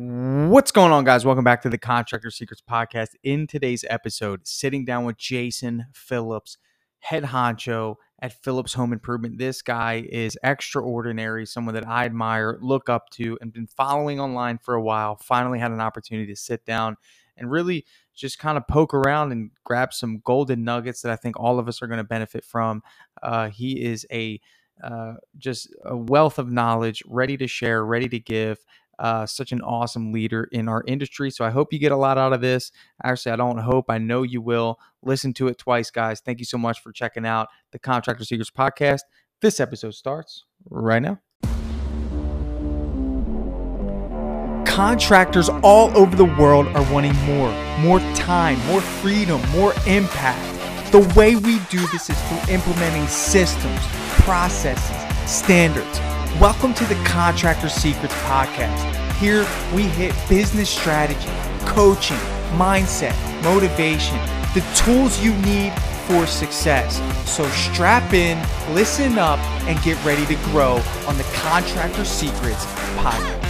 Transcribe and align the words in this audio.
What's 0.00 0.70
going 0.70 0.92
on, 0.92 1.02
guys? 1.02 1.24
Welcome 1.24 1.42
back 1.42 1.60
to 1.62 1.68
the 1.68 1.76
Contractor 1.76 2.30
Secrets 2.30 2.62
Podcast. 2.62 3.16
In 3.24 3.48
today's 3.48 3.84
episode, 3.90 4.46
sitting 4.46 4.84
down 4.84 5.04
with 5.04 5.18
Jason 5.18 5.86
Phillips, 5.92 6.56
head 7.00 7.24
honcho 7.24 7.96
at 8.22 8.32
Phillips 8.32 8.74
Home 8.74 8.92
Improvement. 8.92 9.38
This 9.38 9.60
guy 9.60 10.06
is 10.08 10.38
extraordinary, 10.44 11.46
someone 11.46 11.74
that 11.74 11.88
I 11.88 12.04
admire, 12.04 12.58
look 12.60 12.88
up 12.88 13.10
to, 13.14 13.36
and 13.40 13.52
been 13.52 13.66
following 13.66 14.20
online 14.20 14.58
for 14.58 14.74
a 14.74 14.80
while. 14.80 15.16
Finally 15.16 15.58
had 15.58 15.72
an 15.72 15.80
opportunity 15.80 16.32
to 16.32 16.40
sit 16.40 16.64
down 16.64 16.96
and 17.36 17.50
really 17.50 17.84
just 18.14 18.38
kind 18.38 18.56
of 18.56 18.68
poke 18.68 18.94
around 18.94 19.32
and 19.32 19.50
grab 19.64 19.92
some 19.92 20.22
golden 20.24 20.62
nuggets 20.62 21.02
that 21.02 21.10
I 21.10 21.16
think 21.16 21.40
all 21.40 21.58
of 21.58 21.66
us 21.66 21.82
are 21.82 21.88
going 21.88 21.98
to 21.98 22.04
benefit 22.04 22.44
from. 22.44 22.84
Uh, 23.20 23.48
he 23.48 23.84
is 23.84 24.06
a 24.12 24.40
uh, 24.80 25.14
just 25.36 25.74
a 25.84 25.96
wealth 25.96 26.38
of 26.38 26.52
knowledge, 26.52 27.02
ready 27.08 27.36
to 27.36 27.48
share, 27.48 27.84
ready 27.84 28.08
to 28.08 28.20
give 28.20 28.64
uh, 28.98 29.26
such 29.26 29.52
an 29.52 29.60
awesome 29.62 30.12
leader 30.12 30.48
in 30.52 30.68
our 30.68 30.82
industry. 30.86 31.30
So 31.30 31.44
I 31.44 31.50
hope 31.50 31.72
you 31.72 31.78
get 31.78 31.92
a 31.92 31.96
lot 31.96 32.18
out 32.18 32.32
of 32.32 32.40
this. 32.40 32.72
Actually, 33.04 33.32
I 33.32 33.36
don't 33.36 33.58
hope, 33.58 33.86
I 33.88 33.98
know 33.98 34.22
you 34.22 34.40
will. 34.40 34.78
Listen 35.02 35.32
to 35.34 35.48
it 35.48 35.58
twice, 35.58 35.90
guys. 35.90 36.20
Thank 36.20 36.38
you 36.38 36.44
so 36.44 36.58
much 36.58 36.80
for 36.80 36.92
checking 36.92 37.26
out 37.26 37.48
the 37.72 37.78
Contractor 37.78 38.24
Secrets 38.24 38.50
podcast. 38.50 39.00
This 39.40 39.60
episode 39.60 39.94
starts 39.94 40.44
right 40.68 41.00
now. 41.00 41.20
Contractors 44.66 45.48
all 45.62 45.96
over 45.96 46.14
the 46.14 46.24
world 46.24 46.66
are 46.68 46.92
wanting 46.92 47.14
more, 47.24 47.50
more 47.80 47.98
time, 48.14 48.58
more 48.66 48.80
freedom, 48.80 49.40
more 49.50 49.72
impact. 49.86 50.54
The 50.92 51.00
way 51.16 51.36
we 51.36 51.58
do 51.70 51.84
this 51.88 52.08
is 52.08 52.20
through 52.22 52.54
implementing 52.54 53.06
systems, 53.08 53.80
processes, 54.22 55.30
standards 55.30 55.98
Welcome 56.36 56.72
to 56.74 56.84
the 56.84 56.94
Contractor 57.04 57.68
Secrets 57.68 58.14
Podcast. 58.14 59.14
Here 59.16 59.44
we 59.74 59.82
hit 59.82 60.14
business 60.28 60.70
strategy, 60.70 61.28
coaching, 61.66 62.16
mindset, 62.52 63.16
motivation, 63.42 64.16
the 64.54 64.64
tools 64.76 65.20
you 65.20 65.34
need 65.38 65.72
for 66.06 66.28
success. 66.28 67.00
So 67.28 67.44
strap 67.48 68.12
in, 68.12 68.38
listen 68.72 69.18
up, 69.18 69.40
and 69.66 69.82
get 69.82 69.96
ready 70.04 70.24
to 70.26 70.40
grow 70.52 70.80
on 71.08 71.18
the 71.18 71.26
Contractor 71.34 72.04
Secrets 72.04 72.64
Podcast. 72.98 73.44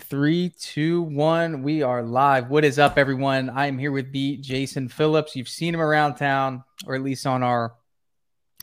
Three, 0.00 0.50
two, 0.58 1.00
one. 1.04 1.62
We 1.62 1.80
are 1.80 2.02
live. 2.02 2.50
What 2.50 2.66
is 2.66 2.78
up, 2.78 2.98
everyone? 2.98 3.48
I 3.48 3.68
am 3.68 3.78
here 3.78 3.92
with 3.92 4.12
the 4.12 4.36
Jason 4.36 4.88
Phillips. 4.88 5.34
You've 5.34 5.48
seen 5.48 5.72
him 5.72 5.80
around 5.80 6.16
town, 6.16 6.64
or 6.84 6.94
at 6.94 7.00
least 7.00 7.26
on 7.26 7.42
our 7.42 7.76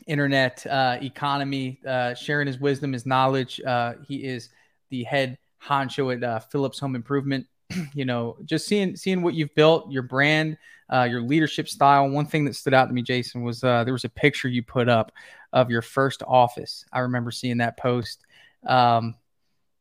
internet 0.06 0.66
uh, 0.66 0.98
economy, 1.00 1.80
uh, 1.86 2.14
sharing 2.14 2.46
his 2.46 2.58
wisdom, 2.58 2.92
his 2.92 3.06
knowledge. 3.06 3.60
Uh, 3.60 3.94
he 4.06 4.24
is 4.24 4.50
the 4.90 5.04
head 5.04 5.38
honcho 5.62 6.14
at 6.14 6.22
uh, 6.22 6.38
Phillips 6.40 6.78
Home 6.78 6.94
Improvement. 6.94 7.46
you 7.94 8.04
know, 8.04 8.36
just 8.44 8.66
seeing 8.66 8.96
seeing 8.96 9.22
what 9.22 9.34
you've 9.34 9.54
built, 9.54 9.90
your 9.90 10.02
brand, 10.02 10.56
uh, 10.92 11.06
your 11.10 11.22
leadership 11.22 11.68
style. 11.68 12.08
One 12.08 12.26
thing 12.26 12.44
that 12.46 12.56
stood 12.56 12.74
out 12.74 12.86
to 12.86 12.92
me, 12.92 13.02
Jason, 13.02 13.42
was 13.42 13.62
uh, 13.62 13.84
there 13.84 13.94
was 13.94 14.04
a 14.04 14.08
picture 14.08 14.48
you 14.48 14.62
put 14.62 14.88
up 14.88 15.12
of 15.52 15.70
your 15.70 15.82
first 15.82 16.22
office. 16.26 16.84
I 16.92 17.00
remember 17.00 17.30
seeing 17.30 17.58
that 17.58 17.76
post. 17.76 18.24
Um, 18.66 19.14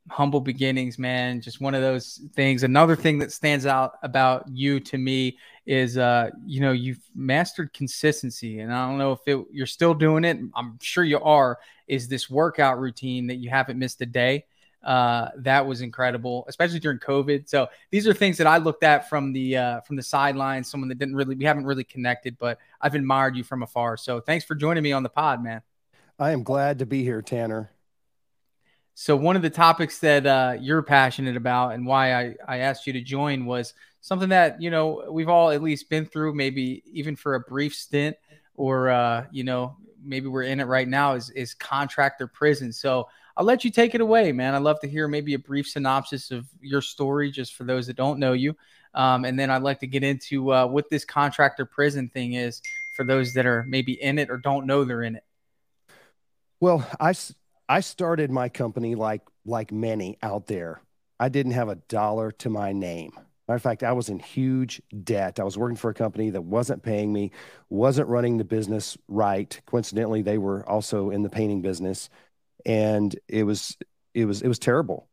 humble 0.10 0.42
beginnings, 0.42 1.00
man. 1.00 1.42
Just 1.42 1.62
one 1.62 1.76
of 1.76 1.82
those 1.82 2.22
things. 2.34 2.64
Another 2.64 2.96
thing 2.96 3.20
that 3.20 3.32
stands 3.32 3.66
out 3.66 3.94
about 4.04 4.48
you 4.50 4.80
to 4.80 4.98
me 4.98 5.38
is, 5.66 5.98
uh, 5.98 6.30
you 6.46 6.62
know, 6.62 6.72
you've 6.72 7.00
mastered 7.16 7.74
consistency, 7.74 8.60
and 8.60 8.74
I 8.74 8.88
don't 8.88 8.98
know 8.98 9.12
if 9.14 9.20
it, 9.26 9.46
you're 9.52 9.68
still 9.68 9.94
doing 9.94 10.26
it. 10.26 10.40
I'm 10.56 10.78
sure 10.82 11.04
you 11.04 11.20
are. 11.20 11.60
Is 11.88 12.08
this 12.08 12.30
workout 12.30 12.80
routine 12.80 13.28
that 13.28 13.36
you 13.36 13.50
haven't 13.50 13.80
missed 13.80 14.02
a 14.02 14.06
day? 14.06 14.46
Uh, 14.84 15.30
that 15.38 15.66
was 15.66 15.82
incredible, 15.82 16.46
especially 16.48 16.80
during 16.80 17.00
COVID. 17.00 17.50
So 17.50 17.68
these 17.92 18.08
are 18.08 18.14
things 18.14 18.38
that 18.38 18.48
I 18.48 18.58
looked 18.58 18.84
at 18.84 19.10
from 19.10 19.34
the 19.34 19.58
uh, 19.58 19.82
from 19.82 19.96
the 19.96 20.04
sidelines. 20.04 20.70
Someone 20.70 20.88
that 20.90 20.98
didn't 20.98 21.16
really, 21.16 21.36
we 21.36 21.46
haven't 21.46 21.66
really 21.66 21.84
connected, 21.84 22.38
but 22.38 22.60
I've 22.80 22.96
admired 22.96 23.36
you 23.36 23.44
from 23.44 23.62
afar. 23.64 23.98
So 23.98 24.22
thanks 24.22 24.46
for 24.46 24.56
joining 24.56 24.84
me 24.84 24.94
on 24.94 25.04
the 25.04 25.10
pod, 25.10 25.44
man. 25.44 25.62
I 26.18 26.32
am 26.32 26.44
glad 26.44 26.80
to 26.80 26.86
be 26.86 27.04
here, 27.04 27.22
Tanner. 27.22 27.72
So 29.02 29.16
one 29.16 29.38
of 29.38 29.42
the 29.42 29.50
topics 29.50 30.00
that 30.00 30.28
uh, 30.28 30.58
you're 30.60 30.82
passionate 30.84 31.38
about 31.38 31.74
and 31.74 31.86
why 31.86 32.14
I, 32.14 32.36
I 32.46 32.58
asked 32.58 32.86
you 32.86 32.92
to 32.92 33.02
join 33.02 33.46
was 33.46 33.74
something 34.02 34.28
that 34.28 34.62
you 34.62 34.70
know 34.70 35.06
we've 35.10 35.30
all 35.30 35.52
at 35.52 35.64
least 35.64 35.90
been 35.90 36.06
through, 36.06 36.34
maybe 36.34 36.84
even 36.92 37.16
for 37.16 37.36
a 37.36 37.40
brief 37.40 37.74
stint, 37.74 38.18
or 38.56 38.90
uh, 38.90 39.26
you 39.32 39.46
know 39.46 39.78
maybe 40.04 40.28
we're 40.28 40.44
in 40.44 40.60
it 40.60 40.66
right 40.66 40.86
now. 40.86 41.14
Is 41.14 41.30
is 41.30 41.54
contractor 41.54 42.28
prison? 42.28 42.74
So 42.74 43.08
I'll 43.38 43.46
let 43.46 43.64
you 43.64 43.72
take 43.72 43.96
it 43.96 44.02
away, 44.02 44.34
man. 44.34 44.54
I'd 44.54 44.64
love 44.64 44.82
to 44.82 44.88
hear 44.90 45.08
maybe 45.08 45.34
a 45.34 45.40
brief 45.40 45.70
synopsis 45.70 46.30
of 46.30 46.46
your 46.60 46.82
story, 46.82 47.32
just 47.32 47.56
for 47.56 47.64
those 47.64 47.88
that 47.88 47.96
don't 47.96 48.20
know 48.20 48.34
you, 48.34 48.54
um, 48.96 49.24
and 49.24 49.40
then 49.40 49.50
I'd 49.50 49.64
like 49.64 49.80
to 49.80 49.88
get 49.88 50.04
into 50.04 50.52
uh, 50.52 50.68
what 50.68 50.90
this 50.90 51.06
contractor 51.06 51.66
prison 51.66 52.10
thing 52.10 52.34
is 52.34 52.62
for 52.98 53.06
those 53.06 53.34
that 53.36 53.46
are 53.46 53.64
maybe 53.66 53.94
in 53.94 54.20
it 54.20 54.30
or 54.30 54.36
don't 54.36 54.66
know 54.66 54.84
they're 54.84 55.04
in 55.04 55.16
it. 55.16 55.24
Well, 56.60 56.86
I 57.00 57.14
I 57.70 57.82
started 57.82 58.32
my 58.32 58.50
company 58.50 58.96
like 58.96 59.22
like 59.46 59.72
many 59.72 60.18
out 60.24 60.48
there. 60.48 60.82
I 61.20 61.30
didn't 61.30 61.52
have 61.52 61.70
a 61.70 61.76
dollar 61.76 62.32
to 62.32 62.50
my 62.50 62.74
name. 62.74 63.12
Matter 63.48 63.56
of 63.56 63.62
fact, 63.62 63.84
I 63.84 63.94
was 63.94 64.10
in 64.10 64.20
huge 64.20 64.82
debt. 65.04 65.40
I 65.40 65.44
was 65.44 65.58
working 65.58 65.76
for 65.76 65.92
a 65.92 65.94
company 65.94 66.32
that 66.32 66.42
wasn't 66.42 66.82
paying 66.82 67.14
me, 67.14 67.32
wasn't 67.70 68.10
running 68.10 68.38
the 68.38 68.44
business 68.44 68.98
right. 69.08 69.60
Coincidentally, 69.68 70.24
they 70.24 70.40
were 70.40 70.68
also 70.68 71.12
in 71.12 71.22
the 71.22 71.30
painting 71.30 71.62
business, 71.62 72.10
and 72.66 73.18
it 73.28 73.44
was 73.44 73.78
it 74.16 74.26
was 74.26 74.42
it 74.42 74.48
was 74.48 74.60
terrible. 74.60 75.08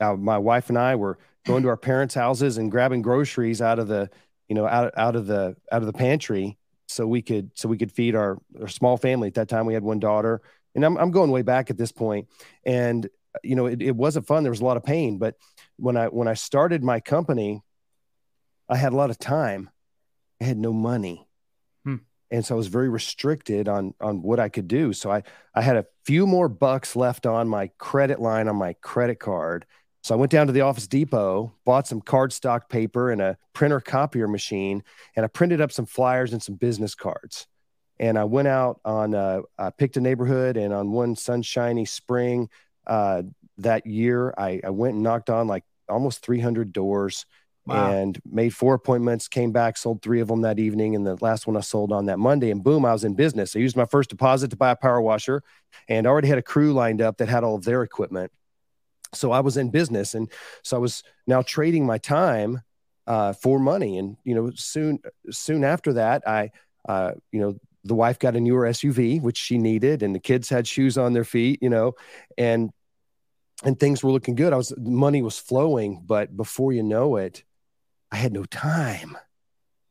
Uh, 0.00 0.14
my 0.14 0.38
wife 0.38 0.70
and 0.70 0.78
I 0.78 0.96
were 0.96 1.18
going 1.44 1.62
to 1.64 1.68
our 1.68 1.76
parents' 1.76 2.14
houses 2.14 2.56
and 2.56 2.70
grabbing 2.70 3.02
groceries 3.02 3.60
out 3.60 3.78
of 3.78 3.88
the 3.88 4.08
you 4.48 4.54
know 4.54 4.66
out 4.66 4.94
out 4.96 5.16
of 5.16 5.26
the 5.26 5.54
out 5.70 5.82
of 5.82 5.86
the 5.86 5.92
pantry 5.92 6.56
so 6.88 7.06
we 7.06 7.20
could 7.20 7.50
so 7.54 7.68
we 7.68 7.76
could 7.76 7.92
feed 7.92 8.14
our, 8.14 8.38
our 8.58 8.68
small 8.68 8.96
family. 8.96 9.28
At 9.28 9.34
that 9.34 9.50
time, 9.50 9.66
we 9.66 9.74
had 9.74 9.82
one 9.82 9.98
daughter 9.98 10.40
and 10.74 10.84
I'm, 10.84 10.96
I'm 10.96 11.10
going 11.10 11.30
way 11.30 11.42
back 11.42 11.70
at 11.70 11.78
this 11.78 11.92
point. 11.92 12.28
And 12.64 13.08
you 13.42 13.56
know 13.56 13.66
it, 13.66 13.82
it 13.82 13.96
wasn't 13.96 14.26
fun. 14.26 14.42
There 14.42 14.52
was 14.52 14.60
a 14.60 14.64
lot 14.64 14.76
of 14.76 14.84
pain. 14.84 15.18
But 15.18 15.36
when 15.76 15.96
i 15.96 16.06
when 16.06 16.28
i 16.28 16.34
started 16.34 16.82
my 16.82 17.00
company 17.00 17.62
i 18.68 18.76
had 18.76 18.92
a 18.92 18.96
lot 18.96 19.10
of 19.10 19.18
time. 19.18 19.70
I 20.40 20.44
had 20.44 20.58
no 20.58 20.72
money. 20.72 21.26
Hmm. 21.84 21.96
and 22.30 22.44
so 22.44 22.54
i 22.54 22.56
was 22.56 22.68
very 22.68 22.88
restricted 22.88 23.68
on 23.68 23.94
on 24.00 24.22
what 24.22 24.40
i 24.40 24.48
could 24.48 24.68
do. 24.68 24.92
So 24.92 25.10
i 25.10 25.22
i 25.54 25.62
had 25.62 25.76
a 25.76 25.86
few 26.04 26.26
more 26.26 26.48
bucks 26.48 26.96
left 26.96 27.26
on 27.26 27.48
my 27.48 27.70
credit 27.78 28.20
line 28.20 28.48
on 28.48 28.56
my 28.56 28.74
credit 28.74 29.18
card. 29.18 29.66
So 30.02 30.14
I 30.14 30.18
went 30.18 30.30
down 30.30 30.48
to 30.48 30.52
the 30.52 30.60
Office 30.60 30.86
Depot, 30.86 31.54
bought 31.64 31.86
some 31.86 32.02
cardstock 32.02 32.68
paper 32.68 33.10
and 33.10 33.22
a 33.22 33.38
printer 33.54 33.80
copier 33.80 34.28
machine, 34.28 34.82
and 35.16 35.24
I 35.24 35.28
printed 35.28 35.62
up 35.62 35.72
some 35.72 35.86
flyers 35.86 36.34
and 36.34 36.42
some 36.42 36.56
business 36.56 36.94
cards 36.94 37.46
and 37.98 38.18
I 38.18 38.24
went 38.24 38.48
out 38.48 38.80
on 38.84 39.14
uh, 39.14 39.42
I 39.58 39.70
picked 39.70 39.96
a 39.96 40.00
neighborhood, 40.00 40.56
and 40.56 40.72
on 40.72 40.92
one 40.92 41.16
sunshiny 41.16 41.84
spring 41.84 42.48
uh, 42.86 43.22
that 43.58 43.86
year, 43.86 44.34
I, 44.36 44.60
I, 44.64 44.70
went 44.70 44.94
and 44.94 45.02
knocked 45.02 45.30
on 45.30 45.46
like 45.46 45.64
almost 45.88 46.24
300 46.24 46.72
doors. 46.72 47.26
Wow. 47.66 47.92
And 47.92 48.20
made 48.30 48.54
four 48.54 48.74
appointments, 48.74 49.26
came 49.26 49.50
back, 49.50 49.78
sold 49.78 50.02
three 50.02 50.20
of 50.20 50.28
them 50.28 50.42
that 50.42 50.58
evening. 50.58 50.94
And 50.94 51.06
the 51.06 51.16
last 51.22 51.46
one 51.46 51.56
I 51.56 51.60
sold 51.60 51.92
on 51.92 52.04
that 52.06 52.18
Monday. 52.18 52.50
And 52.50 52.62
boom, 52.62 52.84
I 52.84 52.92
was 52.92 53.04
in 53.04 53.14
business. 53.14 53.56
I 53.56 53.58
used 53.60 53.74
my 53.74 53.86
first 53.86 54.10
deposit 54.10 54.50
to 54.50 54.56
buy 54.56 54.72
a 54.72 54.76
power 54.76 55.00
washer 55.00 55.42
and 55.88 56.06
already 56.06 56.28
had 56.28 56.36
a 56.36 56.42
crew 56.42 56.74
lined 56.74 57.00
up 57.00 57.16
that 57.16 57.28
had 57.30 57.42
all 57.42 57.54
of 57.54 57.64
their 57.64 57.82
equipment. 57.82 58.30
So 59.14 59.32
I 59.32 59.40
was 59.40 59.56
in 59.56 59.70
business. 59.70 60.14
And 60.14 60.30
so 60.62 60.76
I 60.76 60.80
was 60.80 61.02
now 61.26 61.40
trading 61.40 61.86
my 61.86 61.96
time 61.96 62.60
uh, 63.06 63.32
for 63.32 63.58
money. 63.58 63.96
And, 63.96 64.18
you 64.24 64.34
know, 64.34 64.50
soon, 64.54 64.98
soon 65.30 65.64
after 65.64 65.94
that, 65.94 66.28
I, 66.28 66.50
uh, 66.86 67.12
you 67.32 67.40
know, 67.40 67.58
the 67.84 67.94
wife 67.94 68.18
got 68.18 68.36
a 68.36 68.40
newer 68.40 68.62
SUV, 68.62 69.20
which 69.20 69.36
she 69.36 69.58
needed, 69.58 70.02
and 70.02 70.14
the 70.14 70.20
kids 70.20 70.48
had 70.48 70.66
shoes 70.66 70.96
on 70.96 71.12
their 71.12 71.24
feet, 71.24 71.62
you 71.62 71.68
know, 71.68 71.94
and 72.38 72.70
and 73.62 73.78
things 73.78 74.02
were 74.02 74.10
looking 74.10 74.34
good. 74.34 74.52
I 74.52 74.56
was 74.56 74.72
money 74.78 75.22
was 75.22 75.38
flowing, 75.38 76.02
but 76.04 76.36
before 76.36 76.72
you 76.72 76.82
know 76.82 77.16
it, 77.16 77.44
I 78.10 78.16
had 78.16 78.32
no 78.32 78.44
time. 78.44 79.16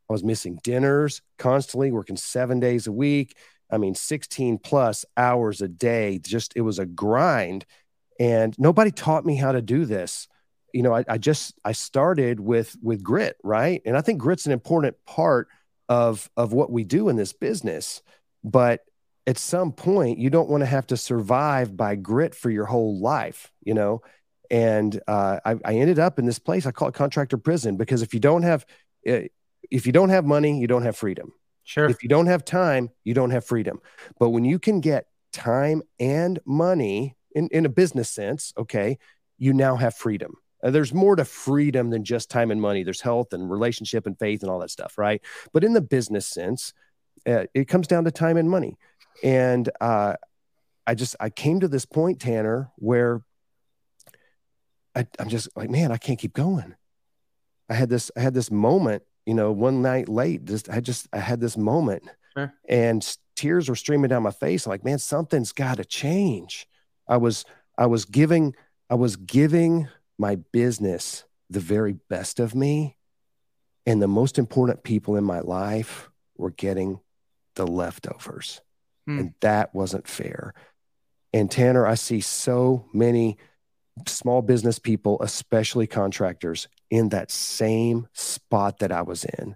I 0.09 0.13
was 0.13 0.23
missing 0.23 0.59
dinners 0.63 1.21
constantly, 1.38 1.91
working 1.91 2.17
seven 2.17 2.59
days 2.59 2.88
a 2.88 2.91
week. 2.91 3.38
I 3.71 3.77
mean, 3.77 3.95
16 3.95 4.59
plus 4.59 5.06
hours 5.17 5.62
a 5.62 5.67
day. 5.67 6.19
Just 6.19 6.53
it 6.56 6.62
was 6.62 6.79
a 6.79 6.85
grind. 6.85 7.65
And 8.19 8.57
nobody 8.59 8.91
taught 8.91 9.25
me 9.25 9.35
how 9.35 9.51
to 9.51 9.62
do 9.62 9.85
this. 9.85 10.27
You 10.73 10.83
know, 10.83 10.94
I, 10.94 11.03
I 11.07 11.17
just 11.17 11.53
I 11.63 11.71
started 11.71 12.39
with 12.39 12.75
with 12.81 13.03
grit, 13.03 13.38
right? 13.44 13.81
And 13.85 13.95
I 13.95 14.01
think 14.01 14.19
grit's 14.19 14.45
an 14.45 14.51
important 14.51 14.95
part 15.06 15.47
of 15.89 16.30
of 16.38 16.53
what 16.53 16.71
we 16.71 16.83
do 16.83 17.09
in 17.09 17.15
this 17.15 17.33
business 17.33 18.01
but 18.44 18.81
at 19.25 19.38
some 19.38 19.71
point 19.71 20.18
you 20.18 20.30
don't 20.30 20.50
want 20.50 20.62
to 20.62 20.68
have 20.68 20.88
to 20.88 20.97
survive 20.97 21.75
by 21.75 21.95
grit 21.95 22.35
for 22.35 22.50
your 22.50 22.65
whole 22.65 23.00
life 23.00 23.51
you 23.63 23.74
know? 23.74 24.01
And 24.51 25.00
uh, 25.07 25.39
I, 25.44 25.56
I, 25.65 25.75
ended 25.75 25.97
up 25.97 26.19
in 26.19 26.25
this 26.25 26.38
place 26.39 26.65
i 26.65 26.71
call 26.71 26.89
it 26.89 26.94
contractor 26.94 27.38
prison 27.38 27.75
because 27.77 28.01
if 28.01 28.13
you 28.13 28.19
don't 28.19 28.44
have 28.44 28.65
eh, 29.06 29.27
if 29.71 29.85
you 29.85 29.91
don't 29.91 30.09
have 30.09 30.25
money 30.25 30.59
you 30.59 30.68
don't 30.68 30.83
have 30.83 30.95
freedom. 30.95 31.33
Sure. 31.63 31.86
If 31.86 32.03
you 32.03 32.09
don't 32.09 32.27
have 32.27 32.45
time 32.45 32.89
you 33.03 33.13
don't 33.13 33.31
have 33.31 33.45
freedom. 33.45 33.79
But 34.19 34.29
when 34.29 34.45
you 34.45 34.59
can 34.59 34.81
get 34.81 35.07
time 35.31 35.81
and 36.00 36.39
money 36.45 37.15
in, 37.33 37.50
in 37.50 37.65
a 37.65 37.69
business 37.69 38.09
sense, 38.09 38.53
okay, 38.57 38.97
you 39.38 39.53
now 39.53 39.75
have 39.75 39.95
freedom. 39.95 40.36
Uh, 40.63 40.71
there's 40.71 40.94
more 40.94 41.15
to 41.15 41.25
freedom 41.25 41.89
than 41.89 42.04
just 42.04 42.30
time 42.30 42.50
and 42.50 42.62
money. 42.62 42.83
There's 42.83 43.01
health 43.01 43.33
and 43.33 43.50
relationship 43.50 44.07
and 44.07 44.18
faith 44.18 44.42
and 44.42 44.50
all 44.50 44.60
that 44.60 44.71
stuff, 44.71 44.98
right? 44.98 45.21
But 45.51 45.63
in 45.63 45.74
the 45.74 45.81
business 45.81 46.25
sense, 46.25 46.74
uh, 47.27 47.45
it 47.54 47.68
comes 47.68 47.88
down 47.88 48.06
to 48.06 48.12
time 48.12 48.38
and 48.38 48.50
money. 48.50 48.77
And 49.24 49.69
uh, 49.81 50.15
I 50.88 50.95
just 50.95 51.15
I 51.19 51.30
came 51.30 51.60
to 51.60 51.68
this 51.68 51.86
point, 51.86 52.21
Tanner, 52.21 52.71
where 52.75 53.21
I, 54.95 55.06
I'm 55.19 55.30
just 55.30 55.50
like, 55.56 55.69
man, 55.69 55.92
I 55.92 55.98
can't 55.98 56.19
keep 56.19 56.33
going. 56.33 56.75
I 57.69 57.74
had 57.74 57.89
this 57.89 58.12
I 58.15 58.21
had 58.21 58.33
this 58.33 58.51
moment, 58.51 59.04
you 59.25 59.33
know, 59.33 59.51
one 59.51 59.81
night 59.81 60.10
late. 60.10 60.45
Just 60.45 60.69
I 60.69 60.80
just 60.80 61.07
I 61.13 61.19
had 61.19 61.39
this 61.39 61.57
moment, 61.57 62.04
sure. 62.38 62.54
and 62.68 63.18
tears 63.36 63.69
were 63.69 63.75
streaming 63.75 64.10
down 64.10 64.24
my 64.24 64.31
face. 64.31 64.65
I'm 64.65 64.71
like, 64.71 64.86
man, 64.86 65.00
something's 65.00 65.51
got 65.51 65.77
to 65.77 65.86
change. 65.86 66.68
I 67.07 67.18
was 67.18 67.45
I 67.77 67.86
was 67.86 68.06
giving 68.06 68.56
I 68.89 68.95
was 68.95 69.15
giving 69.15 69.88
my 70.18 70.36
business 70.36 71.24
the 71.50 71.60
very 71.60 71.94
best 72.10 72.39
of 72.39 72.56
me, 72.56 72.98
and 73.86 74.01
the 74.01 74.07
most 74.07 74.39
important 74.39 74.83
people 74.83 75.15
in 75.15 75.24
my 75.24 75.39
life 75.39 76.10
were 76.38 76.51
getting 76.51 77.00
the 77.56 77.68
leftovers, 77.68 78.62
hmm. 79.06 79.19
and 79.19 79.33
that 79.42 79.74
wasn't 79.75 80.07
fair. 80.07 80.54
And 81.33 81.50
Tanner, 81.50 81.86
I 81.86 81.95
see 81.95 82.21
so 82.21 82.86
many 82.94 83.38
small 84.07 84.42
business 84.42 84.80
people, 84.80 85.21
especially 85.21 85.88
contractors, 85.88 86.68
in 86.89 87.10
that 87.10 87.31
same 87.31 88.07
spot 88.13 88.80
that 88.80 88.92
I 88.92 89.01
was 89.01 89.25
in. 89.25 89.56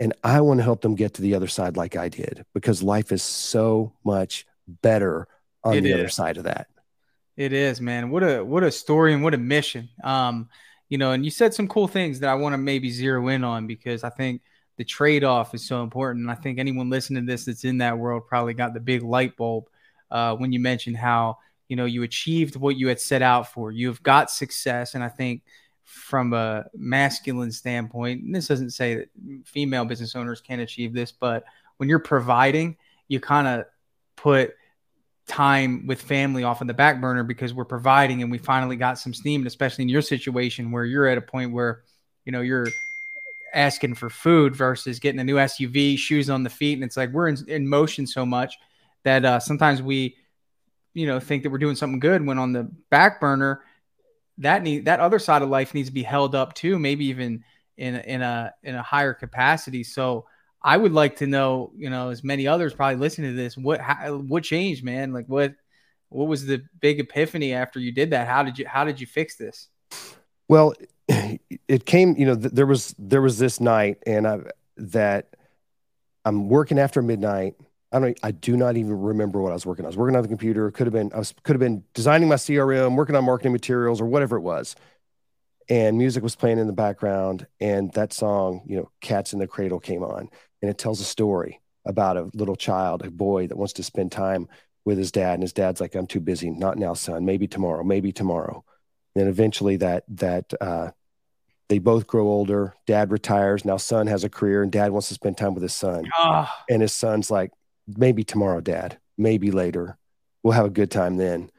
And 0.00 0.14
I 0.24 0.40
want 0.40 0.58
to 0.58 0.64
help 0.64 0.80
them 0.80 0.96
get 0.96 1.14
to 1.14 1.22
the 1.22 1.34
other 1.34 1.46
side 1.46 1.76
like 1.76 1.96
I 1.96 2.08
did 2.08 2.44
because 2.54 2.82
life 2.82 3.12
is 3.12 3.22
so 3.22 3.92
much 4.04 4.46
better 4.66 5.28
on 5.62 5.74
it 5.74 5.82
the 5.82 5.90
is. 5.90 5.94
other 5.94 6.08
side 6.08 6.38
of 6.38 6.44
that. 6.44 6.66
It 7.36 7.52
is, 7.52 7.80
man. 7.80 8.10
What 8.10 8.22
a 8.22 8.44
what 8.44 8.62
a 8.62 8.70
story 8.70 9.14
and 9.14 9.22
what 9.22 9.34
a 9.34 9.38
mission. 9.38 9.88
Um, 10.04 10.48
you 10.88 10.98
know, 10.98 11.12
and 11.12 11.24
you 11.24 11.30
said 11.30 11.54
some 11.54 11.68
cool 11.68 11.88
things 11.88 12.20
that 12.20 12.28
I 12.28 12.34
want 12.34 12.52
to 12.52 12.58
maybe 12.58 12.90
zero 12.90 13.28
in 13.28 13.44
on 13.44 13.66
because 13.66 14.04
I 14.04 14.10
think 14.10 14.42
the 14.76 14.84
trade-off 14.84 15.54
is 15.54 15.66
so 15.66 15.82
important. 15.82 16.22
And 16.22 16.30
I 16.30 16.34
think 16.34 16.58
anyone 16.58 16.90
listening 16.90 17.24
to 17.26 17.32
this 17.32 17.46
that's 17.46 17.64
in 17.64 17.78
that 17.78 17.96
world 17.96 18.26
probably 18.26 18.52
got 18.52 18.74
the 18.74 18.80
big 18.80 19.02
light 19.02 19.36
bulb 19.36 19.68
uh, 20.10 20.36
when 20.36 20.52
you 20.52 20.60
mentioned 20.60 20.98
how 20.98 21.38
you 21.68 21.76
know 21.76 21.86
you 21.86 22.02
achieved 22.02 22.56
what 22.56 22.76
you 22.76 22.88
had 22.88 23.00
set 23.00 23.22
out 23.22 23.50
for. 23.50 23.70
You've 23.70 24.02
got 24.02 24.30
success, 24.30 24.94
and 24.94 25.02
I 25.02 25.08
think 25.08 25.42
from 25.84 26.34
a 26.34 26.66
masculine 26.74 27.52
standpoint, 27.52 28.22
and 28.22 28.34
this 28.34 28.48
doesn't 28.48 28.70
say 28.70 28.94
that 28.96 29.08
female 29.46 29.86
business 29.86 30.14
owners 30.14 30.42
can't 30.42 30.60
achieve 30.60 30.92
this, 30.92 31.12
but 31.12 31.44
when 31.78 31.88
you're 31.88 31.98
providing, 31.98 32.76
you 33.08 33.20
kind 33.20 33.48
of 33.48 33.64
put 34.16 34.54
time 35.26 35.86
with 35.86 36.02
family 36.02 36.44
off 36.44 36.60
in 36.60 36.66
the 36.66 36.74
back 36.74 37.00
burner 37.00 37.22
because 37.22 37.54
we're 37.54 37.64
providing 37.64 38.22
and 38.22 38.30
we 38.30 38.38
finally 38.38 38.76
got 38.76 38.98
some 38.98 39.14
steam, 39.14 39.40
and 39.40 39.46
especially 39.46 39.82
in 39.82 39.88
your 39.88 40.02
situation 40.02 40.70
where 40.70 40.84
you're 40.84 41.06
at 41.06 41.18
a 41.18 41.22
point 41.22 41.52
where 41.52 41.82
you 42.24 42.32
know 42.32 42.40
you're 42.40 42.66
asking 43.54 43.94
for 43.94 44.08
food 44.08 44.56
versus 44.56 44.98
getting 44.98 45.20
a 45.20 45.24
new 45.24 45.36
SUV, 45.36 45.98
shoes 45.98 46.30
on 46.30 46.42
the 46.42 46.50
feet, 46.50 46.74
and 46.74 46.84
it's 46.84 46.96
like 46.96 47.10
we're 47.10 47.28
in, 47.28 47.36
in 47.48 47.68
motion 47.68 48.06
so 48.06 48.24
much 48.24 48.56
that 49.04 49.24
uh, 49.24 49.40
sometimes 49.40 49.82
we, 49.82 50.16
you 50.94 51.06
know, 51.06 51.20
think 51.20 51.42
that 51.42 51.50
we're 51.50 51.58
doing 51.58 51.76
something 51.76 52.00
good 52.00 52.24
when 52.24 52.38
on 52.38 52.52
the 52.52 52.70
back 52.90 53.20
burner, 53.20 53.62
that 54.38 54.62
need 54.62 54.86
that 54.86 55.00
other 55.00 55.18
side 55.18 55.42
of 55.42 55.48
life 55.48 55.74
needs 55.74 55.88
to 55.88 55.94
be 55.94 56.02
held 56.02 56.34
up 56.34 56.54
too, 56.54 56.78
maybe 56.78 57.04
even 57.06 57.44
in 57.76 57.96
in 57.96 58.22
a 58.22 58.52
in 58.62 58.74
a 58.74 58.82
higher 58.82 59.14
capacity. 59.14 59.84
So 59.84 60.26
I 60.64 60.76
would 60.76 60.92
like 60.92 61.16
to 61.16 61.26
know, 61.26 61.72
you 61.76 61.90
know, 61.90 62.10
as 62.10 62.22
many 62.22 62.46
others 62.46 62.74
probably 62.74 62.96
listening 62.96 63.30
to 63.30 63.36
this, 63.36 63.56
what 63.56 63.80
how, 63.80 64.16
what 64.18 64.44
changed, 64.44 64.84
man? 64.84 65.12
Like 65.12 65.26
what 65.26 65.54
what 66.08 66.28
was 66.28 66.46
the 66.46 66.62
big 66.80 67.00
epiphany 67.00 67.52
after 67.52 67.80
you 67.80 67.92
did 67.92 68.10
that? 68.10 68.28
How 68.28 68.42
did 68.42 68.58
you 68.58 68.66
how 68.66 68.84
did 68.84 69.00
you 69.00 69.06
fix 69.06 69.36
this? 69.36 69.68
Well, 70.48 70.74
it 71.08 71.86
came, 71.86 72.16
you 72.16 72.26
know, 72.26 72.36
th- 72.36 72.52
there 72.52 72.66
was 72.66 72.94
there 72.98 73.22
was 73.22 73.38
this 73.38 73.60
night 73.60 73.98
and 74.06 74.26
I 74.26 74.40
that 74.76 75.36
I'm 76.24 76.48
working 76.48 76.78
after 76.78 77.02
midnight 77.02 77.56
I 77.92 77.98
don't. 77.98 78.18
I 78.22 78.30
do 78.30 78.56
not 78.56 78.76
even 78.76 78.98
remember 78.98 79.40
what 79.40 79.50
I 79.50 79.54
was 79.54 79.66
working 79.66 79.84
on. 79.84 79.86
I 79.86 79.90
was 79.90 79.96
working 79.96 80.16
on 80.16 80.22
the 80.22 80.28
computer. 80.28 80.70
Could 80.70 80.86
have 80.86 80.94
been. 80.94 81.12
I 81.12 81.18
was 81.18 81.34
could 81.42 81.54
have 81.54 81.60
been 81.60 81.84
designing 81.92 82.28
my 82.28 82.36
CRM, 82.36 82.96
working 82.96 83.14
on 83.14 83.24
marketing 83.24 83.52
materials, 83.52 84.00
or 84.00 84.06
whatever 84.06 84.36
it 84.36 84.40
was. 84.40 84.74
And 85.68 85.98
music 85.98 86.22
was 86.22 86.34
playing 86.34 86.58
in 86.58 86.66
the 86.66 86.72
background, 86.72 87.46
and 87.60 87.92
that 87.92 88.12
song, 88.12 88.62
you 88.66 88.76
know, 88.76 88.90
"Cats 89.00 89.32
in 89.32 89.38
the 89.38 89.46
Cradle" 89.46 89.78
came 89.78 90.02
on, 90.02 90.30
and 90.62 90.70
it 90.70 90.78
tells 90.78 91.00
a 91.00 91.04
story 91.04 91.60
about 91.84 92.16
a 92.16 92.30
little 92.32 92.56
child, 92.56 93.04
a 93.04 93.10
boy 93.10 93.48
that 93.48 93.58
wants 93.58 93.74
to 93.74 93.82
spend 93.82 94.12
time 94.12 94.48
with 94.84 94.98
his 94.98 95.12
dad, 95.12 95.34
and 95.34 95.42
his 95.42 95.52
dad's 95.52 95.80
like, 95.80 95.94
"I'm 95.94 96.06
too 96.06 96.20
busy. 96.20 96.50
Not 96.50 96.78
now, 96.78 96.94
son. 96.94 97.24
Maybe 97.24 97.46
tomorrow. 97.46 97.84
Maybe 97.84 98.12
tomorrow." 98.12 98.64
And 99.14 99.28
eventually, 99.28 99.76
that 99.76 100.04
that 100.08 100.52
uh, 100.60 100.92
they 101.68 101.78
both 101.78 102.06
grow 102.06 102.26
older. 102.26 102.74
Dad 102.86 103.10
retires. 103.10 103.64
Now, 103.64 103.76
son 103.76 104.06
has 104.06 104.24
a 104.24 104.28
career, 104.28 104.62
and 104.62 104.70
dad 104.70 104.92
wants 104.92 105.08
to 105.08 105.14
spend 105.14 105.38
time 105.38 105.54
with 105.54 105.62
his 105.62 105.72
son. 105.72 106.04
Oh. 106.18 106.46
And 106.68 106.82
his 106.82 106.92
son's 106.92 107.30
like, 107.30 107.50
maybe 107.86 108.24
tomorrow, 108.24 108.60
dad, 108.60 108.98
maybe 109.16 109.50
later. 109.50 109.96
We'll 110.42 110.52
have 110.52 110.66
a 110.66 110.70
good 110.70 110.90
time 110.90 111.16
then. 111.16 111.50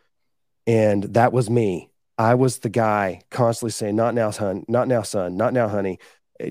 And 0.67 1.03
that 1.15 1.33
was 1.33 1.49
me. 1.49 1.89
I 2.17 2.35
was 2.35 2.59
the 2.59 2.69
guy 2.69 3.21
constantly 3.31 3.71
saying, 3.71 3.95
not 3.95 4.13
now, 4.13 4.29
son, 4.29 4.65
not 4.67 4.87
now, 4.87 5.01
son, 5.01 5.35
not 5.35 5.51
now, 5.51 5.67
honey, 5.67 5.97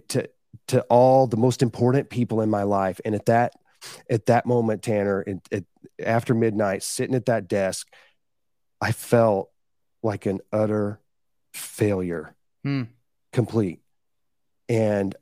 to, 0.08 0.28
to 0.68 0.82
all 0.82 1.26
the 1.26 1.36
most 1.36 1.62
important 1.62 2.10
people 2.10 2.40
in 2.40 2.50
my 2.50 2.62
life. 2.62 3.00
And 3.04 3.14
at 3.14 3.26
that, 3.26 3.52
at 4.08 4.26
that 4.26 4.46
moment, 4.46 4.82
Tanner, 4.82 5.22
it, 5.22 5.48
it, 5.50 5.66
after 5.98 6.34
midnight, 6.34 6.82
sitting 6.82 7.14
at 7.14 7.26
that 7.26 7.48
desk, 7.48 7.88
I 8.80 8.92
felt 8.92 9.50
like 10.02 10.26
an 10.26 10.40
utter 10.52 11.00
failure, 11.52 12.34
hmm. 12.62 12.84
complete. 13.32 13.80
And 14.68 15.14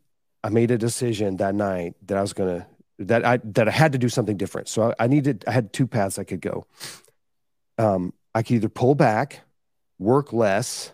I 0.43 0.49
made 0.49 0.71
a 0.71 0.79
decision 0.79 1.37
that 1.39 1.55
night 1.55 1.95
that 2.07 2.17
I 2.17 2.23
was 2.23 2.33
going 2.33 2.61
to 2.61 2.67
that 3.01 3.25
I 3.25 3.39
that 3.45 3.69
I 3.69 3.71
had 3.71 3.93
to 3.93 3.99
do 3.99 4.09
something 4.09 4.37
different. 4.37 4.69
So 4.69 4.91
I, 4.91 5.05
I 5.05 5.07
needed 5.07 5.45
I 5.47 5.53
had 5.53 5.73
two 5.73 5.87
paths 5.87 6.19
I 6.19 6.25
could 6.25 6.41
go. 6.41 6.67
Um, 7.79 8.13
I 8.35 8.43
could 8.43 8.57
either 8.57 8.69
pull 8.69 8.95
back, 8.95 9.41
work 9.99 10.33
less, 10.33 10.93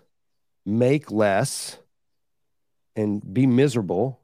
make 0.64 1.10
less, 1.10 1.78
and 2.94 3.22
be 3.34 3.46
miserable, 3.46 4.20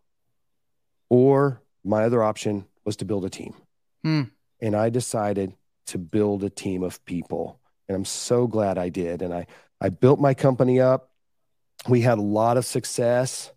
or 1.13 1.61
my 1.85 2.05
other 2.05 2.23
option 2.23 2.65
was 2.87 2.97
to 2.97 3.05
build 3.05 3.27
a 3.27 3.29
team. 3.29 3.55
Hmm. 4.03 4.23
And 4.63 4.75
I 4.75 4.89
decided 4.89 5.53
to 5.89 5.99
build 5.99 6.43
a 6.43 6.49
team 6.49 6.83
of 6.83 7.05
people. 7.05 7.61
And 7.87 7.95
I'm 7.95 8.07
so 8.07 8.47
glad 8.47 8.79
I 8.79 8.89
did. 8.89 9.21
And 9.21 9.35
I 9.35 9.47
I 9.79 9.91
built 9.91 10.21
my 10.21 10.33
company 10.33 10.81
up. 10.81 11.11
We 11.87 12.01
had 12.01 12.17
a 12.17 12.23
lot 12.23 12.57
of 12.57 12.65
success. 12.65 13.53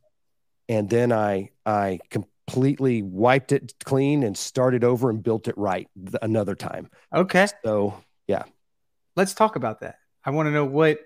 And 0.68 0.90
then 0.90 1.14
I 1.14 1.52
I 1.66 2.00
completely 2.10 3.02
wiped 3.02 3.54
it 3.54 3.74
clean 3.86 4.24
and 4.24 4.38
started 4.38 4.84
over 4.84 5.10
and 5.10 5.24
built 5.24 5.48
it 5.48 5.58
right 5.58 5.88
another 6.22 6.56
time. 6.56 6.90
Okay. 7.14 7.48
So, 7.64 8.04
yeah. 8.28 8.44
Let's 9.16 9.34
talk 9.34 9.56
about 9.56 9.80
that. 9.80 10.00
I 10.26 10.32
want 10.32 10.48
to 10.48 10.52
know 10.52 10.66
what 10.66 11.00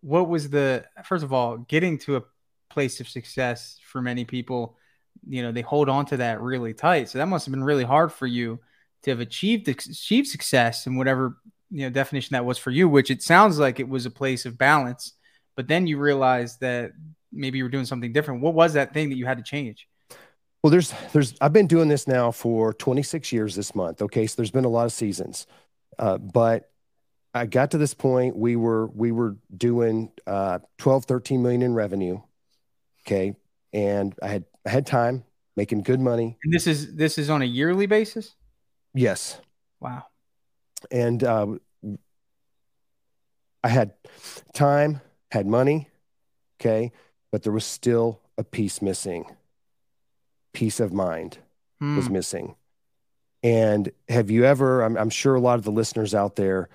what 0.00 0.26
was 0.26 0.48
the 0.48 0.86
first 1.04 1.22
of 1.22 1.34
all, 1.34 1.58
getting 1.58 1.98
to 1.98 2.16
a 2.16 2.22
place 2.70 2.98
of 2.98 3.10
success 3.10 3.78
for 3.84 4.00
many 4.00 4.24
people, 4.24 4.78
you 5.28 5.42
know, 5.42 5.52
they 5.52 5.62
hold 5.62 5.88
on 5.88 6.06
to 6.06 6.16
that 6.18 6.40
really 6.40 6.74
tight. 6.74 7.08
So 7.08 7.18
that 7.18 7.26
must 7.26 7.46
have 7.46 7.52
been 7.52 7.64
really 7.64 7.84
hard 7.84 8.12
for 8.12 8.26
you 8.26 8.60
to 9.02 9.10
have 9.10 9.20
achieved 9.20 9.68
achieved 9.68 10.28
success 10.28 10.86
in 10.86 10.96
whatever, 10.96 11.36
you 11.70 11.82
know, 11.82 11.90
definition 11.90 12.34
that 12.34 12.44
was 12.44 12.58
for 12.58 12.70
you, 12.70 12.88
which 12.88 13.10
it 13.10 13.22
sounds 13.22 13.58
like 13.58 13.80
it 13.80 13.88
was 13.88 14.06
a 14.06 14.10
place 14.10 14.46
of 14.46 14.58
balance. 14.58 15.12
But 15.56 15.68
then 15.68 15.86
you 15.86 15.98
realized 15.98 16.60
that 16.60 16.92
maybe 17.32 17.58
you 17.58 17.64
were 17.64 17.70
doing 17.70 17.84
something 17.84 18.12
different. 18.12 18.42
What 18.42 18.54
was 18.54 18.74
that 18.74 18.94
thing 18.94 19.10
that 19.10 19.16
you 19.16 19.26
had 19.26 19.38
to 19.38 19.44
change? 19.44 19.88
Well, 20.62 20.70
there's 20.70 20.94
there's 21.12 21.34
I've 21.40 21.52
been 21.52 21.66
doing 21.66 21.88
this 21.88 22.06
now 22.06 22.30
for 22.30 22.72
26 22.72 23.32
years 23.32 23.56
this 23.56 23.74
month. 23.74 24.00
Okay, 24.00 24.26
so 24.26 24.36
there's 24.36 24.52
been 24.52 24.64
a 24.64 24.68
lot 24.68 24.86
of 24.86 24.92
seasons, 24.92 25.46
uh, 25.98 26.18
but 26.18 26.70
I 27.34 27.46
got 27.46 27.72
to 27.72 27.78
this 27.78 27.94
point. 27.94 28.36
We 28.36 28.54
were 28.54 28.86
we 28.86 29.10
were 29.10 29.36
doing 29.56 30.12
uh, 30.26 30.60
12, 30.78 31.06
13 31.06 31.42
million 31.42 31.62
in 31.62 31.74
revenue. 31.74 32.20
Okay, 33.04 33.34
and 33.72 34.14
I 34.22 34.28
had 34.28 34.44
I 34.66 34.70
had 34.70 34.86
time 34.86 35.24
making 35.56 35.82
good 35.82 36.00
money. 36.00 36.38
And 36.44 36.52
this 36.52 36.66
is 36.66 36.94
this 36.94 37.18
is 37.18 37.30
on 37.30 37.42
a 37.42 37.46
yearly 37.46 37.86
basis. 37.86 38.34
Yes. 38.94 39.40
Wow. 39.80 40.04
And 40.90 41.22
uh, 41.22 41.46
I 43.64 43.68
had 43.68 43.94
time, 44.54 45.00
had 45.30 45.46
money. 45.46 45.88
Okay, 46.60 46.92
but 47.32 47.42
there 47.42 47.52
was 47.52 47.64
still 47.64 48.20
a 48.38 48.44
piece 48.44 48.80
missing 48.80 49.24
peace 50.52 50.80
of 50.80 50.92
mind 50.92 51.38
hmm. 51.80 51.96
was 51.96 52.08
missing. 52.10 52.54
And 53.42 53.90
have 54.08 54.30
you 54.30 54.44
ever, 54.44 54.82
I'm, 54.82 54.96
I'm 54.96 55.10
sure 55.10 55.34
a 55.34 55.40
lot 55.40 55.58
of 55.58 55.64
the 55.64 55.72
listeners 55.72 56.14
out 56.14 56.36
there, 56.36 56.68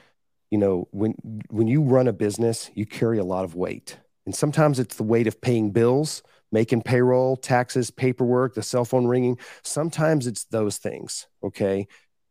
you 0.51 0.57
know, 0.57 0.87
when 0.91 1.13
when 1.49 1.67
you 1.67 1.81
run 1.81 2.07
a 2.07 2.13
business, 2.13 2.69
you 2.73 2.85
carry 2.85 3.17
a 3.17 3.23
lot 3.23 3.43
of 3.43 3.55
weight. 3.55 3.97
And 4.25 4.35
sometimes 4.35 4.79
it's 4.79 4.95
the 4.95 5.03
weight 5.03 5.27
of 5.27 5.39
paying 5.41 5.71
bills, 5.71 6.23
making 6.51 6.81
payroll, 6.81 7.35
taxes, 7.35 7.91
paperwork, 7.91 8.53
the 8.53 8.63
cell 8.63 8.85
phone 8.85 9.05
ringing. 9.05 9.37
Sometimes 9.63 10.27
it's 10.27 10.45
those 10.45 10.77
things. 10.77 11.27
Okay. 11.43 11.87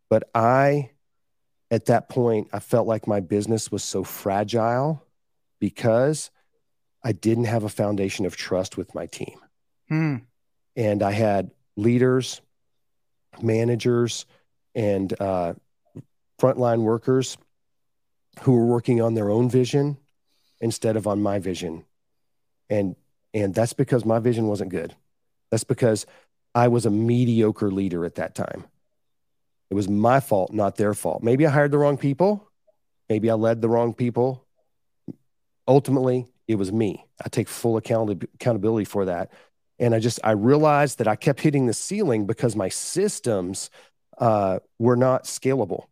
But 0.08 0.30
I 0.34 0.90
at 1.70 1.86
that 1.86 2.08
point, 2.08 2.48
I 2.52 2.60
felt 2.60 2.86
like 2.86 3.06
my 3.06 3.20
business 3.20 3.72
was 3.72 3.82
so 3.82 4.04
fragile 4.04 5.04
because 5.58 6.30
I 7.02 7.12
didn't 7.12 7.44
have 7.44 7.64
a 7.64 7.68
foundation 7.68 8.26
of 8.26 8.36
trust 8.36 8.76
with 8.76 8.94
my 8.94 9.06
team. 9.06 9.40
Hmm. 9.88 10.16
And 10.76 11.02
I 11.02 11.12
had 11.12 11.50
leaders, 11.76 12.40
managers, 13.42 14.26
and 14.74 15.12
uh, 15.20 15.54
frontline 16.40 16.82
workers 16.82 17.36
who 18.40 18.52
were 18.52 18.66
working 18.66 19.00
on 19.00 19.14
their 19.14 19.30
own 19.30 19.48
vision 19.48 19.96
instead 20.60 20.96
of 20.96 21.06
on 21.06 21.22
my 21.22 21.38
vision. 21.38 21.84
And 22.68 22.96
and 23.36 23.54
that's 23.54 23.74
because 23.74 24.06
my 24.06 24.18
vision 24.18 24.46
wasn't 24.46 24.70
good. 24.70 24.94
That's 25.50 25.62
because 25.62 26.06
I 26.54 26.68
was 26.68 26.86
a 26.86 26.90
mediocre 26.90 27.70
leader 27.70 28.06
at 28.06 28.14
that 28.14 28.34
time. 28.34 28.64
It 29.68 29.74
was 29.74 29.90
my 29.90 30.20
fault, 30.20 30.54
not 30.54 30.76
their 30.76 30.94
fault. 30.94 31.22
Maybe 31.22 31.46
I 31.46 31.50
hired 31.50 31.70
the 31.70 31.76
wrong 31.76 31.98
people. 31.98 32.48
Maybe 33.10 33.30
I 33.30 33.34
led 33.34 33.60
the 33.60 33.68
wrong 33.68 33.92
people. 33.92 34.42
Ultimately, 35.68 36.26
it 36.48 36.54
was 36.54 36.72
me. 36.72 37.04
I 37.22 37.28
take 37.28 37.46
full 37.46 37.76
account- 37.76 38.24
accountability 38.36 38.86
for 38.86 39.04
that. 39.04 39.30
And 39.78 39.94
I 39.94 39.98
just, 39.98 40.18
I 40.24 40.30
realized 40.30 40.96
that 40.98 41.08
I 41.08 41.14
kept 41.14 41.42
hitting 41.42 41.66
the 41.66 41.74
ceiling 41.74 42.24
because 42.24 42.56
my 42.56 42.70
systems 42.70 43.68
uh, 44.16 44.60
were 44.78 44.96
not 44.96 45.24
scalable. 45.24 45.88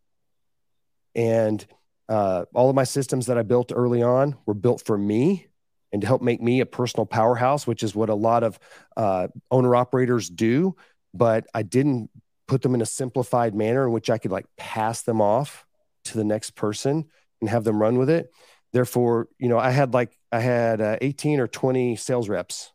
And 1.14 1.64
uh, 2.08 2.46
all 2.54 2.70
of 2.70 2.74
my 2.74 2.84
systems 2.84 3.26
that 3.26 3.36
I 3.36 3.42
built 3.42 3.70
early 3.74 4.02
on 4.02 4.36
were 4.46 4.54
built 4.54 4.82
for 4.86 4.96
me 4.96 5.48
and 5.94 6.00
to 6.00 6.08
help 6.08 6.20
make 6.20 6.42
me 6.42 6.58
a 6.58 6.66
personal 6.66 7.06
powerhouse, 7.06 7.68
which 7.68 7.84
is 7.84 7.94
what 7.94 8.08
a 8.08 8.16
lot 8.16 8.42
of 8.42 8.58
uh, 8.96 9.28
owner 9.52 9.76
operators 9.76 10.28
do. 10.28 10.74
But 11.14 11.46
I 11.54 11.62
didn't 11.62 12.10
put 12.48 12.62
them 12.62 12.74
in 12.74 12.82
a 12.82 12.86
simplified 12.86 13.54
manner 13.54 13.86
in 13.86 13.92
which 13.92 14.10
I 14.10 14.18
could 14.18 14.32
like 14.32 14.46
pass 14.56 15.02
them 15.02 15.20
off 15.20 15.64
to 16.06 16.18
the 16.18 16.24
next 16.24 16.56
person 16.56 17.04
and 17.40 17.48
have 17.48 17.62
them 17.62 17.80
run 17.80 17.96
with 17.96 18.10
it. 18.10 18.32
Therefore, 18.72 19.28
you 19.38 19.48
know, 19.48 19.56
I 19.56 19.70
had 19.70 19.94
like 19.94 20.18
I 20.32 20.40
had 20.40 20.80
uh, 20.80 20.96
18 21.00 21.38
or 21.38 21.46
20 21.46 21.94
sales 21.94 22.28
reps 22.28 22.72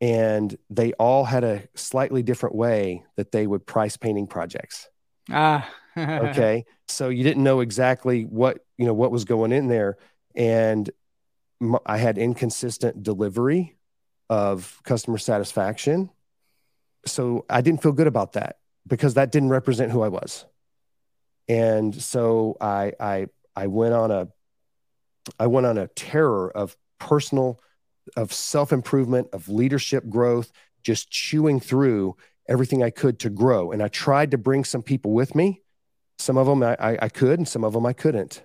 and 0.00 0.56
they 0.70 0.92
all 0.92 1.24
had 1.24 1.42
a 1.42 1.64
slightly 1.74 2.22
different 2.22 2.54
way 2.54 3.02
that 3.16 3.32
they 3.32 3.48
would 3.48 3.66
price 3.66 3.96
painting 3.96 4.28
projects. 4.28 4.88
Ah. 5.32 5.68
okay. 5.98 6.64
So 6.88 7.08
you 7.08 7.24
didn't 7.24 7.42
know 7.42 7.58
exactly 7.58 8.22
what, 8.22 8.60
you 8.78 8.86
know, 8.86 8.94
what 8.94 9.10
was 9.10 9.24
going 9.24 9.50
in 9.50 9.66
there 9.66 9.96
and 10.36 10.88
I 11.84 11.96
had 11.96 12.18
inconsistent 12.18 13.02
delivery 13.02 13.76
of 14.28 14.80
customer 14.84 15.18
satisfaction. 15.18 16.10
So 17.06 17.44
I 17.48 17.60
didn't 17.60 17.82
feel 17.82 17.92
good 17.92 18.06
about 18.06 18.32
that 18.32 18.58
because 18.86 19.14
that 19.14 19.32
didn't 19.32 19.50
represent 19.50 19.92
who 19.92 20.02
I 20.02 20.08
was. 20.08 20.44
And 21.48 21.94
so 21.94 22.56
I 22.60 22.92
I 22.98 23.26
I 23.54 23.68
went 23.68 23.94
on 23.94 24.10
a 24.10 24.28
I 25.38 25.46
went 25.46 25.66
on 25.66 25.78
a 25.78 25.88
terror 25.88 26.50
of 26.50 26.76
personal 26.98 27.60
of 28.16 28.32
self-improvement, 28.32 29.28
of 29.32 29.48
leadership 29.48 30.08
growth, 30.08 30.52
just 30.82 31.10
chewing 31.10 31.58
through 31.60 32.16
everything 32.48 32.82
I 32.82 32.90
could 32.90 33.18
to 33.20 33.30
grow. 33.30 33.72
And 33.72 33.82
I 33.82 33.88
tried 33.88 34.30
to 34.32 34.38
bring 34.38 34.64
some 34.64 34.82
people 34.82 35.12
with 35.12 35.34
me. 35.34 35.62
Some 36.18 36.36
of 36.36 36.46
them 36.46 36.62
I, 36.62 36.98
I 37.02 37.08
could, 37.08 37.38
and 37.38 37.48
some 37.48 37.64
of 37.64 37.72
them 37.72 37.84
I 37.84 37.92
couldn't. 37.92 38.42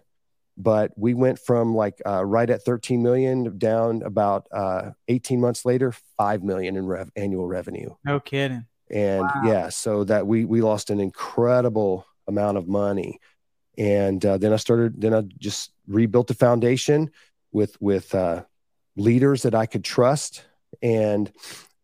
But 0.58 0.92
we 0.96 1.14
went 1.14 1.40
from 1.40 1.76
like 1.76 2.02
uh, 2.06 2.24
right 2.26 2.50
at 2.50 2.64
13 2.64 3.02
million 3.02 3.58
down 3.58 4.04
about 4.04 4.48
uh, 4.52 4.92
18 5.08 5.40
months 5.40 5.66
later, 5.66 5.94
5 6.18 6.44
million 6.44 6.76
in 6.76 6.86
rev- 6.86 7.12
annual 7.16 7.48
revenue. 7.48 7.90
No 8.04 8.20
kidding. 8.20 8.66
And 8.90 9.22
wow. 9.22 9.42
yeah 9.46 9.70
so 9.70 10.04
that 10.04 10.28
we 10.28 10.44
we 10.44 10.62
lost 10.62 10.90
an 10.90 11.00
incredible 11.00 12.06
amount 12.28 12.58
of 12.58 12.68
money. 12.68 13.20
And 13.78 14.24
uh, 14.26 14.38
then 14.38 14.52
i 14.52 14.58
started 14.58 15.00
then 15.00 15.14
i 15.14 15.22
just 15.40 15.72
rebuilt 15.88 16.28
the 16.28 16.34
foundation 16.34 17.12
with 17.54 17.82
with 17.82 18.14
uh, 18.14 18.44
leaders 18.98 19.44
that 19.44 19.56
i 19.56 19.66
could 19.66 19.86
trust. 19.86 20.44
And 20.82 21.32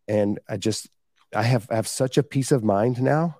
and 0.06 0.38
i 0.48 0.58
just 0.58 0.88
i 1.34 1.42
have 1.42 1.66
I 1.70 1.76
have 1.76 1.88
such 1.88 2.18
a 2.18 2.22
peace 2.22 2.52
of 2.52 2.62
mind 2.62 3.00
now 3.00 3.38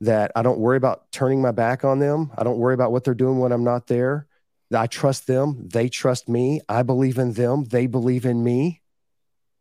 that 0.00 0.32
i 0.34 0.40
don't 0.42 0.58
worry 0.58 0.78
about 0.78 1.12
turning 1.12 1.42
my 1.42 1.52
back 1.52 1.84
on 1.84 1.98
them. 1.98 2.32
I 2.36 2.42
don't 2.42 2.58
worry 2.58 2.72
about 2.72 2.90
what 2.90 3.04
they're 3.04 3.14
doing 3.14 3.38
when 3.38 3.52
i'm 3.52 3.64
not 3.64 3.86
there 3.86 4.26
i 4.74 4.86
trust 4.86 5.26
them 5.26 5.68
they 5.68 5.88
trust 5.88 6.28
me 6.28 6.60
i 6.68 6.82
believe 6.82 7.18
in 7.18 7.32
them 7.32 7.64
they 7.64 7.86
believe 7.86 8.24
in 8.26 8.42
me. 8.42 8.80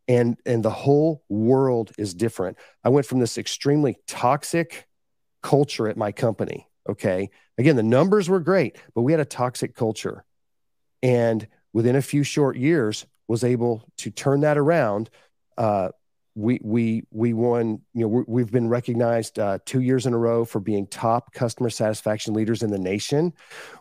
And 0.07 0.37
and 0.43 0.63
the 0.65 0.71
whole 0.71 1.23
world 1.29 1.91
is 1.99 2.15
different. 2.15 2.57
I 2.83 2.89
went 2.89 3.05
from 3.05 3.19
this 3.19 3.37
extremely 3.37 3.97
toxic 4.07 4.87
culture 5.43 5.87
at 5.87 5.97
my 5.97 6.11
company 6.11 6.67
okay? 6.89 7.29
Again 7.57 7.75
the 7.75 7.83
numbers 7.83 8.27
were 8.27 8.39
great 8.39 8.77
but 8.95 9.03
we 9.03 9.11
had 9.13 9.21
a 9.21 9.25
toxic 9.25 9.75
culture. 9.75 10.25
And 11.03 11.47
within 11.73 11.95
a 11.95 12.01
few 12.01 12.23
short 12.23 12.57
years 12.57 13.05
was 13.27 13.43
able 13.43 13.83
to 13.97 14.09
turn 14.09 14.41
that 14.41 14.57
around 14.57 15.09
uh, 15.57 15.89
we 16.39 16.59
we 16.63 17.03
we 17.11 17.33
won 17.33 17.81
you 17.93 18.01
know 18.01 18.23
we 18.27 18.41
have 18.41 18.51
been 18.51 18.69
recognized 18.69 19.37
uh, 19.37 19.59
two 19.65 19.81
years 19.81 20.05
in 20.05 20.13
a 20.13 20.17
row 20.17 20.45
for 20.45 20.59
being 20.59 20.87
top 20.87 21.33
customer 21.33 21.69
satisfaction 21.69 22.33
leaders 22.33 22.63
in 22.63 22.71
the 22.71 22.79
nation. 22.79 23.33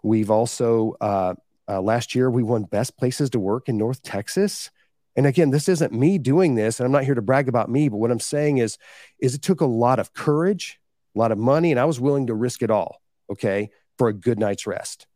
We've 0.02 0.30
also 0.30 0.96
uh, 1.00 1.34
uh 1.68 1.80
last 1.80 2.14
year 2.14 2.30
we 2.30 2.42
won 2.42 2.64
best 2.64 2.96
places 2.96 3.30
to 3.30 3.40
work 3.40 3.68
in 3.68 3.78
north 3.78 4.02
texas. 4.02 4.70
And 5.16 5.26
again 5.26 5.50
this 5.50 5.68
isn't 5.68 5.92
me 5.92 6.18
doing 6.18 6.54
this 6.54 6.78
and 6.78 6.84
i'm 6.86 6.92
not 6.92 7.02
here 7.02 7.16
to 7.16 7.22
brag 7.22 7.48
about 7.48 7.68
me 7.68 7.88
but 7.88 7.96
what 7.96 8.12
i'm 8.12 8.20
saying 8.20 8.58
is 8.58 8.78
is 9.18 9.34
it 9.34 9.42
took 9.42 9.60
a 9.60 9.66
lot 9.66 9.98
of 9.98 10.14
courage 10.14 10.78
a 11.16 11.18
lot 11.18 11.32
of 11.32 11.38
money 11.38 11.72
and 11.72 11.80
i 11.80 11.84
was 11.86 11.98
willing 11.98 12.28
to 12.28 12.34
risk 12.34 12.62
it 12.62 12.70
all 12.70 13.02
okay 13.28 13.68
for 13.98 14.08
a 14.08 14.12
good 14.12 14.38
night's 14.38 14.66
rest. 14.66 15.06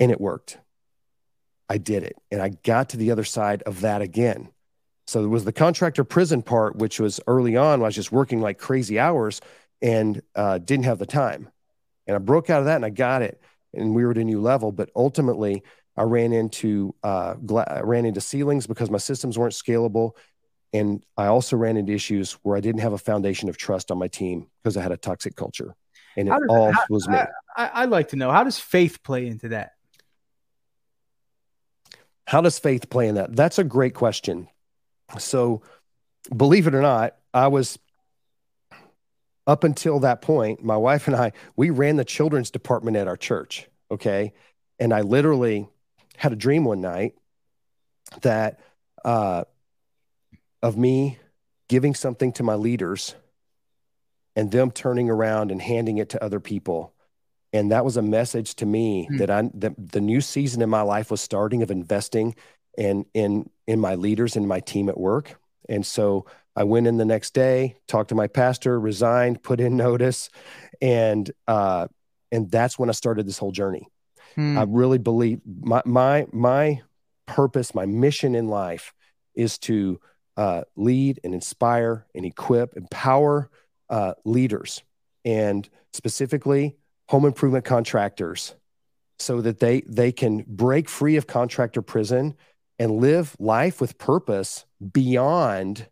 And 0.00 0.10
it 0.10 0.20
worked. 0.20 0.58
I 1.68 1.78
did 1.78 2.02
it 2.02 2.16
and 2.30 2.42
i 2.42 2.50
got 2.50 2.90
to 2.90 2.98
the 2.98 3.10
other 3.10 3.24
side 3.24 3.62
of 3.62 3.80
that 3.80 4.02
again 4.02 4.50
so 5.06 5.20
there 5.20 5.28
was 5.28 5.44
the 5.44 5.52
contractor 5.52 6.04
prison 6.04 6.42
part 6.42 6.76
which 6.76 7.00
was 7.00 7.20
early 7.26 7.56
on 7.56 7.80
i 7.80 7.84
was 7.84 7.94
just 7.94 8.12
working 8.12 8.40
like 8.40 8.58
crazy 8.58 8.98
hours 8.98 9.40
and 9.82 10.22
uh, 10.34 10.58
didn't 10.58 10.84
have 10.84 10.98
the 10.98 11.06
time 11.06 11.48
and 12.06 12.14
i 12.14 12.18
broke 12.18 12.50
out 12.50 12.60
of 12.60 12.66
that 12.66 12.76
and 12.76 12.84
i 12.84 12.90
got 12.90 13.22
it 13.22 13.40
and 13.72 13.94
we 13.94 14.04
were 14.04 14.12
at 14.12 14.18
a 14.18 14.24
new 14.24 14.40
level 14.40 14.72
but 14.72 14.90
ultimately 14.96 15.62
I 15.96 16.02
ran 16.02 16.32
into 16.32 16.94
uh, 17.02 17.34
gla- 17.34 17.82
ran 17.84 18.04
into 18.04 18.20
ceilings 18.20 18.66
because 18.66 18.90
my 18.90 18.98
systems 18.98 19.38
weren't 19.38 19.52
scalable, 19.52 20.12
and 20.72 21.04
I 21.16 21.26
also 21.26 21.56
ran 21.56 21.76
into 21.76 21.92
issues 21.92 22.32
where 22.42 22.56
I 22.56 22.60
didn't 22.60 22.80
have 22.80 22.92
a 22.92 22.98
foundation 22.98 23.48
of 23.48 23.56
trust 23.56 23.90
on 23.90 23.98
my 23.98 24.08
team 24.08 24.48
because 24.62 24.76
I 24.76 24.82
had 24.82 24.92
a 24.92 24.96
toxic 24.96 25.36
culture, 25.36 25.74
and 26.16 26.28
it 26.28 26.32
does, 26.32 26.40
all 26.48 26.72
how, 26.72 26.84
was 26.90 27.08
me. 27.08 27.18
I, 27.56 27.84
would 27.84 27.90
like 27.90 28.08
to 28.08 28.16
know 28.16 28.30
how 28.32 28.42
does 28.42 28.58
faith 28.58 29.02
play 29.04 29.28
into 29.28 29.50
that. 29.50 29.72
How 32.26 32.40
does 32.40 32.58
faith 32.58 32.90
play 32.90 33.06
in 33.06 33.14
that? 33.14 33.36
That's 33.36 33.58
a 33.58 33.64
great 33.64 33.94
question. 33.94 34.48
So, 35.18 35.62
believe 36.34 36.66
it 36.66 36.74
or 36.74 36.82
not, 36.82 37.16
I 37.32 37.48
was 37.48 37.78
up 39.46 39.64
until 39.64 40.00
that 40.00 40.22
point, 40.22 40.64
my 40.64 40.76
wife 40.76 41.06
and 41.06 41.14
I, 41.16 41.32
we 41.56 41.70
ran 41.70 41.96
the 41.96 42.04
children's 42.04 42.50
department 42.50 42.96
at 42.96 43.08
our 43.08 43.16
church. 43.16 43.68
Okay. 43.90 44.32
And 44.78 44.92
I 44.92 45.02
literally 45.02 45.68
had 46.16 46.32
a 46.32 46.36
dream 46.36 46.64
one 46.64 46.80
night 46.80 47.14
that 48.22 48.60
uh, 49.04 49.44
of 50.62 50.76
me 50.76 51.18
giving 51.68 51.94
something 51.94 52.32
to 52.32 52.42
my 52.42 52.54
leaders 52.54 53.14
and 54.36 54.50
them 54.50 54.70
turning 54.70 55.10
around 55.10 55.50
and 55.50 55.60
handing 55.60 55.98
it 55.98 56.10
to 56.10 56.24
other 56.24 56.40
people 56.40 56.94
and 57.54 57.70
that 57.70 57.84
was 57.84 57.96
a 57.96 58.02
message 58.02 58.56
to 58.56 58.66
me 58.66 59.08
mm. 59.10 59.18
that 59.18 59.30
i 59.30 59.48
that 59.54 59.72
the 59.78 60.00
new 60.00 60.20
season 60.20 60.60
in 60.60 60.68
my 60.68 60.82
life 60.82 61.10
was 61.10 61.20
starting 61.20 61.62
of 61.62 61.70
investing 61.70 62.34
in 62.78 63.04
in 63.14 63.48
in 63.66 63.80
my 63.80 63.94
leaders 63.94 64.36
and 64.36 64.46
my 64.48 64.60
team 64.60 64.88
at 64.88 64.98
work 64.98 65.38
and 65.68 65.84
so 65.84 66.26
i 66.56 66.64
went 66.64 66.86
in 66.86 66.96
the 66.96 67.04
next 67.04 67.34
day 67.34 67.76
talked 67.88 68.08
to 68.08 68.14
my 68.14 68.26
pastor 68.26 68.78
resigned 68.78 69.42
put 69.42 69.60
in 69.60 69.76
notice 69.76 70.28
and 70.82 71.30
uh 71.46 71.86
and 72.32 72.50
that's 72.50 72.78
when 72.78 72.88
i 72.88 72.92
started 72.92 73.26
this 73.26 73.38
whole 73.38 73.52
journey 73.52 73.88
Hmm. 74.34 74.58
I 74.58 74.64
really 74.68 74.98
believe 74.98 75.40
my 75.60 75.82
my 75.84 76.26
my 76.32 76.82
purpose, 77.26 77.74
my 77.74 77.86
mission 77.86 78.34
in 78.34 78.48
life 78.48 78.92
is 79.34 79.58
to 79.58 80.00
uh, 80.36 80.62
lead 80.76 81.20
and 81.24 81.34
inspire 81.34 82.06
and 82.14 82.24
equip, 82.24 82.76
empower 82.76 83.50
uh, 83.88 84.14
leaders, 84.24 84.82
and 85.24 85.68
specifically 85.92 86.76
home 87.08 87.24
improvement 87.24 87.64
contractors, 87.64 88.54
so 89.18 89.40
that 89.40 89.60
they 89.60 89.82
they 89.82 90.10
can 90.10 90.44
break 90.48 90.88
free 90.88 91.16
of 91.16 91.26
contractor 91.26 91.82
prison 91.82 92.34
and 92.78 93.00
live 93.00 93.36
life 93.38 93.80
with 93.80 93.98
purpose 93.98 94.64
beyond 94.92 95.88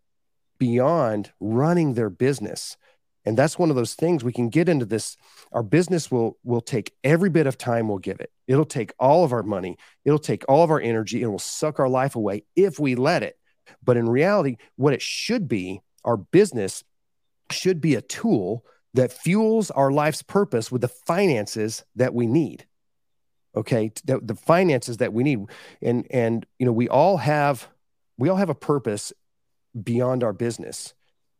beyond 0.58 1.32
running 1.40 1.94
their 1.94 2.10
business. 2.10 2.76
And 3.24 3.36
that's 3.36 3.58
one 3.58 3.70
of 3.70 3.76
those 3.76 3.94
things 3.94 4.22
we 4.22 4.32
can 4.32 4.48
get 4.48 4.68
into 4.68 4.84
this. 4.84 5.16
Our 5.52 5.62
business 5.62 6.10
will 6.10 6.38
will 6.44 6.60
take 6.60 6.92
every 7.04 7.30
bit 7.30 7.46
of 7.46 7.58
time 7.58 7.88
we'll 7.88 7.98
give 7.98 8.20
it. 8.20 8.30
It'll 8.46 8.64
take 8.64 8.92
all 8.98 9.24
of 9.24 9.32
our 9.32 9.42
money. 9.42 9.76
It'll 10.04 10.18
take 10.18 10.44
all 10.48 10.64
of 10.64 10.70
our 10.70 10.80
energy 10.80 11.22
and 11.22 11.30
will 11.30 11.38
suck 11.38 11.78
our 11.78 11.88
life 11.88 12.16
away 12.16 12.44
if 12.56 12.78
we 12.78 12.94
let 12.94 13.22
it. 13.22 13.36
But 13.82 13.96
in 13.96 14.08
reality 14.08 14.56
what 14.76 14.94
it 14.94 15.02
should 15.02 15.48
be 15.48 15.82
our 16.04 16.16
business 16.16 16.82
should 17.50 17.80
be 17.80 17.94
a 17.94 18.02
tool 18.02 18.64
that 18.94 19.12
fuels 19.12 19.70
our 19.70 19.90
life's 19.90 20.22
purpose 20.22 20.70
with 20.70 20.80
the 20.80 20.88
finances 20.88 21.84
that 21.96 22.14
we 22.14 22.26
need 22.26 22.66
okay 23.54 23.90
the, 24.04 24.18
the 24.20 24.34
finances 24.34 24.98
that 24.98 25.12
we 25.12 25.22
need 25.22 25.40
and 25.80 26.06
and 26.10 26.46
you 26.58 26.66
know 26.66 26.72
we 26.72 26.88
all 26.88 27.18
have 27.18 27.68
we 28.18 28.28
all 28.28 28.36
have 28.36 28.50
a 28.50 28.54
purpose 28.54 29.12
beyond 29.80 30.22
our 30.22 30.32
business 30.32 30.94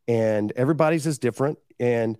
and 0.08 0.52
everybody's 0.52 1.06
is 1.06 1.18
different 1.18 1.58
and 1.78 2.18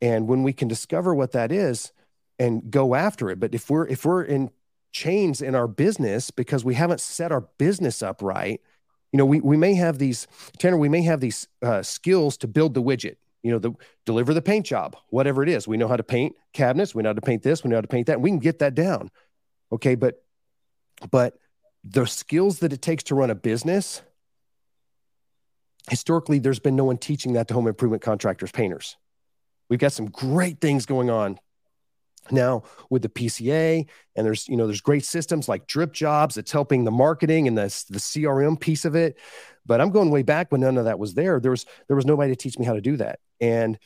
and 0.00 0.26
when 0.26 0.42
we 0.42 0.52
can 0.52 0.68
discover 0.68 1.14
what 1.14 1.32
that 1.32 1.52
is 1.52 1.92
and 2.38 2.70
go 2.70 2.94
after 2.94 3.30
it 3.30 3.38
but 3.38 3.54
if 3.54 3.70
we're 3.70 3.86
if 3.86 4.04
we're 4.04 4.22
in 4.22 4.50
chains 4.92 5.40
in 5.40 5.54
our 5.54 5.68
business 5.68 6.30
because 6.30 6.64
we 6.64 6.74
haven't 6.74 7.00
set 7.00 7.32
our 7.32 7.48
business 7.58 8.02
up 8.02 8.20
right 8.22 8.60
you 9.12 9.18
know 9.18 9.24
we, 9.24 9.40
we 9.40 9.56
may 9.56 9.74
have 9.74 9.98
these 9.98 10.26
tanner 10.58 10.76
we 10.76 10.88
may 10.88 11.02
have 11.02 11.20
these 11.20 11.48
uh, 11.62 11.82
skills 11.82 12.36
to 12.36 12.46
build 12.46 12.74
the 12.74 12.82
widget 12.82 13.16
you 13.42 13.50
know 13.50 13.58
the 13.58 13.72
deliver 14.06 14.34
the 14.34 14.42
paint 14.42 14.66
job 14.66 14.96
whatever 15.08 15.42
it 15.42 15.48
is. 15.48 15.66
We 15.66 15.76
know 15.76 15.88
how 15.88 15.96
to 15.96 16.02
paint 16.02 16.36
cabinets. 16.52 16.94
We 16.94 17.02
know 17.02 17.10
how 17.10 17.14
to 17.14 17.20
paint 17.20 17.42
this. 17.42 17.64
We 17.64 17.70
know 17.70 17.76
how 17.76 17.82
to 17.82 17.88
paint 17.88 18.06
that. 18.06 18.20
We 18.20 18.30
can 18.30 18.38
get 18.38 18.60
that 18.60 18.74
down. 18.74 19.10
Okay 19.70 19.94
but 19.94 20.22
but 21.10 21.34
the 21.84 22.06
skills 22.06 22.60
that 22.60 22.72
it 22.72 22.82
takes 22.82 23.04
to 23.04 23.14
run 23.14 23.30
a 23.30 23.34
business 23.34 24.02
historically 25.90 26.38
there's 26.38 26.60
been 26.60 26.76
no 26.76 26.84
one 26.84 26.98
teaching 26.98 27.32
that 27.32 27.48
to 27.48 27.54
home 27.54 27.66
improvement 27.66 28.02
contractors 28.02 28.52
painters. 28.52 28.96
We've 29.68 29.80
got 29.80 29.92
some 29.92 30.06
great 30.06 30.60
things 30.60 30.86
going 30.86 31.10
on 31.10 31.38
now 32.30 32.62
with 32.88 33.02
the 33.02 33.08
PCA 33.08 33.86
and 34.14 34.26
there's 34.26 34.48
you 34.48 34.56
know 34.56 34.66
there's 34.66 34.80
great 34.80 35.04
systems 35.04 35.48
like 35.48 35.66
DripJobs 35.66 36.34
that's 36.34 36.52
helping 36.52 36.84
the 36.84 36.90
marketing 36.90 37.48
and 37.48 37.58
the, 37.58 37.84
the 37.90 37.98
CRM 37.98 38.58
piece 38.58 38.84
of 38.84 38.94
it. 38.94 39.18
But 39.64 39.80
I'm 39.80 39.90
going 39.90 40.10
way 40.10 40.22
back 40.22 40.50
when 40.50 40.60
none 40.60 40.76
of 40.76 40.84
that 40.86 40.98
was 40.98 41.14
there. 41.14 41.40
There 41.40 41.50
was 41.50 41.66
there 41.88 41.96
was 41.96 42.06
nobody 42.06 42.32
to 42.32 42.36
teach 42.36 42.58
me 42.58 42.64
how 42.64 42.74
to 42.74 42.80
do 42.80 42.96
that 42.98 43.18
and 43.42 43.78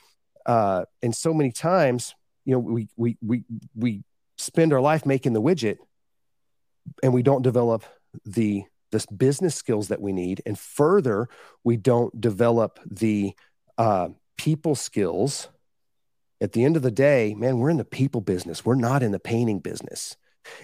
uh 0.45 0.85
and 1.03 1.13
so 1.13 1.33
many 1.33 1.51
times 1.51 2.15
you 2.45 2.53
know 2.53 2.59
we 2.59 2.87
we 2.95 3.17
we 3.21 3.43
we 3.75 4.03
spend 4.37 4.71
our 4.71 4.79
life 4.79 5.05
making 5.05 5.33
the 5.33 5.41
widget 5.41 5.77
and 7.03 7.13
we 7.13 7.21
don't 7.21 7.41
develop 7.41 7.83
the 8.25 8.63
the 8.91 9.05
business 9.17 9.55
skills 9.55 9.89
that 9.89 9.99
we 9.99 10.13
need 10.13 10.41
and 10.45 10.57
further 10.57 11.27
we 11.65 11.75
don't 11.75 12.21
develop 12.21 12.79
the 12.89 13.33
uh, 13.77 14.07
people 14.37 14.75
skills 14.75 15.49
at 16.39 16.51
the 16.51 16.63
end 16.63 16.75
of 16.75 16.83
the 16.83 16.91
day, 16.91 17.33
man, 17.33 17.57
we're 17.57 17.69
in 17.69 17.77
the 17.77 17.85
people 17.85 18.21
business. 18.21 18.63
We're 18.63 18.75
not 18.75 19.03
in 19.03 19.11
the 19.11 19.19
painting 19.19 19.59
business. 19.59 20.17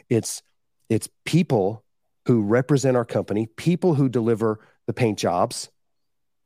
It's 0.10 0.44
it's 0.90 1.10
people 1.26 1.84
who 2.28 2.44
represent 2.44 2.96
our 2.96 3.06
company, 3.06 3.48
people 3.48 3.96
who 3.96 4.08
deliver 4.08 4.60
the 4.86 4.94
paint 4.94 5.18
jobs, 5.18 5.70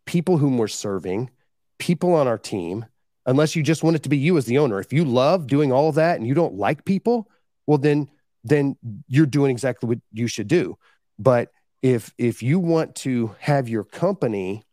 people 0.06 0.38
whom 0.38 0.58
we're 0.58 0.68
serving, 0.68 1.30
people 1.78 2.14
on 2.14 2.28
our 2.28 2.38
team. 2.38 2.86
Unless 3.26 3.58
you 3.58 3.64
just 3.64 3.84
want 3.84 3.98
it 3.98 4.04
to 4.04 4.10
be 4.10 4.18
you 4.18 4.38
as 4.38 4.46
the 4.46 4.58
owner. 4.58 4.80
If 4.80 4.94
you 4.94 5.04
love 5.04 5.48
doing 5.48 5.74
all 5.74 5.90
of 5.90 5.96
that 5.96 6.18
and 6.18 6.26
you 6.26 6.34
don't 6.34 6.56
like 6.56 6.86
people, 6.86 7.30
well 7.66 7.78
then 7.78 8.10
then 8.44 8.78
you're 9.10 9.26
doing 9.26 9.52
exactly 9.52 9.88
what 9.88 10.00
you 10.14 10.28
should 10.28 10.48
do. 10.48 10.78
But 11.20 11.52
if 11.82 12.14
if 12.18 12.42
you 12.42 12.60
want 12.60 12.96
to 12.96 13.36
have 13.40 13.68
your 13.68 13.84
company 13.84 14.64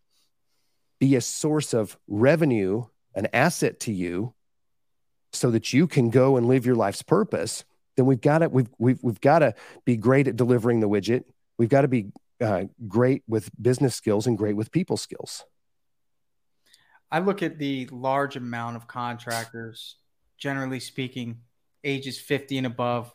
be 1.00 1.16
a 1.16 1.20
source 1.20 1.74
of 1.74 1.98
revenue, 2.06 2.84
an 3.14 3.26
asset 3.32 3.80
to 3.80 3.92
you, 3.92 4.34
so 5.32 5.50
that 5.50 5.72
you 5.72 5.86
can 5.86 6.10
go 6.10 6.36
and 6.36 6.46
live 6.46 6.64
your 6.64 6.76
life's 6.76 7.02
purpose, 7.02 7.64
then 7.96 8.06
we've 8.06 8.20
got 8.20 8.38
to 8.38 8.48
we've 8.48 8.68
we've 8.78 9.02
we've 9.02 9.20
got 9.20 9.40
to 9.40 9.54
be 9.84 9.96
great 9.96 10.28
at 10.28 10.36
delivering 10.36 10.80
the 10.80 10.88
widget. 10.88 11.24
We've 11.58 11.68
got 11.68 11.82
to 11.82 11.88
be 11.88 12.12
uh, 12.40 12.64
great 12.88 13.22
with 13.28 13.50
business 13.60 13.94
skills 13.94 14.26
and 14.26 14.38
great 14.38 14.56
with 14.56 14.70
people 14.70 14.96
skills. 14.96 15.44
I 17.14 17.20
look 17.20 17.44
at 17.44 17.60
the 17.60 17.86
large 17.92 18.34
amount 18.34 18.74
of 18.74 18.88
contractors, 18.88 19.94
generally 20.36 20.80
speaking, 20.80 21.42
ages 21.84 22.18
50 22.18 22.58
and 22.58 22.66
above, 22.66 23.14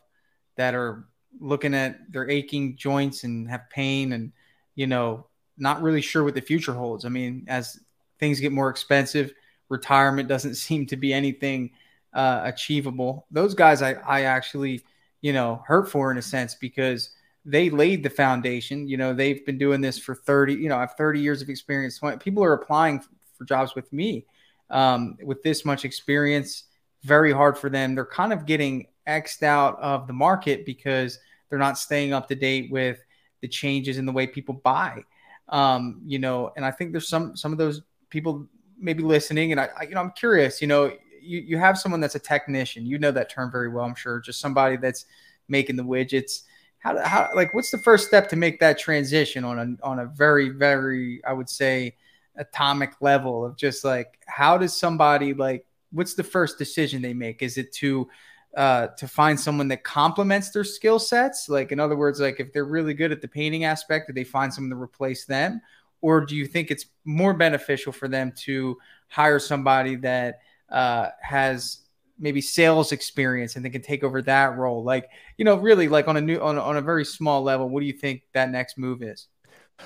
that 0.56 0.74
are 0.74 1.04
looking 1.38 1.74
at 1.74 2.10
their 2.10 2.26
aching 2.30 2.78
joints 2.78 3.24
and 3.24 3.46
have 3.50 3.68
pain 3.68 4.12
and, 4.12 4.32
you 4.74 4.86
know, 4.86 5.26
not 5.58 5.82
really 5.82 6.00
sure 6.00 6.24
what 6.24 6.34
the 6.34 6.40
future 6.40 6.72
holds. 6.72 7.04
I 7.04 7.10
mean, 7.10 7.44
as 7.46 7.78
things 8.18 8.40
get 8.40 8.52
more 8.52 8.70
expensive, 8.70 9.34
retirement 9.68 10.30
doesn't 10.30 10.54
seem 10.66 10.86
to 10.86 10.96
be 10.96 11.12
anything 11.12 11.72
uh, 12.14 12.40
achievable. 12.44 13.26
Those 13.30 13.52
guys, 13.52 13.82
I, 13.82 13.96
I 14.06 14.22
actually, 14.22 14.82
you 15.20 15.34
know, 15.34 15.62
hurt 15.66 15.90
for 15.90 16.10
in 16.10 16.16
a 16.16 16.22
sense 16.22 16.54
because 16.54 17.10
they 17.44 17.68
laid 17.68 18.02
the 18.02 18.08
foundation. 18.08 18.88
You 18.88 18.96
know, 18.96 19.12
they've 19.12 19.44
been 19.44 19.58
doing 19.58 19.82
this 19.82 19.98
for 19.98 20.14
30, 20.14 20.54
you 20.54 20.70
know, 20.70 20.78
I 20.78 20.80
have 20.80 20.94
30 20.96 21.20
years 21.20 21.42
of 21.42 21.50
experience. 21.50 22.00
People 22.20 22.42
are 22.42 22.54
applying 22.54 23.02
for 23.40 23.46
jobs 23.46 23.74
with 23.74 23.90
me 23.90 24.26
um, 24.68 25.16
with 25.24 25.42
this 25.42 25.64
much 25.64 25.86
experience. 25.86 26.64
Very 27.04 27.32
hard 27.32 27.56
for 27.56 27.70
them. 27.70 27.94
They're 27.94 28.04
kind 28.04 28.34
of 28.34 28.44
getting 28.44 28.86
X'd 29.06 29.42
out 29.42 29.80
of 29.80 30.06
the 30.06 30.12
market 30.12 30.66
because 30.66 31.18
they're 31.48 31.58
not 31.58 31.78
staying 31.78 32.12
up 32.12 32.28
to 32.28 32.34
date 32.34 32.70
with 32.70 33.02
the 33.40 33.48
changes 33.48 33.96
in 33.96 34.04
the 34.04 34.12
way 34.12 34.26
people 34.26 34.54
buy. 34.54 35.02
Um, 35.48 36.02
you 36.04 36.18
know, 36.18 36.52
and 36.54 36.66
I 36.66 36.70
think 36.70 36.92
there's 36.92 37.08
some 37.08 37.34
some 37.34 37.50
of 37.50 37.58
those 37.58 37.80
people 38.10 38.46
maybe 38.78 39.02
listening, 39.02 39.52
and 39.52 39.60
I, 39.60 39.70
I 39.78 39.82
you 39.84 39.94
know, 39.94 40.00
I'm 40.02 40.12
curious, 40.12 40.60
you 40.60 40.68
know, 40.68 40.92
you, 41.22 41.40
you 41.40 41.58
have 41.58 41.78
someone 41.78 42.00
that's 42.00 42.14
a 42.14 42.20
technician. 42.20 42.84
You 42.84 42.98
know 42.98 43.10
that 43.10 43.30
term 43.30 43.50
very 43.50 43.70
well, 43.70 43.86
I'm 43.86 43.94
sure. 43.94 44.20
Just 44.20 44.40
somebody 44.40 44.76
that's 44.76 45.06
making 45.48 45.76
the 45.76 45.84
widgets. 45.84 46.42
How, 46.80 47.02
how 47.02 47.30
like 47.34 47.54
what's 47.54 47.70
the 47.70 47.78
first 47.78 48.06
step 48.06 48.28
to 48.28 48.36
make 48.36 48.60
that 48.60 48.78
transition 48.78 49.42
on 49.44 49.58
a 49.58 49.86
on 49.86 49.98
a 49.98 50.06
very 50.06 50.50
very 50.50 51.22
I 51.24 51.32
would 51.32 51.48
say 51.48 51.96
atomic 52.36 52.92
level 53.00 53.44
of 53.44 53.56
just 53.56 53.84
like 53.84 54.18
how 54.26 54.56
does 54.56 54.76
somebody 54.76 55.34
like 55.34 55.66
what's 55.92 56.14
the 56.14 56.24
first 56.24 56.58
decision 56.58 57.02
they 57.02 57.14
make? 57.14 57.42
Is 57.42 57.58
it 57.58 57.72
to 57.74 58.08
uh, 58.56 58.88
to 58.98 59.06
find 59.06 59.38
someone 59.38 59.68
that 59.68 59.84
complements 59.84 60.50
their 60.50 60.64
skill 60.64 60.98
sets? 60.98 61.48
Like, 61.48 61.72
in 61.72 61.78
other 61.78 61.96
words, 61.96 62.20
like 62.20 62.40
if 62.40 62.52
they're 62.52 62.64
really 62.64 62.94
good 62.94 63.12
at 63.12 63.20
the 63.20 63.28
painting 63.28 63.64
aspect, 63.64 64.08
do 64.08 64.12
they 64.12 64.24
find 64.24 64.52
someone 64.52 64.70
to 64.70 64.82
replace 64.82 65.24
them? 65.24 65.60
Or 66.00 66.24
do 66.24 66.34
you 66.34 66.46
think 66.46 66.70
it's 66.70 66.86
more 67.04 67.34
beneficial 67.34 67.92
for 67.92 68.08
them 68.08 68.32
to 68.38 68.76
hire 69.08 69.38
somebody 69.38 69.96
that 69.96 70.40
uh, 70.70 71.08
has 71.20 71.80
maybe 72.18 72.40
sales 72.40 72.92
experience 72.92 73.56
and 73.56 73.64
they 73.64 73.70
can 73.70 73.80
take 73.80 74.04
over 74.04 74.20
that 74.20 74.54
role 74.58 74.84
like 74.84 75.08
you 75.38 75.44
know 75.44 75.56
really 75.56 75.88
like 75.88 76.06
on 76.06 76.18
a 76.18 76.20
new 76.20 76.38
on, 76.38 76.58
on 76.58 76.76
a 76.76 76.82
very 76.82 77.02
small 77.02 77.42
level 77.42 77.66
what 77.66 77.80
do 77.80 77.86
you 77.86 77.94
think 77.94 78.20
that 78.34 78.50
next 78.50 78.76
move 78.76 79.02
is 79.02 79.28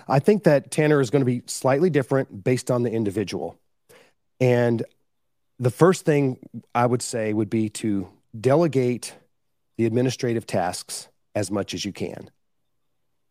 i 0.08 0.18
think 0.18 0.44
that 0.44 0.70
tanner 0.70 1.00
is 1.00 1.10
going 1.10 1.20
to 1.20 1.26
be 1.26 1.42
slightly 1.46 1.90
different 1.90 2.44
based 2.44 2.70
on 2.70 2.82
the 2.82 2.90
individual 2.90 3.58
and 4.40 4.84
the 5.58 5.70
first 5.70 6.04
thing 6.04 6.38
i 6.74 6.84
would 6.84 7.02
say 7.02 7.32
would 7.32 7.50
be 7.50 7.68
to 7.68 8.08
delegate 8.38 9.14
the 9.78 9.86
administrative 9.86 10.46
tasks 10.46 11.08
as 11.34 11.50
much 11.50 11.74
as 11.74 11.84
you 11.84 11.92
can 11.92 12.30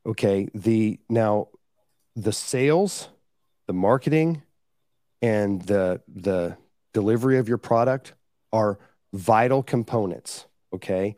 okay 0.05 0.47
the 0.53 0.99
now 1.09 1.47
the 2.15 2.33
sales 2.33 3.09
the 3.67 3.73
marketing 3.73 4.41
and 5.21 5.61
the 5.63 6.01
the 6.13 6.57
delivery 6.93 7.37
of 7.39 7.49
your 7.49 7.57
product 7.57 8.13
are 8.51 8.77
vital 9.13 9.63
components. 9.63 10.45
Okay. 10.73 11.15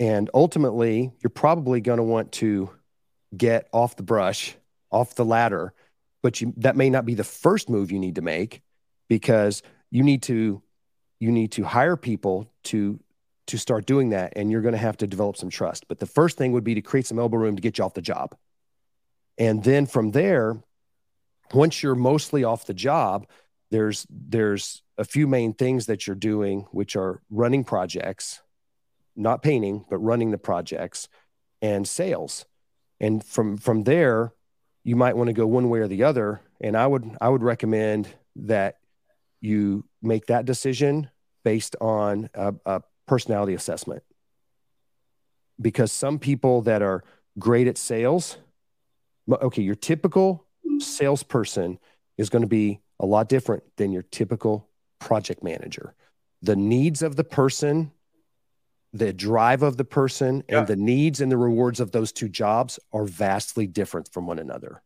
And 0.00 0.28
ultimately, 0.34 1.12
you're 1.20 1.30
probably 1.30 1.80
going 1.80 1.98
to 1.98 2.02
want 2.02 2.32
to 2.32 2.70
get 3.36 3.68
off 3.72 3.96
the 3.96 4.02
brush, 4.02 4.56
off 4.94 5.14
the 5.14 5.24
ladder, 5.24 5.74
but 6.22 6.40
you, 6.40 6.54
that 6.58 6.76
may 6.76 6.88
not 6.88 7.04
be 7.04 7.14
the 7.14 7.24
first 7.24 7.68
move 7.68 7.90
you 7.90 7.98
need 7.98 8.14
to 8.14 8.22
make 8.22 8.62
because 9.08 9.62
you 9.90 10.02
need 10.02 10.22
to 10.24 10.62
you 11.20 11.32
need 11.32 11.52
to 11.52 11.64
hire 11.64 11.96
people 11.96 12.52
to 12.64 13.00
to 13.46 13.58
start 13.58 13.86
doing 13.86 14.10
that 14.10 14.32
and 14.36 14.50
you're 14.50 14.62
going 14.62 14.72
to 14.72 14.78
have 14.78 14.96
to 14.96 15.06
develop 15.06 15.36
some 15.36 15.50
trust. 15.50 15.86
But 15.86 15.98
the 15.98 16.06
first 16.06 16.38
thing 16.38 16.52
would 16.52 16.64
be 16.64 16.74
to 16.74 16.82
create 16.82 17.06
some 17.06 17.18
elbow 17.18 17.36
room 17.36 17.56
to 17.56 17.62
get 17.62 17.76
you 17.76 17.84
off 17.84 17.94
the 17.94 18.00
job. 18.00 18.34
And 19.36 19.62
then 19.62 19.86
from 19.86 20.12
there 20.12 20.62
once 21.52 21.82
you're 21.82 21.94
mostly 21.94 22.42
off 22.44 22.66
the 22.66 22.74
job 22.74 23.26
there's 23.70 24.06
there's 24.08 24.82
a 24.96 25.04
few 25.04 25.26
main 25.26 25.52
things 25.52 25.86
that 25.86 26.06
you're 26.06 26.16
doing 26.16 26.66
which 26.70 26.96
are 26.96 27.20
running 27.28 27.64
projects 27.64 28.40
not 29.16 29.42
painting 29.42 29.84
but 29.90 29.98
running 29.98 30.30
the 30.30 30.38
projects 30.38 31.08
and 31.64 31.88
sales. 31.88 32.44
And 33.00 33.24
from 33.24 33.56
from 33.56 33.84
there 33.84 34.32
you 34.84 34.96
might 34.96 35.16
want 35.16 35.28
to 35.28 35.34
go 35.34 35.46
one 35.46 35.68
way 35.68 35.80
or 35.80 35.88
the 35.88 36.02
other 36.02 36.40
and 36.60 36.76
i 36.76 36.86
would 36.86 37.16
i 37.20 37.28
would 37.28 37.42
recommend 37.42 38.08
that 38.36 38.78
you 39.40 39.84
make 40.02 40.26
that 40.26 40.44
decision 40.44 41.08
based 41.44 41.76
on 41.80 42.28
a, 42.34 42.54
a 42.66 42.82
personality 43.06 43.54
assessment 43.54 44.02
because 45.60 45.92
some 45.92 46.18
people 46.18 46.62
that 46.62 46.82
are 46.82 47.04
great 47.38 47.66
at 47.66 47.78
sales 47.78 48.38
okay 49.42 49.62
your 49.62 49.74
typical 49.74 50.46
salesperson 50.78 51.78
is 52.18 52.30
going 52.30 52.42
to 52.42 52.48
be 52.48 52.80
a 53.00 53.06
lot 53.06 53.28
different 53.28 53.62
than 53.76 53.92
your 53.92 54.02
typical 54.02 54.68
project 54.98 55.42
manager. 55.42 55.94
The 56.42 56.56
needs 56.56 57.02
of 57.02 57.16
the 57.16 57.24
person, 57.24 57.92
the 58.94 59.12
drive 59.12 59.62
of 59.62 59.76
the 59.76 59.84
person, 59.84 60.44
yeah. 60.48 60.60
and 60.60 60.66
the 60.68 60.76
needs 60.76 61.20
and 61.20 61.30
the 61.30 61.36
rewards 61.36 61.80
of 61.80 61.90
those 61.90 62.12
two 62.12 62.28
jobs 62.28 62.78
are 62.92 63.04
vastly 63.04 63.66
different 63.66 64.10
from 64.12 64.26
one 64.26 64.38
another. 64.38 64.82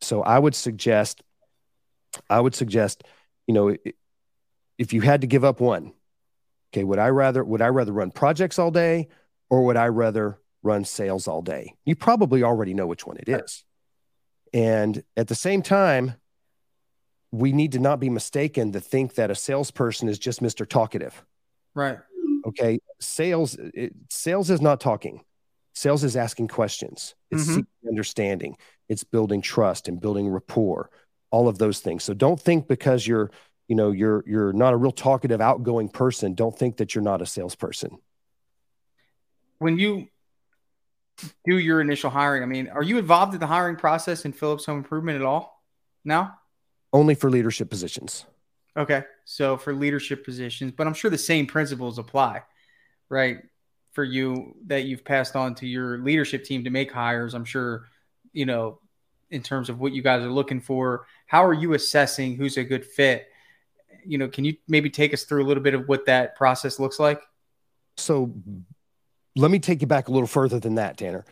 So 0.00 0.22
I 0.22 0.38
would 0.38 0.54
suggest, 0.54 1.22
I 2.30 2.40
would 2.40 2.54
suggest, 2.54 3.02
you 3.48 3.52
know, 3.52 3.76
if 4.78 4.92
you 4.92 5.00
had 5.00 5.22
to 5.22 5.26
give 5.26 5.44
up 5.44 5.60
one, 5.60 5.92
okay, 6.72 6.84
would 6.84 7.00
I 7.00 7.08
rather 7.08 7.44
would 7.44 7.60
I 7.60 7.68
rather 7.68 7.92
run 7.92 8.12
projects 8.12 8.58
all 8.58 8.70
day 8.70 9.08
or 9.50 9.64
would 9.66 9.76
I 9.76 9.88
rather 9.88 10.38
run 10.62 10.84
sales 10.84 11.26
all 11.26 11.42
day? 11.42 11.74
You 11.84 11.96
probably 11.96 12.44
already 12.44 12.74
know 12.74 12.86
which 12.86 13.06
one 13.06 13.16
it 13.16 13.28
is. 13.28 13.64
And 14.54 15.02
at 15.16 15.26
the 15.26 15.34
same 15.34 15.62
time, 15.62 16.14
we 17.32 17.52
need 17.52 17.72
to 17.72 17.80
not 17.80 17.98
be 17.98 18.08
mistaken 18.08 18.72
to 18.72 18.80
think 18.80 19.16
that 19.16 19.30
a 19.30 19.34
salesperson 19.34 20.08
is 20.08 20.18
just 20.18 20.40
Mr. 20.40 20.68
Talkative. 20.68 21.24
Right. 21.74 21.98
Okay. 22.46 22.80
Sales, 23.00 23.56
it, 23.58 23.92
sales 24.08 24.50
is 24.50 24.60
not 24.60 24.80
talking. 24.80 25.24
Sales 25.74 26.04
is 26.04 26.16
asking 26.16 26.48
questions. 26.48 27.14
It's 27.30 27.48
mm-hmm. 27.48 27.88
understanding. 27.88 28.56
It's 28.88 29.04
building 29.04 29.40
trust 29.40 29.88
and 29.88 30.00
building 30.00 30.28
rapport. 30.28 30.90
All 31.30 31.48
of 31.48 31.58
those 31.58 31.80
things. 31.80 32.02
So 32.02 32.12
don't 32.12 32.40
think 32.40 32.66
because 32.66 33.06
you're, 33.06 33.30
you 33.68 33.76
know, 33.76 33.92
you're 33.92 34.24
you're 34.26 34.52
not 34.52 34.72
a 34.72 34.76
real 34.76 34.90
talkative, 34.90 35.40
outgoing 35.40 35.88
person. 35.88 36.34
Don't 36.34 36.58
think 36.58 36.78
that 36.78 36.94
you're 36.94 37.04
not 37.04 37.22
a 37.22 37.26
salesperson. 37.26 37.98
When 39.58 39.78
you 39.78 40.08
do 41.46 41.56
your 41.56 41.80
initial 41.80 42.10
hiring, 42.10 42.42
I 42.42 42.46
mean, 42.46 42.68
are 42.68 42.82
you 42.82 42.98
involved 42.98 43.34
in 43.34 43.40
the 43.40 43.46
hiring 43.46 43.76
process 43.76 44.24
in 44.24 44.32
Phillips 44.32 44.66
Home 44.66 44.78
Improvement 44.78 45.20
at 45.20 45.24
all 45.24 45.62
now? 46.04 46.38
Only 46.92 47.14
for 47.14 47.30
leadership 47.30 47.70
positions. 47.70 48.26
Okay. 48.76 49.02
So 49.24 49.56
for 49.56 49.74
leadership 49.74 50.24
positions, 50.24 50.72
but 50.76 50.86
I'm 50.86 50.94
sure 50.94 51.10
the 51.10 51.18
same 51.18 51.46
principles 51.46 51.98
apply, 51.98 52.42
right? 53.08 53.38
For 53.92 54.04
you 54.04 54.54
that 54.66 54.84
you've 54.84 55.04
passed 55.04 55.34
on 55.36 55.54
to 55.56 55.66
your 55.66 55.98
leadership 55.98 56.44
team 56.44 56.64
to 56.64 56.70
make 56.70 56.92
hires. 56.92 57.34
I'm 57.34 57.44
sure, 57.44 57.86
you 58.32 58.46
know, 58.46 58.78
in 59.30 59.42
terms 59.42 59.68
of 59.68 59.80
what 59.80 59.92
you 59.92 60.02
guys 60.02 60.22
are 60.22 60.30
looking 60.30 60.60
for, 60.60 61.06
how 61.26 61.44
are 61.44 61.54
you 61.54 61.74
assessing 61.74 62.36
who's 62.36 62.56
a 62.56 62.64
good 62.64 62.84
fit? 62.84 63.28
You 64.04 64.18
know, 64.18 64.28
can 64.28 64.44
you 64.44 64.56
maybe 64.68 64.90
take 64.90 65.12
us 65.12 65.24
through 65.24 65.44
a 65.44 65.46
little 65.46 65.62
bit 65.62 65.74
of 65.74 65.88
what 65.88 66.06
that 66.06 66.36
process 66.36 66.78
looks 66.78 66.98
like? 66.98 67.20
So 67.96 68.32
let 69.36 69.50
me 69.50 69.58
take 69.58 69.80
you 69.80 69.86
back 69.86 70.08
a 70.08 70.10
little 70.10 70.26
further 70.26 70.58
than 70.58 70.76
that, 70.76 70.96
Tanner. 70.96 71.24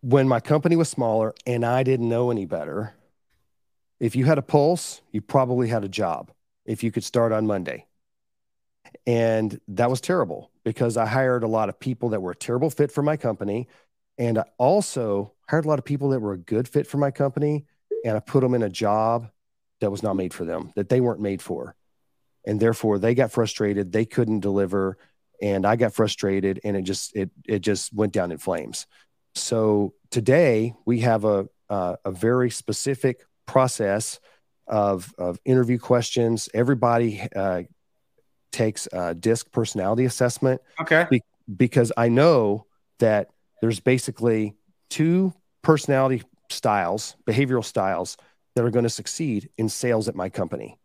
When 0.00 0.26
my 0.26 0.40
company 0.40 0.74
was 0.74 0.88
smaller 0.88 1.34
and 1.46 1.64
I 1.64 1.82
didn't 1.82 2.08
know 2.08 2.30
any 2.30 2.46
better, 2.46 2.94
if 4.02 4.16
you 4.16 4.24
had 4.24 4.36
a 4.36 4.42
pulse, 4.42 5.00
you 5.12 5.20
probably 5.20 5.68
had 5.68 5.84
a 5.84 5.88
job 5.88 6.32
if 6.66 6.82
you 6.82 6.90
could 6.90 7.04
start 7.04 7.30
on 7.30 7.46
Monday. 7.46 7.86
And 9.06 9.60
that 9.68 9.90
was 9.90 10.00
terrible 10.00 10.50
because 10.64 10.96
I 10.96 11.06
hired 11.06 11.44
a 11.44 11.48
lot 11.48 11.68
of 11.68 11.78
people 11.78 12.08
that 12.08 12.20
were 12.20 12.32
a 12.32 12.36
terrible 12.36 12.68
fit 12.68 12.90
for 12.90 13.04
my 13.04 13.16
company. 13.16 13.68
And 14.18 14.38
I 14.38 14.44
also 14.58 15.34
hired 15.48 15.66
a 15.66 15.68
lot 15.68 15.78
of 15.78 15.84
people 15.84 16.08
that 16.08 16.18
were 16.18 16.32
a 16.32 16.38
good 16.38 16.66
fit 16.66 16.88
for 16.88 16.96
my 16.96 17.12
company. 17.12 17.64
And 18.04 18.16
I 18.16 18.20
put 18.20 18.40
them 18.40 18.54
in 18.54 18.64
a 18.64 18.68
job 18.68 19.30
that 19.80 19.92
was 19.92 20.02
not 20.02 20.16
made 20.16 20.34
for 20.34 20.44
them, 20.44 20.72
that 20.74 20.88
they 20.88 21.00
weren't 21.00 21.20
made 21.20 21.40
for. 21.40 21.76
And 22.44 22.58
therefore 22.58 22.98
they 22.98 23.14
got 23.14 23.30
frustrated. 23.30 23.92
They 23.92 24.04
couldn't 24.04 24.40
deliver. 24.40 24.98
And 25.40 25.64
I 25.64 25.76
got 25.76 25.94
frustrated 25.94 26.58
and 26.64 26.76
it 26.76 26.82
just, 26.82 27.14
it, 27.14 27.30
it 27.46 27.60
just 27.60 27.92
went 27.92 28.12
down 28.12 28.32
in 28.32 28.38
flames. 28.38 28.88
So 29.36 29.94
today 30.10 30.74
we 30.84 31.00
have 31.00 31.24
a, 31.24 31.48
uh, 31.70 31.96
a 32.04 32.10
very 32.10 32.50
specific 32.50 33.24
process 33.52 34.18
of, 34.66 35.14
of 35.18 35.38
interview 35.44 35.78
questions. 35.78 36.48
Everybody 36.54 37.20
uh, 37.36 37.64
takes 38.50 38.88
a 38.90 39.14
DISC 39.14 39.52
personality 39.52 40.06
assessment. 40.06 40.62
Okay. 40.80 41.06
Be- 41.10 41.22
because 41.54 41.92
I 41.94 42.08
know 42.08 42.64
that 42.98 43.28
there's 43.60 43.78
basically 43.78 44.54
two 44.88 45.34
personality 45.60 46.22
styles, 46.48 47.14
behavioral 47.26 47.64
styles 47.64 48.16
that 48.54 48.64
are 48.64 48.70
going 48.70 48.84
to 48.84 48.90
succeed 48.90 49.50
in 49.58 49.68
sales 49.68 50.08
at 50.08 50.14
my 50.14 50.30
company. 50.30 50.78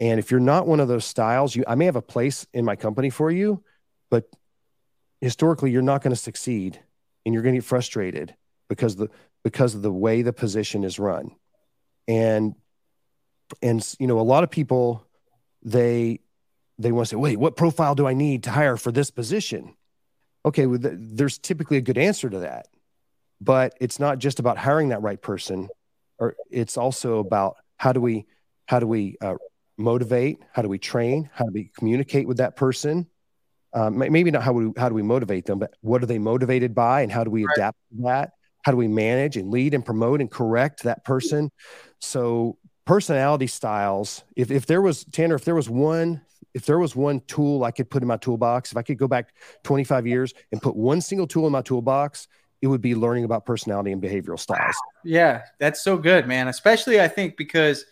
And 0.00 0.18
if 0.18 0.32
you're 0.32 0.40
not 0.40 0.66
one 0.66 0.80
of 0.80 0.88
those 0.88 1.04
styles, 1.04 1.54
you 1.54 1.62
I 1.68 1.76
may 1.76 1.84
have 1.84 1.94
a 1.94 2.02
place 2.02 2.46
in 2.52 2.64
my 2.64 2.74
company 2.74 3.10
for 3.10 3.30
you, 3.30 3.62
but 4.10 4.24
historically 5.20 5.70
you're 5.70 5.82
not 5.82 6.02
going 6.02 6.14
to 6.14 6.20
succeed 6.20 6.80
and 7.24 7.32
you're 7.32 7.44
going 7.44 7.54
to 7.54 7.60
get 7.60 7.68
frustrated 7.68 8.34
because 8.68 8.96
the 8.96 9.08
because 9.44 9.74
of 9.74 9.82
the 9.82 9.92
way 9.92 10.22
the 10.22 10.32
position 10.32 10.82
is 10.82 10.98
run 10.98 11.30
and 12.08 12.54
and 13.62 13.94
you 13.98 14.06
know 14.06 14.18
a 14.18 14.22
lot 14.22 14.44
of 14.44 14.50
people 14.50 15.06
they 15.62 16.20
they 16.78 16.92
want 16.92 17.06
to 17.06 17.10
say 17.10 17.16
wait 17.16 17.38
what 17.38 17.56
profile 17.56 17.94
do 17.94 18.06
i 18.06 18.14
need 18.14 18.44
to 18.44 18.50
hire 18.50 18.76
for 18.76 18.92
this 18.92 19.10
position? 19.10 19.74
Okay 20.44 20.66
well, 20.66 20.78
there's 20.80 21.38
typically 21.38 21.76
a 21.76 21.82
good 21.82 21.98
answer 21.98 22.30
to 22.30 22.40
that 22.40 22.66
but 23.40 23.74
it's 23.80 23.98
not 23.98 24.18
just 24.18 24.38
about 24.38 24.58
hiring 24.58 24.90
that 24.90 25.02
right 25.02 25.20
person 25.20 25.68
or 26.18 26.36
it's 26.50 26.76
also 26.76 27.18
about 27.18 27.56
how 27.76 27.92
do 27.92 28.00
we 28.00 28.26
how 28.66 28.78
do 28.78 28.86
we 28.86 29.16
uh, 29.20 29.34
motivate 29.78 30.38
how 30.52 30.62
do 30.62 30.68
we 30.68 30.78
train 30.78 31.28
how 31.32 31.44
do 31.44 31.52
we 31.52 31.70
communicate 31.76 32.28
with 32.28 32.36
that 32.36 32.56
person? 32.56 33.06
Um, 33.72 33.98
maybe 33.98 34.32
not 34.32 34.42
how 34.42 34.52
we 34.52 34.72
how 34.76 34.88
do 34.88 34.94
we 34.94 35.02
motivate 35.02 35.46
them 35.46 35.58
but 35.58 35.74
what 35.80 36.02
are 36.02 36.06
they 36.06 36.18
motivated 36.18 36.74
by 36.74 37.02
and 37.02 37.10
how 37.10 37.24
do 37.24 37.30
we 37.30 37.44
right. 37.44 37.56
adapt 37.56 37.78
to 37.90 38.02
that? 38.02 38.32
How 38.62 38.72
do 38.72 38.76
we 38.76 38.88
manage 38.88 39.36
and 39.36 39.50
lead 39.50 39.72
and 39.72 39.84
promote 39.84 40.20
and 40.20 40.30
correct 40.30 40.82
that 40.82 41.04
person 41.04 41.50
so 42.00 42.56
personality 42.86 43.46
styles 43.46 44.24
if, 44.36 44.50
if 44.50 44.66
there 44.66 44.82
was 44.82 45.04
tanner 45.04 45.34
if 45.34 45.44
there 45.44 45.54
was 45.54 45.70
one 45.70 46.20
if 46.54 46.66
there 46.66 46.78
was 46.78 46.96
one 46.96 47.20
tool 47.28 47.62
i 47.62 47.70
could 47.70 47.88
put 47.88 48.02
in 48.02 48.08
my 48.08 48.16
toolbox 48.16 48.72
if 48.72 48.76
i 48.76 48.82
could 48.82 48.98
go 48.98 49.06
back 49.06 49.32
25 49.62 50.06
years 50.06 50.34
and 50.50 50.60
put 50.60 50.74
one 50.74 51.00
single 51.00 51.26
tool 51.26 51.46
in 51.46 51.52
my 51.52 51.62
toolbox 51.62 52.26
it 52.62 52.66
would 52.66 52.80
be 52.80 52.94
learning 52.94 53.24
about 53.24 53.46
personality 53.46 53.92
and 53.92 54.02
behavioral 54.02 54.38
styles. 54.38 54.76
Yeah 55.04 55.42
that's 55.58 55.82
so 55.82 55.96
good 55.96 56.26
man. 56.26 56.48
Especially 56.48 57.00
i 57.00 57.08
think 57.08 57.36
because 57.36 57.84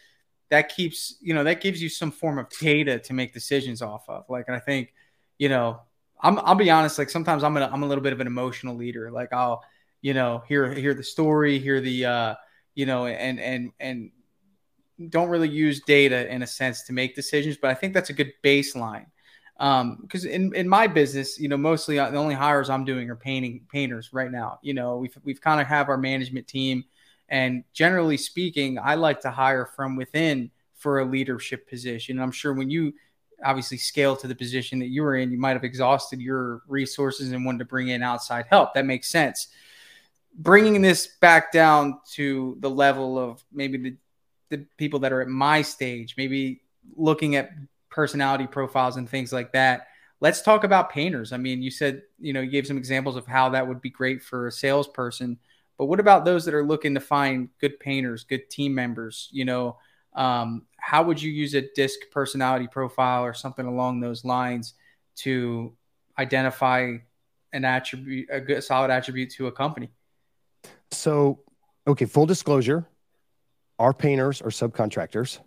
that 0.51 0.75
keeps 0.75 1.17
you 1.21 1.35
know 1.35 1.45
that 1.45 1.61
gives 1.61 1.83
you 1.83 1.89
some 1.89 2.11
form 2.11 2.39
of 2.39 2.49
data 2.61 2.99
to 2.99 3.13
make 3.13 3.33
decisions 3.33 3.83
off 3.83 4.09
of. 4.09 4.25
Like 4.29 4.45
and 4.49 4.57
i 4.57 4.61
think 4.61 4.93
you 5.39 5.49
know 5.49 5.81
I'm, 6.21 6.39
i'll 6.41 6.55
be 6.55 6.71
honest 6.71 6.99
like 6.99 7.11
sometimes 7.11 7.45
i'm 7.45 7.57
a, 7.57 7.71
i'm 7.73 7.83
a 7.83 7.87
little 7.87 8.03
bit 8.03 8.13
of 8.13 8.21
an 8.21 8.27
emotional 8.27 8.77
leader. 8.77 9.11
Like 9.11 9.33
i'll 9.33 9.63
you 10.03 10.15
know 10.15 10.43
hear 10.47 10.73
hear 10.73 10.95
the 10.95 11.03
story 11.03 11.59
hear 11.59 11.81
the 11.81 12.05
uh 12.05 12.35
you 12.79 12.87
know 12.87 13.07
and 13.07 13.41
and 13.41 13.73
and 13.81 14.13
don't 15.11 15.29
really 15.29 15.49
use 15.49 15.81
data 15.81 16.33
in 16.33 16.43
a 16.43 16.47
sense 16.47 16.85
to 16.85 16.93
make 16.93 17.17
decisions 17.17 17.57
but 17.61 17.71
i 17.71 17.75
think 17.75 17.93
that's 17.93 18.11
a 18.11 18.13
good 18.13 18.33
baseline 18.45 19.07
because 19.59 20.25
um, 20.25 20.31
in, 20.31 20.55
in 20.55 20.69
my 20.69 20.87
business, 20.87 21.37
you 21.41 21.49
know, 21.49 21.57
mostly 21.57 21.99
uh, 21.99 22.09
the 22.11 22.17
only 22.17 22.37
hires 22.37 22.71
I'm 22.71 22.85
doing 22.85 23.11
are 23.11 23.17
painting 23.17 23.67
painters 23.73 24.13
right 24.13 24.31
now. 24.31 24.61
You 24.63 24.73
know, 24.73 24.99
we've 24.99 25.19
we've 25.25 25.41
kind 25.41 25.61
of 25.61 25.67
have 25.67 25.89
our 25.89 25.97
management 25.97 26.47
team, 26.47 26.85
and 27.29 27.65
generally 27.73 28.17
speaking, 28.17 28.79
I 28.79 28.95
like 28.95 29.21
to 29.23 29.33
hire 29.33 29.67
from 29.67 29.97
within 29.97 30.53
for 30.77 31.01
a 31.01 31.05
leadership 31.05 31.69
position. 31.69 32.19
And 32.19 32.23
I'm 32.23 32.31
sure 32.31 32.55
when 32.55 32.71
you 32.71 32.95
obviously 33.45 33.79
scale 33.79 34.15
to 34.19 34.29
the 34.29 34.35
position 34.37 34.79
that 34.79 34.91
you 34.91 35.03
were 35.03 35.17
in, 35.17 35.33
you 35.33 35.39
might 35.39 35.55
have 35.55 35.65
exhausted 35.65 36.21
your 36.21 36.63
resources 36.69 37.33
and 37.33 37.45
wanted 37.45 37.59
to 37.59 37.65
bring 37.65 37.89
in 37.89 38.01
outside 38.01 38.47
help. 38.49 38.75
That 38.75 38.87
makes 38.87 39.11
sense 39.11 39.49
bringing 40.39 40.81
this 40.81 41.09
back 41.21 41.51
down 41.51 41.99
to 42.13 42.57
the 42.61 42.71
level 42.71 43.19
of 43.19 43.43
maybe 43.53 43.77
the, 43.77 43.97
the 44.51 44.67
people 44.77 45.01
that 45.01 45.13
are 45.13 45.21
at 45.21 45.29
my 45.29 45.63
stage, 45.63 46.15
maybe 46.17 46.63
looking 46.97 47.35
at 47.35 47.51
personality 47.91 48.47
profiles 48.47 48.97
and 48.97 49.09
things 49.09 49.33
like 49.33 49.53
that. 49.53 49.89
Let's 50.21 50.41
talk 50.41 50.65
about 50.65 50.91
painters. 50.91 51.33
I 51.33 51.37
mean, 51.37 51.61
you 51.61 51.71
said, 51.71 52.03
you 52.19 52.33
know, 52.33 52.41
you 52.41 52.51
gave 52.51 52.67
some 52.67 52.79
examples 52.79 53.17
of 53.17 53.27
how 53.27 53.51
that 53.51 53.67
would 53.67 53.81
be 53.81 53.91
great 53.91 54.23
for 54.23 54.47
a 54.47 54.53
salesperson, 54.53 55.39
but 55.77 55.87
what 55.87 56.01
about 56.01 56.25
those 56.25 56.45
that 56.45 56.55
are 56.55 56.65
looking 56.65 56.95
to 56.95 57.01
find 57.01 57.49
good 57.61 57.79
painters, 57.79 58.25
good 58.25 58.49
team 58.49 58.75
members? 58.75 59.29
You 59.33 59.45
know, 59.45 59.79
um, 60.15 60.67
how 60.77 61.03
would 61.05 61.21
you 61.21 61.31
use 61.31 61.55
a 61.55 61.69
DISC 61.75 61.99
personality 62.11 62.69
profile 62.71 63.25
or 63.25 63.35
something 63.35 63.67
along 63.67 64.01
those 64.01 64.25
lines 64.25 64.75
to 65.17 65.73
identify 66.19 66.97
an 67.53 67.65
attribute, 67.65 68.29
a 68.31 68.41
good 68.41 68.63
solid 68.63 68.91
attribute 68.91 69.31
to 69.35 69.47
a 69.47 69.53
company? 69.53 69.91
So, 70.91 71.41
okay, 71.87 72.05
full 72.05 72.27
disclosure, 72.27 72.87
our 73.79 73.93
painters 73.93 74.43
are 74.43 74.51
subcontractors. 74.51 75.39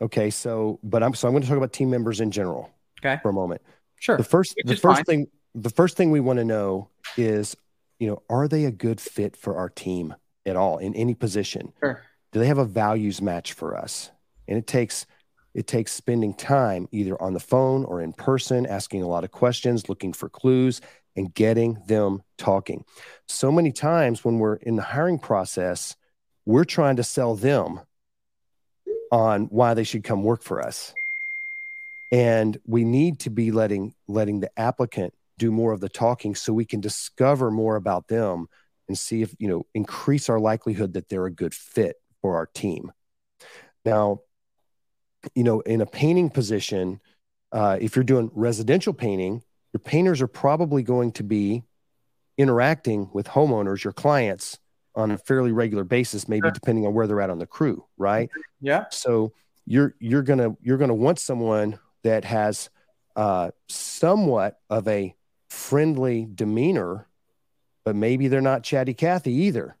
Okay, 0.00 0.30
so 0.30 0.80
but 0.82 1.02
I'm 1.02 1.14
so 1.14 1.28
I'm 1.28 1.32
going 1.32 1.42
to 1.42 1.48
talk 1.48 1.56
about 1.56 1.72
team 1.72 1.90
members 1.90 2.20
in 2.20 2.30
general. 2.30 2.70
Okay. 3.04 3.20
For 3.22 3.30
a 3.30 3.32
moment. 3.32 3.62
Sure. 3.98 4.16
The 4.16 4.24
first 4.24 4.54
Which 4.56 4.66
the 4.66 4.76
first 4.76 4.98
fine. 4.98 5.04
thing 5.04 5.26
the 5.54 5.70
first 5.70 5.96
thing 5.96 6.10
we 6.10 6.20
want 6.20 6.38
to 6.38 6.44
know 6.44 6.88
is, 7.16 7.56
you 7.98 8.08
know, 8.08 8.22
are 8.28 8.48
they 8.48 8.64
a 8.64 8.70
good 8.70 9.00
fit 9.00 9.36
for 9.36 9.56
our 9.56 9.68
team 9.68 10.14
at 10.46 10.56
all 10.56 10.78
in 10.78 10.94
any 10.94 11.14
position? 11.14 11.72
Sure. 11.80 12.02
Do 12.32 12.38
they 12.38 12.46
have 12.46 12.58
a 12.58 12.64
values 12.64 13.20
match 13.20 13.52
for 13.52 13.76
us? 13.76 14.10
And 14.48 14.58
it 14.58 14.66
takes 14.66 15.06
it 15.54 15.66
takes 15.66 15.92
spending 15.92 16.34
time 16.34 16.88
either 16.92 17.20
on 17.20 17.34
the 17.34 17.40
phone 17.40 17.84
or 17.84 18.00
in 18.00 18.12
person, 18.12 18.66
asking 18.66 19.02
a 19.02 19.08
lot 19.08 19.24
of 19.24 19.30
questions, 19.30 19.88
looking 19.88 20.12
for 20.12 20.28
clues, 20.28 20.80
and 21.16 21.32
getting 21.34 21.82
them 21.86 22.22
talking. 22.38 22.84
So 23.28 23.52
many 23.52 23.72
times 23.72 24.24
when 24.24 24.38
we're 24.38 24.56
in 24.56 24.76
the 24.76 24.82
hiring 24.82 25.18
process, 25.18 25.96
we're 26.44 26.64
trying 26.64 26.96
to 26.96 27.04
sell 27.04 27.34
them 27.34 27.80
on 29.10 29.44
why 29.44 29.74
they 29.74 29.84
should 29.84 30.04
come 30.04 30.24
work 30.24 30.42
for 30.42 30.62
us. 30.62 30.94
And 32.10 32.58
we 32.66 32.84
need 32.84 33.20
to 33.20 33.30
be 33.30 33.52
letting 33.52 33.94
letting 34.08 34.40
the 34.40 34.50
applicant 34.58 35.14
do 35.38 35.50
more 35.50 35.72
of 35.72 35.80
the 35.80 35.88
talking 35.88 36.34
so 36.34 36.52
we 36.52 36.64
can 36.64 36.80
discover 36.80 37.50
more 37.50 37.76
about 37.76 38.08
them 38.08 38.48
and 38.88 38.98
see 38.98 39.22
if, 39.22 39.34
you 39.38 39.48
know, 39.48 39.66
increase 39.74 40.28
our 40.28 40.38
likelihood 40.38 40.94
that 40.94 41.08
they're 41.08 41.26
a 41.26 41.32
good 41.32 41.54
fit 41.54 41.96
for 42.20 42.36
our 42.36 42.46
team. 42.46 42.92
Now, 43.84 44.20
you 45.34 45.44
know, 45.44 45.60
in 45.60 45.80
a 45.80 45.86
painting 45.86 46.30
position, 46.30 47.00
uh, 47.52 47.78
if 47.80 47.96
you're 47.96 48.04
doing 48.04 48.30
residential 48.34 48.92
painting, 48.92 49.42
your 49.72 49.80
painters 49.80 50.20
are 50.20 50.26
probably 50.28 50.82
going 50.82 51.12
to 51.12 51.22
be 51.22 51.64
interacting 52.38 53.10
with 53.12 53.26
homeowners, 53.28 53.84
your 53.84 53.92
clients, 53.92 54.58
on 54.94 55.10
a 55.10 55.18
fairly 55.18 55.52
regular 55.52 55.84
basis, 55.84 56.28
maybe 56.28 56.46
sure. 56.46 56.50
depending 56.50 56.86
on 56.86 56.92
where 56.92 57.06
they're 57.06 57.20
at 57.20 57.30
on 57.30 57.38
the 57.38 57.46
crew, 57.46 57.84
right? 57.96 58.28
Yeah. 58.60 58.84
So 58.90 59.32
you're 59.64 59.94
you're 59.98 60.22
gonna 60.22 60.56
you're 60.60 60.76
gonna 60.76 60.94
want 60.94 61.18
someone 61.18 61.78
that 62.02 62.24
has 62.24 62.68
uh, 63.16 63.52
somewhat 63.68 64.58
of 64.68 64.86
a 64.88 65.14
friendly 65.48 66.28
demeanor, 66.34 67.06
but 67.84 67.96
maybe 67.96 68.28
they're 68.28 68.40
not 68.40 68.64
chatty 68.64 68.92
Cathy 68.92 69.32
either, 69.32 69.76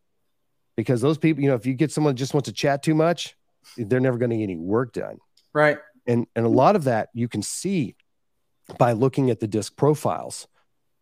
because 0.76 1.00
those 1.00 1.18
people, 1.18 1.42
you 1.42 1.48
know, 1.48 1.56
if 1.56 1.66
you 1.66 1.74
get 1.74 1.90
someone 1.90 2.14
that 2.14 2.18
just 2.18 2.32
wants 2.32 2.48
to 2.48 2.54
chat 2.54 2.82
too 2.82 2.94
much, 2.94 3.36
they're 3.76 4.00
never 4.00 4.18
going 4.18 4.30
to 4.30 4.36
get 4.36 4.44
any 4.44 4.56
work 4.56 4.92
done. 4.92 5.18
Right. 5.52 5.78
And 6.06 6.26
and 6.34 6.46
a 6.46 6.48
lot 6.48 6.74
of 6.74 6.84
that 6.84 7.10
you 7.12 7.28
can 7.28 7.42
see 7.42 7.96
by 8.78 8.92
looking 8.92 9.30
at 9.30 9.40
the 9.40 9.46
DISC 9.46 9.76
profiles, 9.76 10.46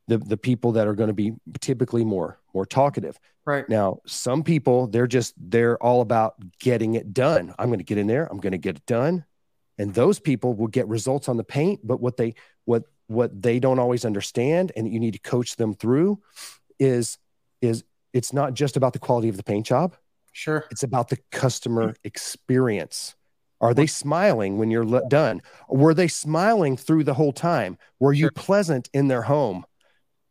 the 0.08 0.18
the 0.18 0.36
people 0.36 0.72
that 0.72 0.86
are 0.86 0.94
going 0.94 1.08
to 1.08 1.14
be 1.14 1.32
typically 1.60 2.04
more 2.04 2.38
more 2.54 2.66
talkative. 2.66 3.18
Right. 3.44 3.68
Now, 3.68 4.00
some 4.06 4.42
people 4.42 4.86
they're 4.86 5.06
just 5.06 5.34
they're 5.38 5.78
all 5.82 6.00
about 6.00 6.34
getting 6.60 6.94
it 6.94 7.12
done. 7.12 7.54
I'm 7.58 7.68
going 7.68 7.78
to 7.78 7.84
get 7.84 7.98
in 7.98 8.06
there, 8.06 8.26
I'm 8.30 8.38
going 8.38 8.52
to 8.52 8.58
get 8.58 8.76
it 8.76 8.86
done. 8.86 9.24
And 9.78 9.94
those 9.94 10.20
people 10.20 10.52
will 10.52 10.68
get 10.68 10.88
results 10.88 11.28
on 11.28 11.38
the 11.38 11.44
paint, 11.44 11.80
but 11.82 12.00
what 12.00 12.16
they 12.16 12.34
what 12.64 12.84
what 13.06 13.42
they 13.42 13.58
don't 13.58 13.78
always 13.78 14.04
understand 14.04 14.72
and 14.76 14.92
you 14.92 15.00
need 15.00 15.14
to 15.14 15.18
coach 15.18 15.56
them 15.56 15.74
through 15.74 16.20
is 16.78 17.18
is 17.60 17.84
it's 18.12 18.32
not 18.32 18.54
just 18.54 18.76
about 18.76 18.92
the 18.92 18.98
quality 18.98 19.28
of 19.28 19.36
the 19.36 19.42
paint 19.42 19.66
job. 19.66 19.96
Sure. 20.32 20.64
It's 20.70 20.82
about 20.82 21.08
the 21.08 21.18
customer 21.30 21.88
mm-hmm. 21.88 22.00
experience. 22.04 23.14
Are 23.60 23.74
they 23.74 23.86
smiling 23.86 24.56
when 24.56 24.70
you're 24.70 25.02
done? 25.08 25.42
Were 25.68 25.92
they 25.92 26.08
smiling 26.08 26.76
through 26.76 27.04
the 27.04 27.14
whole 27.14 27.32
time? 27.32 27.76
Were 27.98 28.12
you 28.12 28.24
sure. 28.24 28.30
pleasant 28.34 28.88
in 28.94 29.08
their 29.08 29.22
home? 29.22 29.66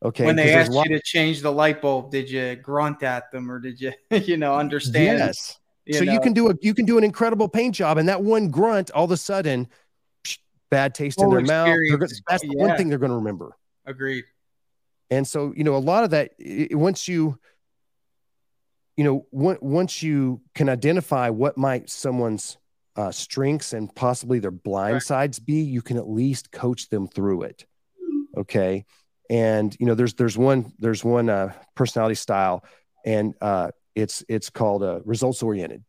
Okay. 0.03 0.25
When 0.25 0.35
they 0.35 0.53
asked 0.53 0.71
lot- 0.71 0.89
you 0.89 0.97
to 0.97 1.03
change 1.03 1.41
the 1.41 1.51
light 1.51 1.81
bulb, 1.81 2.11
did 2.11 2.29
you 2.29 2.55
grunt 2.55 3.03
at 3.03 3.31
them 3.31 3.51
or 3.51 3.59
did 3.59 3.79
you, 3.79 3.91
you 4.11 4.37
know, 4.37 4.55
understand? 4.55 5.19
Yes. 5.19 5.59
You 5.85 5.93
so 5.95 6.05
know? 6.05 6.13
you 6.13 6.19
can 6.19 6.33
do 6.33 6.49
a 6.49 6.53
you 6.61 6.75
can 6.75 6.85
do 6.85 6.99
an 6.99 7.03
incredible 7.03 7.49
paint 7.49 7.73
job, 7.73 7.97
and 7.97 8.07
that 8.09 8.21
one 8.21 8.49
grunt, 8.49 8.91
all 8.91 9.05
of 9.05 9.11
a 9.11 9.17
sudden, 9.17 9.67
bad 10.69 10.93
taste 10.93 11.19
in 11.19 11.29
their 11.31 11.41
mouth. 11.41 11.67
Gonna, 11.89 12.07
that's 12.27 12.43
the 12.43 12.53
yeah. 12.55 12.67
one 12.67 12.77
thing 12.77 12.89
they're 12.89 12.99
going 12.99 13.09
to 13.09 13.15
remember. 13.15 13.57
Agreed. 13.87 14.25
And 15.09 15.27
so, 15.27 15.51
you 15.55 15.63
know, 15.63 15.75
a 15.75 15.77
lot 15.77 16.03
of 16.03 16.11
that 16.11 16.33
it, 16.37 16.77
once 16.77 17.07
you, 17.07 17.39
you 18.97 19.03
know, 19.03 19.25
once 19.31 20.03
you 20.03 20.41
can 20.53 20.69
identify 20.69 21.29
what 21.29 21.57
might 21.57 21.89
someone's 21.89 22.58
uh, 22.99 23.11
strengths 23.11 23.73
and 23.73 23.93
possibly 23.95 24.39
their 24.39 24.51
blind 24.51 24.93
right. 24.93 25.03
sides 25.03 25.39
be, 25.39 25.61
you 25.61 25.81
can 25.81 25.97
at 25.97 26.09
least 26.09 26.51
coach 26.51 26.89
them 26.89 27.07
through 27.07 27.43
it. 27.43 27.65
Okay 28.37 28.85
and 29.29 29.75
you 29.79 29.85
know 29.85 29.93
there's 29.95 30.15
there's 30.15 30.37
one 30.37 30.73
there's 30.79 31.03
one 31.03 31.29
uh, 31.29 31.53
personality 31.75 32.15
style 32.15 32.63
and 33.05 33.35
uh, 33.41 33.69
it's 33.95 34.23
it's 34.27 34.49
called 34.49 34.83
uh, 34.83 34.99
results 35.05 35.43
oriented 35.43 35.83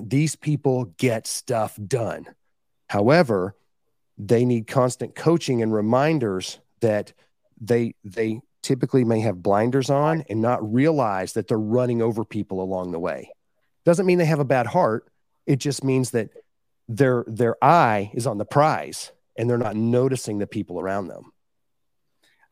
these 0.00 0.36
people 0.36 0.86
get 0.98 1.26
stuff 1.26 1.78
done 1.86 2.26
however 2.88 3.54
they 4.16 4.44
need 4.44 4.66
constant 4.66 5.14
coaching 5.14 5.62
and 5.62 5.72
reminders 5.72 6.60
that 6.80 7.12
they 7.60 7.94
they 8.04 8.40
typically 8.62 9.04
may 9.04 9.20
have 9.20 9.42
blinders 9.42 9.90
on 9.90 10.24
and 10.28 10.40
not 10.40 10.72
realize 10.72 11.32
that 11.32 11.48
they're 11.48 11.58
running 11.58 12.02
over 12.02 12.24
people 12.24 12.62
along 12.62 12.92
the 12.92 12.98
way 12.98 13.30
doesn't 13.84 14.06
mean 14.06 14.18
they 14.18 14.24
have 14.24 14.40
a 14.40 14.44
bad 14.44 14.66
heart 14.66 15.09
it 15.46 15.56
just 15.56 15.84
means 15.84 16.10
that 16.10 16.30
their 16.88 17.24
their 17.26 17.62
eye 17.62 18.10
is 18.14 18.26
on 18.26 18.38
the 18.38 18.44
prize 18.44 19.12
and 19.36 19.48
they're 19.48 19.58
not 19.58 19.76
noticing 19.76 20.38
the 20.38 20.46
people 20.46 20.80
around 20.80 21.08
them 21.08 21.32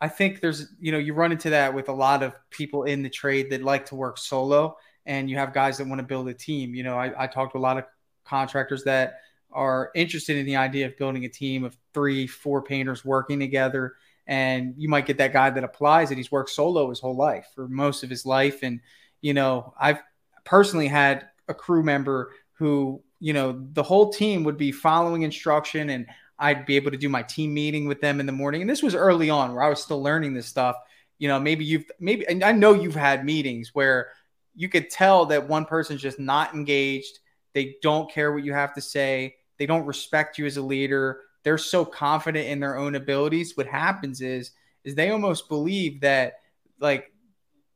I 0.01 0.09
think 0.09 0.40
there's, 0.40 0.72
you 0.79 0.92
know, 0.92 0.98
you 0.98 1.12
run 1.12 1.33
into 1.33 1.51
that 1.51 1.74
with 1.74 1.88
a 1.88 1.92
lot 1.92 2.22
of 2.22 2.35
people 2.51 2.85
in 2.85 3.03
the 3.03 3.11
trade 3.11 3.51
that 3.51 3.62
like 3.62 3.87
to 3.87 3.96
work 3.96 4.18
solo, 4.18 4.77
and 5.07 5.29
you 5.29 5.37
have 5.37 5.53
guys 5.53 5.79
that 5.79 5.88
want 5.88 5.98
to 5.98 6.07
build 6.07 6.29
a 6.29 6.35
team. 6.35 6.74
You 6.74 6.85
know, 6.85 6.96
I, 6.96 7.24
I 7.24 7.27
talked 7.27 7.53
to 7.53 7.59
a 7.59 7.61
lot 7.61 7.79
of 7.79 7.85
contractors 8.24 8.85
that 8.85 9.20
are 9.51 9.90
interested 9.94 10.37
in 10.37 10.46
the 10.46 10.57
idea 10.57 10.87
of 10.87 10.96
building 10.98 11.24
a 11.24 11.29
team 11.29 11.64
of 11.64 11.77
three, 11.94 12.27
four 12.27 12.62
painters 12.62 13.05
working 13.05 13.40
together. 13.40 13.94
And 14.27 14.74
you 14.77 14.88
might 14.88 15.07
get 15.07 15.18
that 15.18 15.33
guy 15.33 15.48
that 15.48 15.64
applies 15.64 16.11
it. 16.11 16.18
He's 16.18 16.31
worked 16.31 16.51
solo 16.51 16.90
his 16.90 17.01
whole 17.01 17.16
life 17.16 17.46
for 17.55 17.66
most 17.66 18.05
of 18.05 18.11
his 18.11 18.27
life. 18.27 18.62
And, 18.62 18.81
you 19.22 19.33
know, 19.33 19.72
I've 19.81 20.03
personally 20.44 20.87
had 20.87 21.29
a 21.48 21.55
crew 21.55 21.83
member 21.83 22.31
who, 22.59 23.03
you 23.21 23.33
know, 23.33 23.64
the 23.73 23.83
whole 23.83 24.12
team 24.12 24.44
would 24.44 24.57
be 24.57 24.73
following 24.73 25.23
instruction 25.23 25.90
and 25.90 26.07
I'd 26.38 26.66
be 26.66 26.77
able 26.77 26.90
to 26.90 26.97
do 26.97 27.09
my 27.09 27.23
team 27.23 27.55
meeting 27.55 27.87
with 27.87 28.01
them 28.01 28.21
in 28.21 28.27
the 28.27 28.33
morning. 28.33 28.61
And 28.61 28.71
this 28.71 28.83
was 28.83 28.94
early 28.94 29.31
on 29.31 29.55
where 29.55 29.62
I 29.62 29.68
was 29.68 29.83
still 29.83 30.03
learning 30.03 30.35
this 30.35 30.47
stuff. 30.47 30.77
You 31.18 31.29
know, 31.29 31.40
maybe 31.40 31.64
you've 31.64 31.85
maybe 31.99 32.27
and 32.29 32.44
I 32.44 32.53
know 32.53 32.75
you've 32.75 32.94
had 32.94 33.25
meetings 33.25 33.75
where 33.75 34.09
you 34.55 34.68
could 34.68 34.90
tell 34.90 35.27
that 35.27 35.49
one 35.49 35.64
person's 35.64 36.03
just 36.03 36.18
not 36.18 36.55
engaged. 36.55 37.18
They 37.55 37.77
don't 37.83 38.11
care 38.11 38.33
what 38.33 38.44
you 38.44 38.53
have 38.53 38.75
to 38.75 38.81
say. 38.81 39.37
They 39.57 39.66
don't 39.66 39.87
respect 39.87 40.38
you 40.38 40.47
as 40.47 40.57
a 40.57 40.62
leader. 40.62 41.21
They're 41.42 41.59
so 41.59 41.85
confident 41.85 42.49
in 42.49 42.61
their 42.61 42.77
own 42.77 42.94
abilities. 42.94 43.57
What 43.57 43.66
happens 43.66 44.21
is 44.21 44.53
is 44.85 44.94
they 44.94 45.11
almost 45.11 45.49
believe 45.49 46.01
that 46.01 46.35
like 46.81 47.12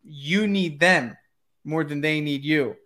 you 0.05 0.47
need 0.47 0.79
them 0.79 1.17
more 1.65 1.85
than 1.85 2.01
they 2.01 2.21
need 2.21 2.45
you. 2.45 2.77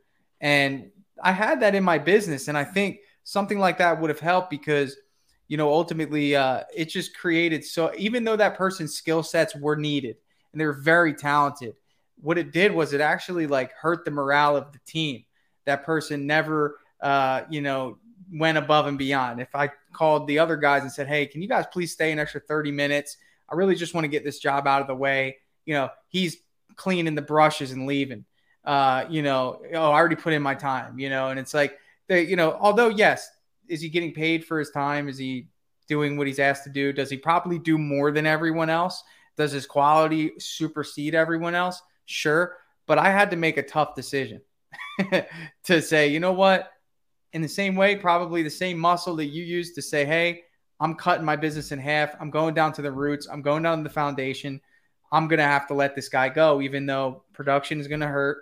And 0.40 0.90
I 1.22 1.32
had 1.32 1.60
that 1.60 1.74
in 1.74 1.84
my 1.84 1.98
business 1.98 2.48
and 2.48 2.56
I 2.56 2.64
think 2.64 2.98
something 3.24 3.58
like 3.58 3.78
that 3.78 4.00
would 4.00 4.10
have 4.10 4.20
helped 4.20 4.50
because 4.50 4.96
you 5.48 5.56
know, 5.56 5.72
ultimately, 5.72 6.34
uh, 6.34 6.62
it 6.74 6.86
just 6.86 7.16
created 7.16 7.64
so 7.64 7.92
even 7.96 8.24
though 8.24 8.36
that 8.36 8.56
person's 8.56 8.94
skill 8.94 9.22
sets 9.22 9.54
were 9.54 9.76
needed 9.76 10.16
and 10.52 10.60
they 10.60 10.66
were 10.66 10.72
very 10.72 11.14
talented, 11.14 11.74
what 12.20 12.38
it 12.38 12.52
did 12.52 12.72
was 12.72 12.92
it 12.92 13.00
actually 13.00 13.46
like 13.46 13.72
hurt 13.72 14.04
the 14.04 14.10
morale 14.10 14.56
of 14.56 14.72
the 14.72 14.80
team. 14.86 15.24
That 15.64 15.84
person 15.84 16.26
never, 16.26 16.78
uh, 17.00 17.42
you 17.50 17.60
know, 17.60 17.98
went 18.32 18.58
above 18.58 18.86
and 18.86 18.98
beyond. 18.98 19.40
If 19.40 19.54
I 19.54 19.70
called 19.92 20.26
the 20.26 20.38
other 20.38 20.56
guys 20.56 20.82
and 20.82 20.90
said, 20.90 21.06
"Hey, 21.06 21.26
can 21.26 21.42
you 21.42 21.48
guys 21.48 21.66
please 21.72 21.92
stay 21.92 22.10
an 22.10 22.18
extra 22.18 22.40
30 22.40 22.72
minutes? 22.72 23.16
I 23.48 23.54
really 23.54 23.76
just 23.76 23.94
want 23.94 24.04
to 24.04 24.08
get 24.08 24.24
this 24.24 24.38
job 24.38 24.66
out 24.66 24.80
of 24.80 24.88
the 24.88 24.94
way." 24.94 25.36
You 25.64 25.74
know, 25.74 25.90
he's 26.08 26.38
cleaning 26.74 27.14
the 27.14 27.22
brushes 27.22 27.70
and 27.72 27.86
leaving. 27.86 28.24
Uh, 28.66 29.06
you 29.08 29.22
know, 29.22 29.62
oh, 29.72 29.90
I 29.90 29.94
already 29.94 30.16
put 30.16 30.32
in 30.32 30.42
my 30.42 30.54
time. 30.54 30.98
You 30.98 31.08
know, 31.08 31.28
and 31.28 31.38
it's 31.38 31.54
like 31.54 31.78
they, 32.08 32.22
you 32.26 32.36
know, 32.36 32.58
although 32.60 32.88
yes, 32.88 33.30
is 33.68 33.80
he 33.80 33.88
getting 33.88 34.12
paid 34.12 34.44
for 34.44 34.58
his 34.58 34.70
time? 34.70 35.08
Is 35.08 35.18
he 35.18 35.48
doing 35.88 36.16
what 36.16 36.26
he's 36.26 36.38
asked 36.38 36.64
to 36.64 36.70
do? 36.70 36.92
Does 36.92 37.10
he 37.10 37.16
probably 37.16 37.58
do 37.58 37.78
more 37.78 38.10
than 38.10 38.26
everyone 38.26 38.70
else? 38.70 39.02
Does 39.36 39.52
his 39.52 39.66
quality 39.66 40.32
supersede 40.38 41.14
everyone 41.14 41.54
else? 41.54 41.80
Sure. 42.06 42.56
But 42.86 42.98
I 42.98 43.10
had 43.10 43.30
to 43.30 43.36
make 43.36 43.56
a 43.56 43.62
tough 43.62 43.94
decision 43.94 44.40
to 45.64 45.82
say, 45.82 46.08
you 46.08 46.20
know 46.20 46.32
what? 46.32 46.70
In 47.32 47.42
the 47.42 47.48
same 47.48 47.76
way, 47.76 47.96
probably 47.96 48.42
the 48.42 48.50
same 48.50 48.78
muscle 48.78 49.16
that 49.16 49.26
you 49.26 49.44
use 49.44 49.72
to 49.72 49.82
say, 49.82 50.04
hey, 50.04 50.44
I'm 50.80 50.94
cutting 50.94 51.24
my 51.24 51.36
business 51.36 51.72
in 51.72 51.78
half. 51.78 52.14
I'm 52.20 52.30
going 52.30 52.54
down 52.54 52.72
to 52.74 52.82
the 52.82 52.92
roots. 52.92 53.28
I'm 53.30 53.42
going 53.42 53.62
down 53.62 53.78
to 53.78 53.84
the 53.84 53.90
foundation. 53.90 54.60
I'm 55.12 55.28
going 55.28 55.38
to 55.38 55.44
have 55.44 55.66
to 55.68 55.74
let 55.74 55.94
this 55.94 56.08
guy 56.08 56.28
go, 56.28 56.60
even 56.60 56.86
though 56.86 57.22
production 57.32 57.80
is 57.80 57.88
going 57.88 58.00
to 58.00 58.06
hurt. 58.06 58.38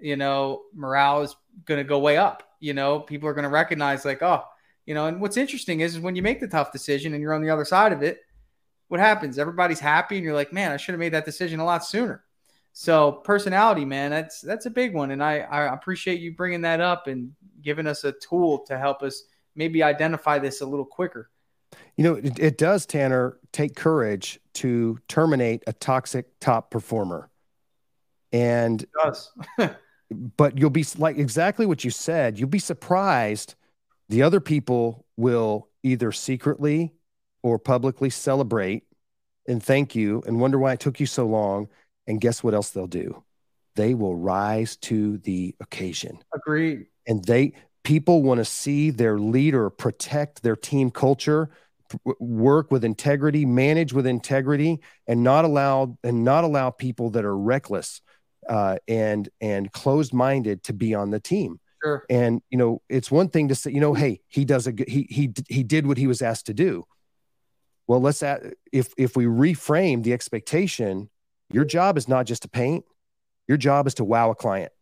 You 0.00 0.16
know, 0.16 0.62
morale 0.74 1.22
is 1.22 1.36
going 1.66 1.78
to 1.78 1.84
go 1.84 1.98
way 1.98 2.16
up 2.16 2.50
you 2.60 2.74
know, 2.74 3.00
people 3.00 3.28
are 3.28 3.34
going 3.34 3.44
to 3.44 3.48
recognize 3.48 4.04
like, 4.04 4.22
oh, 4.22 4.44
you 4.86 4.94
know, 4.94 5.06
and 5.06 5.20
what's 5.20 5.36
interesting 5.36 5.80
is, 5.80 5.96
is 5.96 6.00
when 6.00 6.14
you 6.14 6.22
make 6.22 6.40
the 6.40 6.46
tough 6.46 6.72
decision 6.72 7.14
and 7.14 7.22
you're 7.22 7.32
on 7.32 7.42
the 7.42 7.50
other 7.50 7.64
side 7.64 7.92
of 7.92 8.02
it, 8.02 8.20
what 8.88 9.00
happens? 9.00 9.38
Everybody's 9.38 9.80
happy 9.80 10.16
and 10.16 10.24
you're 10.24 10.34
like, 10.34 10.52
man, 10.52 10.70
I 10.70 10.76
should 10.76 10.92
have 10.92 11.00
made 11.00 11.14
that 11.14 11.24
decision 11.24 11.58
a 11.58 11.64
lot 11.64 11.84
sooner. 11.84 12.22
So 12.72 13.12
personality, 13.12 13.84
man, 13.84 14.10
that's 14.10 14.40
that's 14.40 14.66
a 14.66 14.70
big 14.70 14.94
one, 14.94 15.10
and 15.10 15.20
I 15.24 15.38
I 15.40 15.74
appreciate 15.74 16.20
you 16.20 16.36
bringing 16.36 16.60
that 16.60 16.80
up 16.80 17.08
and 17.08 17.32
giving 17.60 17.88
us 17.88 18.04
a 18.04 18.12
tool 18.12 18.60
to 18.66 18.78
help 18.78 19.02
us 19.02 19.24
maybe 19.56 19.82
identify 19.82 20.38
this 20.38 20.60
a 20.60 20.66
little 20.66 20.84
quicker. 20.84 21.30
You 21.96 22.04
know, 22.04 22.14
it, 22.14 22.38
it 22.38 22.58
does, 22.58 22.86
Tanner, 22.86 23.38
take 23.50 23.74
courage 23.74 24.38
to 24.54 25.00
terminate 25.08 25.64
a 25.66 25.72
toxic 25.72 26.26
top 26.38 26.70
performer, 26.70 27.28
and 28.32 28.82
it 28.84 28.90
does. 29.02 29.32
but 30.10 30.58
you'll 30.58 30.70
be 30.70 30.84
like 30.98 31.18
exactly 31.18 31.66
what 31.66 31.84
you 31.84 31.90
said. 31.90 32.38
You'll 32.38 32.48
be 32.48 32.58
surprised. 32.58 33.54
The 34.08 34.22
other 34.22 34.40
people 34.40 35.06
will 35.16 35.68
either 35.82 36.12
secretly 36.12 36.92
or 37.42 37.58
publicly 37.58 38.10
celebrate 38.10 38.84
and 39.46 39.62
thank 39.62 39.94
you 39.94 40.22
and 40.26 40.40
wonder 40.40 40.58
why 40.58 40.72
it 40.72 40.80
took 40.80 41.00
you 41.00 41.06
so 41.06 41.26
long. 41.26 41.68
And 42.06 42.20
guess 42.20 42.42
what 42.42 42.54
else 42.54 42.70
they'll 42.70 42.86
do? 42.86 43.22
They 43.76 43.94
will 43.94 44.16
rise 44.16 44.76
to 44.78 45.18
the 45.18 45.54
occasion. 45.60 46.18
Agreed. 46.34 46.86
And 47.06 47.24
they, 47.24 47.52
people 47.84 48.22
want 48.22 48.38
to 48.38 48.44
see 48.44 48.90
their 48.90 49.18
leader 49.18 49.70
protect 49.70 50.42
their 50.42 50.56
team 50.56 50.90
culture, 50.90 51.50
work 52.18 52.70
with 52.70 52.84
integrity, 52.84 53.46
manage 53.46 53.92
with 53.92 54.06
integrity, 54.06 54.80
and 55.06 55.22
not 55.22 55.44
allow 55.44 55.96
and 56.02 56.24
not 56.24 56.44
allow 56.44 56.70
people 56.70 57.10
that 57.10 57.24
are 57.24 57.36
reckless 57.36 58.00
uh, 58.48 58.76
and 58.88 59.28
and 59.40 59.72
closed 59.72 60.12
minded 60.12 60.62
to 60.64 60.72
be 60.72 60.94
on 60.94 61.10
the 61.10 61.20
team. 61.20 61.60
Sure. 61.82 62.04
And 62.10 62.42
you 62.50 62.58
know, 62.58 62.82
it's 62.88 63.10
one 63.10 63.28
thing 63.28 63.48
to 63.48 63.54
say, 63.54 63.70
you 63.70 63.80
know, 63.80 63.94
hey, 63.94 64.20
he 64.28 64.44
does 64.44 64.66
a 64.66 64.72
good, 64.72 64.88
he 64.88 65.06
he 65.08 65.32
he 65.48 65.62
did 65.62 65.86
what 65.86 65.98
he 65.98 66.06
was 66.06 66.22
asked 66.22 66.46
to 66.46 66.54
do. 66.54 66.84
Well, 67.86 68.00
let's 68.00 68.22
add, 68.22 68.54
if 68.72 68.92
if 68.96 69.16
we 69.16 69.24
reframe 69.24 70.02
the 70.02 70.12
expectation, 70.12 71.10
your 71.52 71.64
job 71.64 71.96
is 71.96 72.06
not 72.06 72.26
just 72.26 72.42
to 72.42 72.48
paint, 72.48 72.84
your 73.48 73.56
job 73.56 73.86
is 73.86 73.94
to 73.94 74.04
wow 74.04 74.30
a 74.30 74.34
client. 74.34 74.72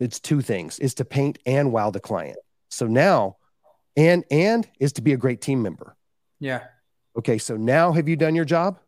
It's 0.00 0.20
two 0.20 0.40
things: 0.40 0.78
is 0.78 0.94
to 0.94 1.04
paint 1.04 1.38
and 1.46 1.72
wow 1.72 1.90
the 1.90 2.00
client. 2.00 2.38
So 2.70 2.86
now, 2.86 3.36
and 3.96 4.24
and 4.30 4.66
is 4.80 4.94
to 4.94 5.02
be 5.02 5.12
a 5.12 5.16
great 5.16 5.40
team 5.40 5.62
member. 5.62 5.96
Yeah. 6.40 6.64
Okay. 7.18 7.38
So 7.38 7.56
now, 7.56 7.92
have 7.92 8.08
you 8.08 8.16
done 8.16 8.34
your 8.34 8.44
job? 8.44 8.80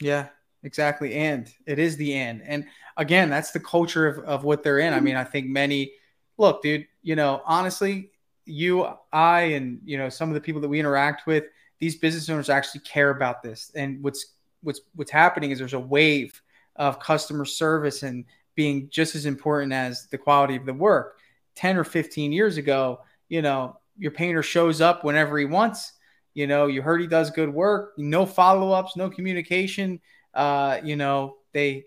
Yeah. 0.00 0.28
Exactly. 0.62 1.14
And 1.14 1.52
it 1.66 1.78
is 1.78 1.96
the 1.96 2.14
end. 2.14 2.42
And 2.44 2.66
again, 2.96 3.30
that's 3.30 3.52
the 3.52 3.60
culture 3.60 4.06
of, 4.06 4.18
of 4.24 4.44
what 4.44 4.62
they're 4.62 4.80
in. 4.80 4.92
I 4.92 5.00
mean, 5.00 5.16
I 5.16 5.24
think 5.24 5.46
many 5.46 5.92
look, 6.36 6.62
dude, 6.62 6.86
you 7.02 7.16
know, 7.16 7.42
honestly, 7.44 8.10
you, 8.44 8.88
I, 9.12 9.40
and 9.40 9.80
you 9.84 9.98
know, 9.98 10.08
some 10.08 10.28
of 10.28 10.34
the 10.34 10.40
people 10.40 10.60
that 10.62 10.68
we 10.68 10.80
interact 10.80 11.26
with, 11.26 11.44
these 11.78 11.96
business 11.96 12.28
owners 12.28 12.48
actually 12.48 12.80
care 12.80 13.10
about 13.10 13.42
this. 13.42 13.70
And 13.74 14.02
what's 14.02 14.34
what's 14.62 14.80
what's 14.94 15.10
happening 15.10 15.50
is 15.50 15.58
there's 15.58 15.74
a 15.74 15.78
wave 15.78 16.40
of 16.76 16.98
customer 16.98 17.44
service 17.44 18.02
and 18.02 18.24
being 18.54 18.88
just 18.90 19.14
as 19.14 19.26
important 19.26 19.72
as 19.72 20.08
the 20.08 20.18
quality 20.18 20.56
of 20.56 20.66
the 20.66 20.74
work. 20.74 21.18
10 21.54 21.76
or 21.76 21.84
15 21.84 22.32
years 22.32 22.56
ago, 22.56 23.00
you 23.28 23.42
know, 23.42 23.76
your 23.96 24.12
painter 24.12 24.42
shows 24.42 24.80
up 24.80 25.04
whenever 25.04 25.38
he 25.38 25.44
wants. 25.44 25.92
You 26.34 26.46
know, 26.46 26.66
you 26.66 26.82
heard 26.82 27.00
he 27.00 27.06
does 27.06 27.30
good 27.30 27.52
work, 27.52 27.94
no 27.98 28.24
follow 28.24 28.70
ups, 28.70 28.96
no 28.96 29.10
communication. 29.10 30.00
Uh, 30.38 30.80
you 30.84 30.94
know, 30.94 31.38
they 31.52 31.84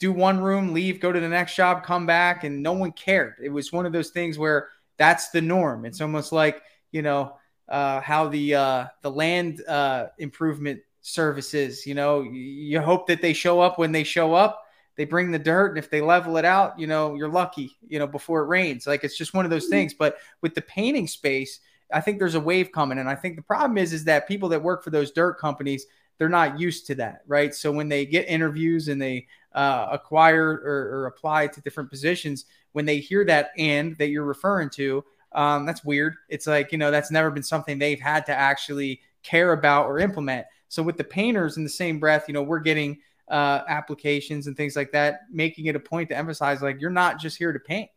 do 0.00 0.10
one 0.10 0.40
room, 0.40 0.74
leave, 0.74 0.98
go 0.98 1.12
to 1.12 1.20
the 1.20 1.28
next 1.28 1.54
job, 1.54 1.84
come 1.84 2.06
back, 2.06 2.42
and 2.42 2.60
no 2.60 2.72
one 2.72 2.90
cared. 2.90 3.34
It 3.40 3.50
was 3.50 3.72
one 3.72 3.86
of 3.86 3.92
those 3.92 4.10
things 4.10 4.36
where 4.36 4.70
that's 4.96 5.30
the 5.30 5.40
norm. 5.40 5.84
It's 5.84 6.00
almost 6.00 6.32
like 6.32 6.60
you 6.90 7.02
know 7.02 7.36
uh, 7.68 8.00
how 8.00 8.26
the 8.26 8.56
uh, 8.56 8.86
the 9.02 9.12
land 9.12 9.62
uh, 9.68 10.06
improvement 10.18 10.80
services. 11.02 11.86
You 11.86 11.94
know, 11.94 12.22
you 12.22 12.80
hope 12.80 13.06
that 13.06 13.22
they 13.22 13.32
show 13.32 13.60
up 13.60 13.78
when 13.78 13.92
they 13.92 14.02
show 14.02 14.34
up. 14.34 14.64
They 14.96 15.04
bring 15.04 15.30
the 15.30 15.38
dirt, 15.38 15.68
and 15.68 15.78
if 15.78 15.88
they 15.88 16.00
level 16.00 16.36
it 16.36 16.44
out, 16.44 16.76
you 16.76 16.88
know, 16.88 17.14
you're 17.14 17.28
lucky. 17.28 17.76
You 17.86 18.00
know, 18.00 18.08
before 18.08 18.40
it 18.40 18.48
rains, 18.48 18.88
like 18.88 19.04
it's 19.04 19.16
just 19.16 19.34
one 19.34 19.44
of 19.44 19.52
those 19.52 19.68
things. 19.68 19.94
But 19.94 20.16
with 20.40 20.56
the 20.56 20.62
painting 20.62 21.06
space, 21.06 21.60
I 21.92 22.00
think 22.00 22.18
there's 22.18 22.34
a 22.34 22.40
wave 22.40 22.72
coming, 22.72 22.98
and 22.98 23.08
I 23.08 23.14
think 23.14 23.36
the 23.36 23.42
problem 23.42 23.78
is 23.78 23.92
is 23.92 24.02
that 24.06 24.26
people 24.26 24.48
that 24.48 24.64
work 24.64 24.82
for 24.82 24.90
those 24.90 25.12
dirt 25.12 25.38
companies 25.38 25.86
they're 26.18 26.28
not 26.28 26.60
used 26.60 26.86
to 26.86 26.94
that, 26.96 27.22
right? 27.26 27.54
So 27.54 27.72
when 27.72 27.88
they 27.88 28.06
get 28.06 28.28
interviews 28.28 28.88
and 28.88 29.00
they 29.00 29.26
uh, 29.54 29.88
acquire 29.90 30.48
or, 30.48 30.90
or, 30.92 31.06
apply 31.06 31.46
to 31.48 31.60
different 31.60 31.90
positions, 31.90 32.46
when 32.72 32.84
they 32.84 32.98
hear 32.98 33.24
that 33.24 33.50
and 33.56 33.96
that 33.98 34.08
you're 34.08 34.24
referring 34.24 34.70
to, 34.70 35.04
um, 35.32 35.66
that's 35.66 35.84
weird. 35.84 36.14
It's 36.28 36.46
like, 36.46 36.72
you 36.72 36.78
know, 36.78 36.90
that's 36.90 37.10
never 37.10 37.30
been 37.30 37.42
something 37.42 37.78
they've 37.78 38.00
had 38.00 38.26
to 38.26 38.32
actually 38.32 39.00
care 39.22 39.52
about 39.52 39.86
or 39.86 39.98
implement. 39.98 40.46
So 40.68 40.82
with 40.82 40.96
the 40.96 41.04
painters 41.04 41.56
in 41.56 41.64
the 41.64 41.70
same 41.70 41.98
breath, 41.98 42.24
you 42.28 42.34
know, 42.34 42.42
we're 42.42 42.60
getting 42.60 42.98
uh, 43.28 43.62
applications 43.68 44.46
and 44.46 44.56
things 44.56 44.76
like 44.76 44.92
that, 44.92 45.22
making 45.30 45.66
it 45.66 45.76
a 45.76 45.80
point 45.80 46.08
to 46.10 46.16
emphasize 46.16 46.62
like, 46.62 46.80
you're 46.80 46.90
not 46.90 47.20
just 47.20 47.36
here 47.36 47.52
to 47.52 47.58
paint. 47.58 47.90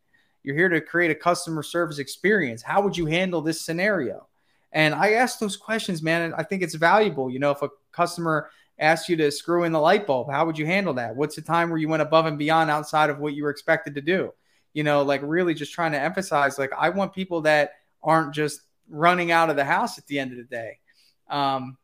You're 0.44 0.56
here 0.56 0.70
to 0.70 0.80
create 0.80 1.12
a 1.12 1.16
customer 1.16 1.64
service 1.64 1.98
experience. 1.98 2.62
How 2.62 2.82
would 2.82 2.96
you 2.96 3.06
handle 3.06 3.42
this 3.42 3.62
scenario? 3.62 4.28
And 4.78 4.94
I 4.94 5.13
ask 5.13 5.40
those 5.40 5.58
questions, 5.58 6.04
man. 6.04 6.36
I 6.38 6.44
think 6.44 6.62
it's 6.62 6.76
valuable. 6.76 7.32
You 7.32 7.40
know, 7.40 7.50
if 7.50 7.63
a 7.63 7.70
customer 7.92 8.52
asks 8.78 9.10
you 9.10 9.16
to 9.16 9.32
screw 9.32 9.63
in 9.63 9.72
the 9.72 9.80
light 9.80 10.06
bulb, 10.06 10.30
how 10.30 10.46
would 10.46 10.56
you 10.56 10.68
handle 10.68 10.94
that? 10.94 11.16
What's 11.16 11.36
the 11.36 11.42
time 11.42 11.72
where 11.72 11.80
you 11.80 11.90
went 11.90 12.04
above 12.04 12.28
and 12.28 12.38
beyond 12.38 12.70
outside 12.70 13.10
of 13.10 13.18
what 13.18 13.34
you 13.34 13.42
were 13.42 13.50
expected 13.50 13.96
to 13.96 14.02
do? 14.02 14.36
You 14.76 14.84
know, 14.84 15.02
like 15.02 15.22
really 15.24 15.56
just 15.56 15.74
trying 15.74 15.94
to 15.94 16.00
emphasize, 16.00 16.60
like, 16.60 16.70
I 16.78 16.90
want 16.90 17.16
people 17.16 17.42
that 17.42 17.72
aren't 18.04 18.36
just 18.36 18.62
running 18.88 19.32
out 19.32 19.50
of 19.50 19.56
the 19.56 19.66
house 19.66 19.98
at 19.98 20.06
the 20.06 20.20
end 20.20 20.30
of 20.30 20.38
the 20.38 20.44
day. 20.44 20.78
Um, 21.28 21.80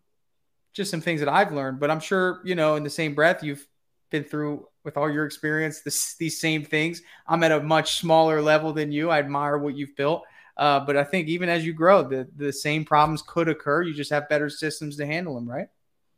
just 0.73 0.91
some 0.91 1.01
things 1.01 1.21
that 1.21 1.29
I've 1.29 1.51
learned, 1.51 1.79
but 1.79 1.89
I'm 1.89 1.99
sure, 1.99 2.41
you 2.45 2.53
know, 2.53 2.75
in 2.75 2.83
the 2.83 2.91
same 2.91 3.15
breath, 3.15 3.41
you've 3.41 3.65
been 4.11 4.23
through 4.23 4.67
with 4.83 4.97
all 4.97 5.11
your 5.11 5.25
experience, 5.25 5.81
this, 5.81 6.13
these 6.17 6.39
same 6.39 6.63
things. 6.63 7.01
I'm 7.25 7.41
at 7.41 7.51
a 7.51 7.59
much 7.59 7.95
smaller 7.95 8.39
level 8.39 8.71
than 8.71 8.91
you. 8.91 9.09
I 9.09 9.17
admire 9.17 9.57
what 9.57 9.75
you've 9.75 9.95
built. 9.95 10.25
Uh, 10.55 10.79
but 10.79 10.95
I 10.95 11.03
think 11.03 11.27
even 11.27 11.49
as 11.49 11.65
you 11.65 11.73
grow, 11.73 12.03
the, 12.03 12.27
the 12.35 12.53
same 12.53 12.85
problems 12.85 13.21
could 13.21 13.49
occur. 13.49 13.81
You 13.81 13.93
just 13.93 14.11
have 14.11 14.29
better 14.29 14.49
systems 14.49 14.97
to 14.97 15.05
handle 15.05 15.35
them, 15.35 15.49
right? 15.49 15.67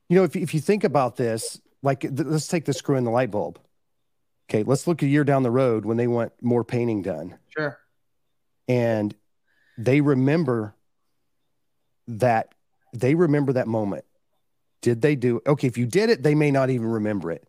You 0.10 0.18
know, 0.18 0.24
if, 0.24 0.36
if 0.36 0.54
you 0.54 0.60
think 0.60 0.84
about 0.84 1.16
this, 1.16 1.60
like 1.82 2.02
th- 2.02 2.14
let's 2.16 2.48
take 2.48 2.66
the 2.66 2.74
screw 2.74 2.98
in 2.98 3.06
the 3.06 3.12
light 3.12 3.32
bulb. 3.32 3.60
Okay, 4.50 4.64
let's 4.64 4.88
look 4.88 5.02
a 5.02 5.08
year 5.08 5.24
down 5.24 5.44
the 5.44 5.52
road 5.52 5.86
when 5.86 5.98
they 5.98 6.08
want 6.08 6.32
more 6.42 6.64
painting 6.64 7.02
done. 7.02 7.38
Sure. 7.56 7.80
And 8.68 9.16
they 9.78 10.02
remember 10.02 10.76
that 12.08 12.54
they 12.94 13.16
remember 13.16 13.54
that 13.54 13.68
moment. 13.68 14.06
Did 14.82 15.02
they 15.02 15.16
do 15.16 15.42
okay? 15.48 15.68
If 15.68 15.78
you 15.78 15.88
did 15.88 16.10
it, 16.10 16.22
they 16.22 16.36
may 16.36 16.52
not 16.52 16.70
even 16.70 16.86
remember 16.86 17.32
it. 17.32 17.48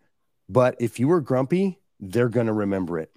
But 0.49 0.77
if 0.81 0.99
you 0.99 1.09
were 1.09 1.21
grumpy, 1.21 1.79
they're 2.01 2.29
going 2.29 2.47
to 2.47 2.53
remember 2.53 2.99
it 2.99 3.11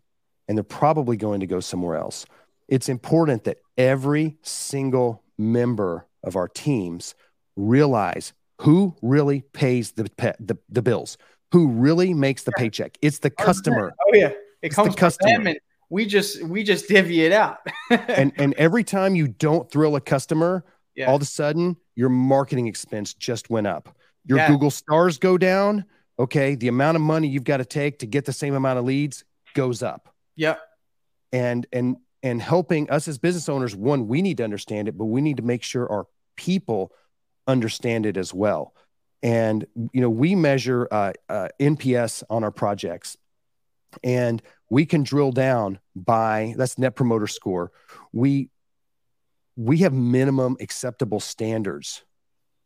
and 0.47 0.57
they're 0.57 0.63
probably 0.63 1.15
going 1.15 1.39
to 1.41 1.47
go 1.47 1.59
somewhere 1.59 1.95
else. 1.95 2.25
It's 2.69 2.87
important 2.87 3.43
that 3.45 3.57
every 3.77 4.37
single 4.43 5.23
member 5.37 6.05
of 6.23 6.35
our 6.35 6.47
teams 6.47 7.15
realize 7.55 8.33
who 8.61 8.95
really 9.01 9.41
pays 9.53 9.91
the 9.93 10.03
the, 10.39 10.57
the 10.69 10.81
bills, 10.81 11.17
who 11.51 11.69
really 11.69 12.13
makes 12.13 12.43
the 12.43 12.51
paycheck. 12.53 12.97
It's 13.01 13.19
the 13.19 13.33
oh, 13.39 13.43
customer. 13.43 13.93
Oh 13.99 14.11
yeah, 14.13 14.27
it 14.27 14.37
it's 14.61 14.75
comes 14.75 14.93
the 14.93 14.99
customer. 14.99 15.55
we 15.89 16.05
just 16.05 16.43
we 16.43 16.63
just 16.63 16.87
divvy 16.87 17.23
it 17.23 17.31
out. 17.31 17.57
and 17.89 18.31
and 18.37 18.53
every 18.53 18.83
time 18.83 19.15
you 19.15 19.27
don't 19.27 19.69
thrill 19.71 19.95
a 19.95 20.01
customer, 20.01 20.63
yeah. 20.95 21.07
all 21.07 21.15
of 21.15 21.21
a 21.21 21.25
sudden 21.25 21.75
your 21.95 22.09
marketing 22.09 22.67
expense 22.67 23.13
just 23.13 23.49
went 23.49 23.67
up. 23.67 23.95
Your 24.25 24.37
yeah. 24.37 24.47
Google 24.47 24.71
stars 24.71 25.17
go 25.17 25.37
down. 25.37 25.85
Okay, 26.19 26.55
the 26.55 26.67
amount 26.67 26.97
of 26.97 27.01
money 27.01 27.29
you've 27.29 27.45
got 27.45 27.57
to 27.57 27.65
take 27.65 27.99
to 27.99 28.05
get 28.05 28.25
the 28.25 28.33
same 28.33 28.53
amount 28.53 28.77
of 28.77 28.85
leads 28.85 29.23
goes 29.55 29.81
up. 29.81 30.13
Yep. 30.35 30.59
And 31.31 31.65
and 31.71 31.97
and 32.21 32.41
helping 32.41 32.89
us 32.89 33.07
as 33.07 33.17
business 33.17 33.49
owners, 33.49 33.75
one, 33.75 34.07
we 34.07 34.21
need 34.21 34.37
to 34.37 34.43
understand 34.43 34.87
it, 34.87 34.97
but 34.97 35.05
we 35.05 35.21
need 35.21 35.37
to 35.37 35.43
make 35.43 35.63
sure 35.63 35.89
our 35.89 36.07
people 36.35 36.91
understand 37.47 38.05
it 38.05 38.17
as 38.17 38.33
well. 38.33 38.73
And 39.21 39.65
you 39.91 40.01
know, 40.01 40.09
we 40.09 40.35
measure 40.35 40.87
uh, 40.89 41.13
uh, 41.27 41.49
NPS 41.59 42.23
on 42.29 42.43
our 42.43 42.51
projects, 42.51 43.17
and 44.03 44.41
we 44.69 44.85
can 44.85 45.03
drill 45.03 45.31
down 45.31 45.79
by 45.95 46.53
that's 46.57 46.77
Net 46.77 46.95
Promoter 46.95 47.27
Score. 47.27 47.71
We 48.13 48.49
we 49.57 49.79
have 49.79 49.91
minimum 49.91 50.55
acceptable 50.61 51.19
standards 51.19 52.03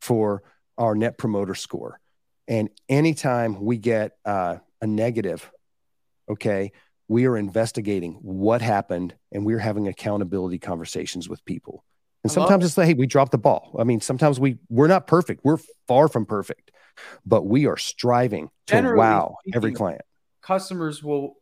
for 0.00 0.44
our 0.78 0.94
Net 0.94 1.18
Promoter 1.18 1.56
Score, 1.56 1.98
and 2.46 2.70
anytime 2.88 3.60
we 3.60 3.78
get 3.78 4.16
uh, 4.24 4.58
a 4.80 4.86
negative, 4.86 5.50
okay, 6.28 6.70
we 7.08 7.26
are 7.26 7.36
investigating 7.36 8.14
what 8.22 8.62
happened, 8.62 9.14
and 9.32 9.44
we're 9.44 9.58
having 9.58 9.88
accountability 9.88 10.58
conversations 10.58 11.28
with 11.28 11.44
people. 11.44 11.84
And 12.22 12.32
sometimes 12.32 12.64
it's 12.64 12.78
like, 12.78 12.86
hey, 12.86 12.94
we 12.94 13.06
dropped 13.06 13.32
the 13.32 13.38
ball. 13.38 13.76
I 13.78 13.84
mean, 13.84 14.00
sometimes 14.00 14.40
we 14.40 14.56
we're 14.70 14.86
not 14.86 15.06
perfect. 15.06 15.44
We're 15.44 15.58
far 15.86 16.08
from 16.08 16.24
perfect, 16.24 16.70
but 17.26 17.42
we 17.42 17.66
are 17.66 17.76
striving 17.76 18.48
to 18.66 18.74
Generally 18.74 18.98
wow 18.98 19.36
speaking, 19.40 19.56
every 19.56 19.72
client. 19.72 20.02
Customers 20.40 21.02
will 21.02 21.36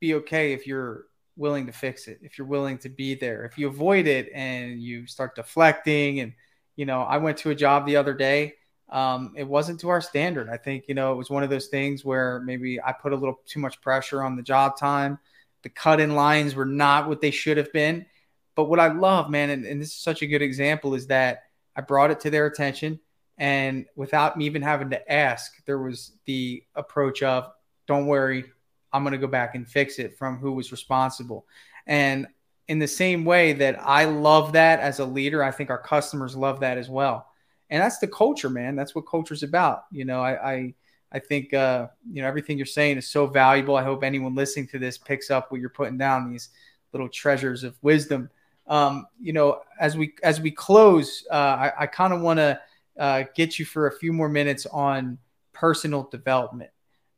be 0.00 0.14
okay 0.14 0.52
if 0.52 0.66
you're 0.66 1.04
willing 1.36 1.66
to 1.66 1.72
fix 1.72 2.06
it, 2.06 2.18
if 2.22 2.36
you're 2.36 2.46
willing 2.46 2.76
to 2.78 2.90
be 2.90 3.14
there. 3.14 3.46
If 3.46 3.56
you 3.56 3.66
avoid 3.66 4.06
it 4.06 4.30
and 4.34 4.80
you 4.82 5.06
start 5.06 5.34
deflecting, 5.34 6.20
and 6.20 6.34
you 6.76 6.84
know, 6.84 7.00
I 7.00 7.16
went 7.16 7.38
to 7.38 7.50
a 7.50 7.54
job 7.54 7.86
the 7.86 7.96
other 7.96 8.12
day. 8.12 8.54
Um, 8.90 9.32
it 9.36 9.48
wasn't 9.48 9.80
to 9.80 9.88
our 9.88 10.00
standard. 10.00 10.48
I 10.48 10.56
think 10.56 10.84
you 10.88 10.94
know 10.94 11.12
it 11.12 11.16
was 11.16 11.30
one 11.30 11.42
of 11.42 11.50
those 11.50 11.68
things 11.68 12.04
where 12.04 12.40
maybe 12.40 12.80
I 12.80 12.92
put 12.92 13.12
a 13.12 13.16
little 13.16 13.40
too 13.46 13.60
much 13.60 13.80
pressure 13.80 14.22
on 14.22 14.36
the 14.36 14.42
job 14.42 14.78
time. 14.78 15.18
The 15.62 15.68
cut 15.70 16.00
in 16.00 16.14
lines 16.14 16.54
were 16.54 16.66
not 16.66 17.08
what 17.08 17.20
they 17.20 17.30
should 17.30 17.56
have 17.56 17.72
been 17.72 18.06
but 18.54 18.64
what 18.64 18.80
I 18.80 18.88
love, 18.88 19.30
man, 19.30 19.50
and, 19.50 19.64
and 19.64 19.80
this 19.80 19.88
is 19.88 19.94
such 19.94 20.22
a 20.22 20.26
good 20.26 20.42
example, 20.42 20.94
is 20.94 21.08
that 21.08 21.44
I 21.76 21.80
brought 21.80 22.10
it 22.10 22.20
to 22.20 22.30
their 22.30 22.46
attention. 22.46 23.00
And 23.36 23.86
without 23.96 24.36
me 24.36 24.46
even 24.46 24.62
having 24.62 24.90
to 24.90 25.12
ask, 25.12 25.52
there 25.66 25.78
was 25.78 26.12
the 26.24 26.62
approach 26.76 27.22
of, 27.22 27.50
don't 27.86 28.06
worry, 28.06 28.44
I'm 28.92 29.02
going 29.02 29.12
to 29.12 29.18
go 29.18 29.26
back 29.26 29.56
and 29.56 29.68
fix 29.68 29.98
it 29.98 30.16
from 30.16 30.38
who 30.38 30.52
was 30.52 30.70
responsible. 30.70 31.46
And 31.86 32.28
in 32.68 32.78
the 32.78 32.86
same 32.86 33.24
way 33.24 33.54
that 33.54 33.76
I 33.80 34.04
love 34.04 34.52
that 34.52 34.78
as 34.78 35.00
a 35.00 35.04
leader, 35.04 35.42
I 35.42 35.50
think 35.50 35.68
our 35.68 35.78
customers 35.78 36.36
love 36.36 36.60
that 36.60 36.78
as 36.78 36.88
well. 36.88 37.26
And 37.70 37.82
that's 37.82 37.98
the 37.98 38.08
culture, 38.08 38.50
man. 38.50 38.76
That's 38.76 38.94
what 38.94 39.02
culture's 39.02 39.42
about. 39.42 39.84
You 39.90 40.04
know, 40.04 40.20
I, 40.20 40.52
I, 40.52 40.74
I 41.12 41.18
think, 41.18 41.54
uh, 41.54 41.88
you 42.10 42.22
know, 42.22 42.28
everything 42.28 42.56
you're 42.56 42.66
saying 42.66 42.98
is 42.98 43.08
so 43.08 43.26
valuable. 43.26 43.76
I 43.76 43.82
hope 43.82 44.02
anyone 44.02 44.34
listening 44.34 44.68
to 44.68 44.78
this 44.78 44.98
picks 44.98 45.30
up 45.30 45.50
what 45.50 45.60
you're 45.60 45.70
putting 45.70 45.98
down, 45.98 46.30
these 46.30 46.50
little 46.92 47.08
treasures 47.08 47.64
of 47.64 47.76
wisdom 47.82 48.30
um, 48.66 49.06
you 49.20 49.32
know, 49.32 49.60
as 49.78 49.96
we 49.96 50.14
as 50.22 50.40
we 50.40 50.50
close, 50.50 51.26
uh, 51.30 51.34
I, 51.34 51.72
I 51.80 51.86
kind 51.86 52.12
of 52.12 52.20
want 52.20 52.38
to 52.38 52.60
uh, 52.98 53.24
get 53.34 53.58
you 53.58 53.64
for 53.64 53.86
a 53.86 53.92
few 53.92 54.12
more 54.12 54.28
minutes 54.28 54.66
on 54.66 55.18
personal 55.52 56.04
development. 56.04 56.70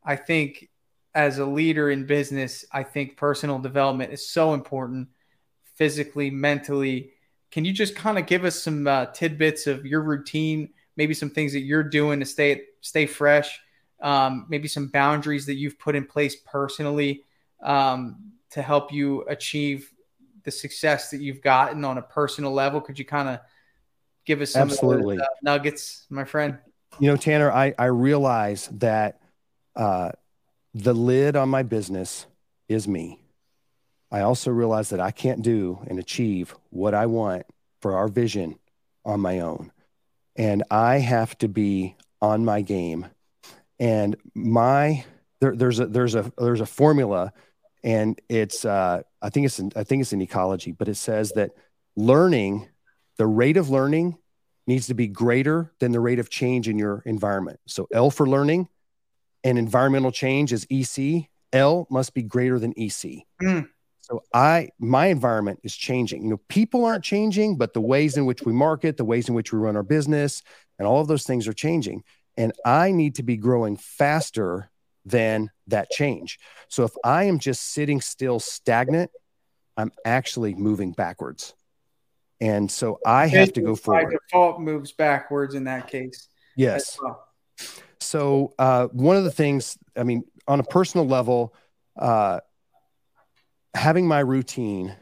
I 0.05 0.17
think 0.17 0.69
as 1.15 1.39
a 1.39 1.47
leader 1.47 1.91
in 1.91 2.07
business, 2.07 2.65
I 2.73 2.83
think 2.83 3.17
personal 3.17 3.59
development 3.59 4.13
is 4.13 4.29
so 4.29 4.55
important 4.55 5.09
physically, 5.77 6.31
mentally. 6.31 7.13
Can 7.57 7.65
you 7.65 7.73
just 7.73 7.97
kind 7.97 8.19
of 8.19 8.27
give 8.27 8.45
us 8.45 8.63
some 8.63 8.87
uh, 8.87 9.07
tidbits 9.07 9.67
of 9.67 9.87
your 9.87 10.03
routine, 10.03 10.69
maybe 10.99 11.15
some 11.15 11.31
things 11.31 11.55
that 11.55 11.61
you're 11.61 11.83
doing 11.83 12.21
to 12.21 12.27
stay 12.27 12.65
stay 12.83 13.07
fresh, 13.07 13.59
um, 14.03 14.45
maybe 14.51 14.69
some 14.69 14.89
boundaries 14.89 15.47
that 15.47 15.55
you've 15.55 15.79
put 15.79 15.97
in 15.97 16.05
place 16.05 16.37
personally 16.45 17.23
um, 17.63 18.31
to 18.51 18.61
help 18.61 18.93
you 18.93 19.23
achieve 19.23 19.91
the 20.43 20.51
success 20.51 21.09
that 21.09 21.23
you've 21.23 21.41
gotten 21.41 21.83
on 21.83 21.97
a 21.97 22.03
personal 22.03 22.53
level? 22.53 22.79
Could 22.79 22.99
you 22.99 23.07
kind 23.07 23.31
of 23.31 23.41
give 24.27 24.43
us 24.43 24.51
some 24.51 24.69
Absolutely. 24.69 25.17
Those, 25.17 25.25
uh, 25.25 25.29
nuggets, 25.41 26.05
my 26.11 26.25
friend? 26.25 26.59
You 26.99 27.09
know, 27.09 27.17
Tanner, 27.17 27.51
I, 27.51 27.73
I 27.79 27.87
realize 27.87 28.69
that 28.73 29.19
uh, 29.75 30.11
the 30.75 30.93
lid 30.93 31.37
on 31.37 31.49
my 31.49 31.63
business 31.63 32.27
is 32.69 32.87
me. 32.87 33.19
I 34.11 34.21
also 34.21 34.51
realize 34.51 34.91
that 34.91 35.01
I 35.01 35.11
can't 35.11 35.43
do 35.43 35.81
and 35.87 35.99
achieve 35.99 36.55
what 36.71 36.95
I 36.95 37.07
want 37.07 37.45
for 37.81 37.97
our 37.97 38.09
vision 38.09 38.59
on 39.05 39.21
my 39.21 39.41
own. 39.41 39.73
And 40.37 40.63
I 40.71 40.99
have 40.99 41.37
to 41.39 41.49
be 41.49 41.97
on 42.21 42.45
my 42.45 42.63
game. 42.63 43.07
And 43.79 44.17
my 44.35 45.05
there, 45.41 45.55
there's 45.55 45.81
a 45.81 45.87
there's 45.87 46.15
a 46.15 46.33
there's 46.39 46.61
a 46.61 46.67
formula 46.67 47.33
and 47.85 48.21
it's 48.29 48.65
uh, 48.65 49.03
I 49.23 49.31
think 49.31 49.47
it's 49.47 49.59
in, 49.59 49.73
I 49.77 49.85
think 49.85 50.03
it's 50.03 50.13
in 50.13 50.23
ecology, 50.23 50.73
but 50.73 50.89
it 50.89 50.97
says 50.97 51.33
that 51.33 51.53
learning, 51.95 52.69
the 53.17 53.27
rate 53.27 53.57
of 53.57 53.71
learning 53.71 54.19
needs 54.67 54.89
to 54.89 54.95
be 54.95 55.07
greater 55.07 55.73
than 55.79 55.93
the 55.93 56.01
rate 56.01 56.19
of 56.19 56.29
change 56.29 56.69
in 56.69 56.79
your 56.79 57.03
environment. 57.07 57.61
So 57.67 57.87
L 57.93 58.11
for 58.11 58.27
learning 58.27 58.69
and 59.45 59.59
environmental 59.59 60.11
change 60.11 60.53
is 60.53 60.67
EC. 60.71 61.29
L 61.53 61.87
must 61.91 62.15
be 62.15 62.23
greater 62.23 62.59
than 62.59 62.73
EC. 62.77 63.25
Mm. 63.43 63.69
So 64.09 64.23
I 64.33 64.69
my 64.79 65.07
environment 65.07 65.61
is 65.65 65.75
changing. 65.75 66.23
You 66.23 66.31
know, 66.31 66.41
people 66.49 66.85
aren't 66.85 67.03
changing, 67.03 67.59
but 67.59 67.73
the 67.73 67.81
ways 67.81 68.17
in 68.17 68.25
which 68.25 68.43
we 68.43 68.53
market, 68.53 68.97
the 68.97 69.05
ways 69.05 69.29
in 69.29 69.35
which 69.35 69.53
we 69.53 69.59
run 69.59 69.77
our 69.77 69.83
business, 69.83 70.43
and 70.79 70.87
all 70.87 71.01
of 71.01 71.09
those 71.09 71.25
things 71.25 71.49
are 71.49 71.53
changing. 71.53 72.05
And 72.37 72.53
I 72.65 72.93
need 72.93 73.17
to 73.17 73.25
be 73.25 73.37
growing 73.37 73.77
faster 73.77 74.71
than 75.05 75.51
that 75.67 75.91
change. 75.91 76.39
So 76.69 76.85
if 76.85 76.93
I 77.03 77.25
am 77.25 77.41
just 77.41 77.73
sitting 77.73 78.01
still 78.01 78.39
stagnant, 78.39 79.11
I'm 79.77 79.91
actually 80.05 80.55
moving 80.55 80.93
backwards. 80.93 81.55
And 82.41 82.71
so 82.71 83.01
I 83.05 83.27
have 83.27 83.55
to 83.55 83.61
go 83.61 83.75
forward. 83.75 84.05
By 84.05 84.11
default 84.11 84.61
moves 84.61 84.93
backwards 84.93 85.55
in 85.55 85.65
that 85.65 85.89
case. 85.89 86.29
Yes. 86.57 86.99
Well. 87.03 87.27
So 88.01 88.55
uh, 88.59 88.87
one 88.89 89.17
of 89.17 89.25
the 89.25 89.33
things, 89.33 89.79
I 89.97 90.05
mean, 90.05 90.23
on 90.47 90.61
a 90.61 90.65
personal 90.65 91.07
level, 91.07 91.55
uh, 91.99 92.41
having 93.77 94.09
my 94.09 94.21
routine, 94.21 94.95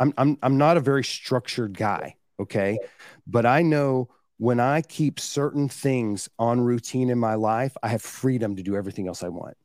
I'm, 0.00 0.14
I'm, 0.16 0.38
I'm 0.42 0.56
not 0.56 0.76
a 0.76 0.80
very 0.80 1.04
structured 1.04 1.76
guy. 1.76 2.16
Okay. 2.40 2.78
But 3.26 3.46
I 3.46 3.62
know 3.62 4.08
when 4.38 4.60
I 4.60 4.82
keep 4.82 5.20
certain 5.20 5.68
things 5.68 6.28
on 6.38 6.60
routine 6.60 7.10
in 7.10 7.18
my 7.18 7.34
life, 7.34 7.76
I 7.82 7.88
have 7.88 8.02
freedom 8.02 8.56
to 8.56 8.62
do 8.62 8.76
everything 8.76 9.06
else 9.06 9.22
I 9.22 9.28
want. 9.28 9.56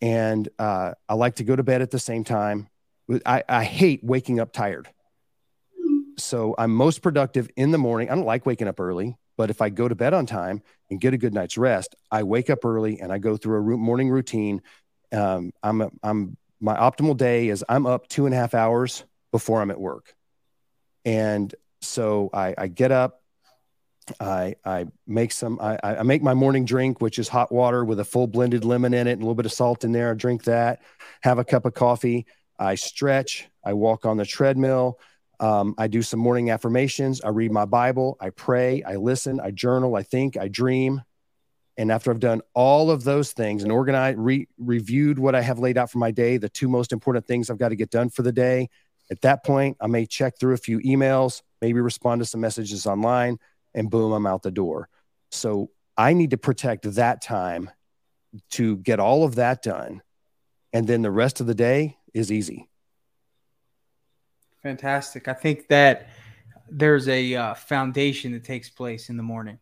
And 0.00 0.48
uh, 0.58 0.92
I 1.08 1.14
like 1.14 1.36
to 1.36 1.44
go 1.44 1.54
to 1.54 1.62
bed 1.62 1.82
at 1.82 1.90
the 1.90 1.98
same 1.98 2.24
time. 2.24 2.68
I, 3.26 3.42
I 3.48 3.64
hate 3.64 4.02
waking 4.02 4.40
up 4.40 4.52
tired. 4.52 4.88
So 6.18 6.54
I'm 6.58 6.74
most 6.74 7.02
productive 7.02 7.48
in 7.56 7.70
the 7.70 7.78
morning. 7.78 8.10
I 8.10 8.14
don't 8.14 8.24
like 8.24 8.46
waking 8.46 8.68
up 8.68 8.80
early, 8.80 9.16
but 9.36 9.50
if 9.50 9.60
I 9.60 9.68
go 9.68 9.88
to 9.88 9.94
bed 9.94 10.14
on 10.14 10.26
time 10.26 10.62
and 10.90 11.00
get 11.00 11.14
a 11.14 11.18
good 11.18 11.34
night's 11.34 11.58
rest, 11.58 11.94
I 12.10 12.22
wake 12.22 12.50
up 12.50 12.64
early 12.64 13.00
and 13.00 13.12
I 13.12 13.18
go 13.18 13.36
through 13.36 13.74
a 13.74 13.76
morning 13.76 14.10
routine. 14.10 14.62
Um, 15.12 15.52
I'm, 15.62 15.80
a, 15.82 15.90
I'm, 16.02 16.36
my 16.62 16.76
optimal 16.76 17.16
day 17.16 17.48
is 17.48 17.64
I'm 17.68 17.86
up 17.86 18.08
two 18.08 18.26
and 18.26 18.34
a 18.34 18.38
half 18.38 18.54
hours 18.54 19.04
before 19.32 19.60
I'm 19.60 19.70
at 19.70 19.80
work. 19.80 20.14
And 21.04 21.52
so 21.80 22.30
I, 22.32 22.54
I 22.56 22.68
get 22.68 22.92
up, 22.92 23.20
I 24.18 24.56
I 24.64 24.86
make 25.06 25.32
some 25.32 25.58
I, 25.60 25.78
I 25.82 26.02
make 26.02 26.22
my 26.22 26.34
morning 26.34 26.64
drink, 26.64 27.00
which 27.00 27.18
is 27.18 27.28
hot 27.28 27.52
water 27.52 27.84
with 27.84 28.00
a 28.00 28.04
full 28.04 28.26
blended 28.26 28.64
lemon 28.64 28.94
in 28.94 29.06
it 29.06 29.12
and 29.12 29.22
a 29.22 29.24
little 29.24 29.34
bit 29.34 29.46
of 29.46 29.52
salt 29.52 29.84
in 29.84 29.92
there. 29.92 30.10
I 30.10 30.14
drink 30.14 30.44
that, 30.44 30.82
have 31.22 31.38
a 31.38 31.44
cup 31.44 31.66
of 31.66 31.74
coffee. 31.74 32.26
I 32.58 32.76
stretch. 32.76 33.48
I 33.64 33.72
walk 33.72 34.06
on 34.06 34.16
the 34.16 34.24
treadmill. 34.24 34.98
Um, 35.40 35.74
I 35.78 35.88
do 35.88 36.02
some 36.02 36.20
morning 36.20 36.50
affirmations. 36.50 37.20
I 37.20 37.30
read 37.30 37.50
my 37.50 37.64
Bible. 37.64 38.16
I 38.20 38.30
pray. 38.30 38.82
I 38.84 38.96
listen. 38.96 39.40
I 39.40 39.50
journal. 39.50 39.96
I 39.96 40.04
think. 40.04 40.36
I 40.36 40.46
dream. 40.46 41.02
And 41.76 41.90
after 41.90 42.10
I've 42.10 42.20
done 42.20 42.42
all 42.54 42.90
of 42.90 43.04
those 43.04 43.32
things 43.32 43.62
and 43.62 43.72
organized, 43.72 44.18
re- 44.18 44.46
reviewed 44.58 45.18
what 45.18 45.34
I 45.34 45.40
have 45.40 45.58
laid 45.58 45.78
out 45.78 45.90
for 45.90 45.98
my 45.98 46.10
day, 46.10 46.36
the 46.36 46.48
two 46.48 46.68
most 46.68 46.92
important 46.92 47.26
things 47.26 47.48
I've 47.48 47.58
got 47.58 47.70
to 47.70 47.76
get 47.76 47.90
done 47.90 48.10
for 48.10 48.22
the 48.22 48.32
day, 48.32 48.68
at 49.10 49.20
that 49.22 49.44
point, 49.44 49.76
I 49.80 49.86
may 49.86 50.06
check 50.06 50.38
through 50.38 50.54
a 50.54 50.58
few 50.58 50.78
emails, 50.80 51.42
maybe 51.60 51.80
respond 51.80 52.20
to 52.20 52.24
some 52.24 52.40
messages 52.40 52.86
online 52.86 53.38
and 53.74 53.90
boom, 53.90 54.12
I'm 54.12 54.26
out 54.26 54.42
the 54.42 54.50
door. 54.50 54.88
So 55.30 55.70
I 55.96 56.12
need 56.12 56.30
to 56.30 56.38
protect 56.38 56.94
that 56.94 57.22
time 57.22 57.70
to 58.52 58.76
get 58.78 59.00
all 59.00 59.24
of 59.24 59.34
that 59.36 59.62
done. 59.62 60.02
And 60.72 60.86
then 60.86 61.02
the 61.02 61.10
rest 61.10 61.40
of 61.40 61.46
the 61.46 61.54
day 61.54 61.98
is 62.14 62.32
easy. 62.32 62.68
Fantastic. 64.62 65.28
I 65.28 65.34
think 65.34 65.68
that 65.68 66.08
there's 66.70 67.08
a 67.08 67.34
uh, 67.34 67.54
foundation 67.54 68.32
that 68.32 68.44
takes 68.44 68.70
place 68.70 69.10
in 69.10 69.16
the 69.16 69.22
morning, 69.22 69.58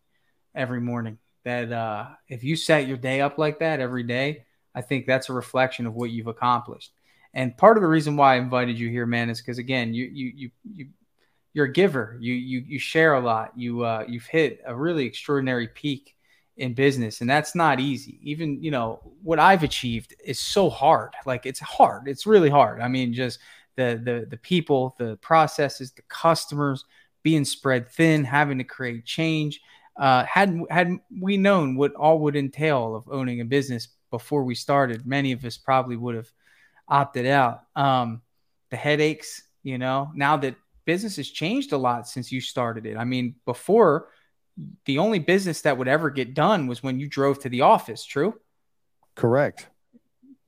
every 0.55 0.79
morning. 0.79 1.17
That 1.43 1.71
uh, 1.71 2.09
if 2.27 2.43
you 2.43 2.55
set 2.55 2.87
your 2.87 2.97
day 2.97 3.21
up 3.21 3.37
like 3.37 3.59
that 3.59 3.79
every 3.79 4.03
day, 4.03 4.45
I 4.75 4.81
think 4.81 5.05
that's 5.05 5.29
a 5.29 5.33
reflection 5.33 5.87
of 5.87 5.95
what 5.95 6.11
you've 6.11 6.27
accomplished. 6.27 6.91
And 7.33 7.57
part 7.57 7.77
of 7.77 7.81
the 7.81 7.87
reason 7.87 8.15
why 8.15 8.35
I 8.35 8.37
invited 8.37 8.77
you 8.77 8.89
here, 8.89 9.05
man, 9.05 9.29
is 9.29 9.41
because 9.41 9.57
again, 9.57 9.93
you 9.93 10.05
you 10.05 10.31
you 10.35 10.51
you 10.73 10.87
you're 11.53 11.65
a 11.65 11.71
giver. 11.71 12.17
You 12.19 12.33
you 12.33 12.63
you 12.65 12.79
share 12.79 13.15
a 13.15 13.19
lot. 13.19 13.53
You 13.57 13.83
uh, 13.83 14.05
you've 14.07 14.25
hit 14.25 14.61
a 14.65 14.75
really 14.75 15.05
extraordinary 15.05 15.67
peak 15.67 16.15
in 16.57 16.73
business, 16.73 17.21
and 17.21 17.29
that's 17.29 17.55
not 17.55 17.79
easy. 17.79 18.19
Even 18.21 18.61
you 18.61 18.71
know 18.71 18.99
what 19.23 19.39
I've 19.39 19.63
achieved 19.63 20.15
is 20.23 20.39
so 20.39 20.69
hard. 20.69 21.13
Like 21.25 21.45
it's 21.45 21.59
hard. 21.59 22.07
It's 22.07 22.25
really 22.25 22.49
hard. 22.49 22.81
I 22.81 22.87
mean, 22.87 23.13
just 23.13 23.39
the 23.75 23.99
the 24.03 24.27
the 24.29 24.37
people, 24.37 24.95
the 24.97 25.17
processes, 25.17 25.91
the 25.91 26.03
customers 26.03 26.85
being 27.23 27.45
spread 27.45 27.89
thin, 27.89 28.23
having 28.23 28.57
to 28.57 28.63
create 28.63 29.05
change. 29.05 29.61
Uh, 29.97 30.23
had 30.23 30.59
had 30.69 30.99
we 31.19 31.37
known 31.37 31.75
what 31.75 31.93
all 31.95 32.19
would 32.19 32.35
entail 32.35 32.95
of 32.95 33.09
owning 33.09 33.41
a 33.41 33.45
business 33.45 33.89
before 34.09 34.43
we 34.43 34.55
started, 34.55 35.05
many 35.05 35.31
of 35.31 35.43
us 35.45 35.57
probably 35.57 35.95
would 35.95 36.15
have 36.15 36.31
opted 36.87 37.25
out. 37.25 37.63
Um, 37.75 38.21
the 38.69 38.77
headaches, 38.77 39.43
you 39.63 39.77
know, 39.77 40.11
now 40.15 40.37
that 40.37 40.55
business 40.85 41.17
has 41.17 41.29
changed 41.29 41.73
a 41.73 41.77
lot 41.77 42.07
since 42.07 42.31
you 42.31 42.41
started 42.41 42.85
it. 42.85 42.97
I 42.97 43.03
mean, 43.03 43.35
before 43.45 44.09
the 44.85 44.97
only 44.99 45.19
business 45.19 45.61
that 45.61 45.77
would 45.77 45.87
ever 45.87 46.09
get 46.09 46.33
done 46.33 46.67
was 46.67 46.83
when 46.83 46.99
you 46.99 47.07
drove 47.07 47.39
to 47.39 47.49
the 47.49 47.61
office, 47.61 48.05
true? 48.05 48.39
Correct. 49.15 49.67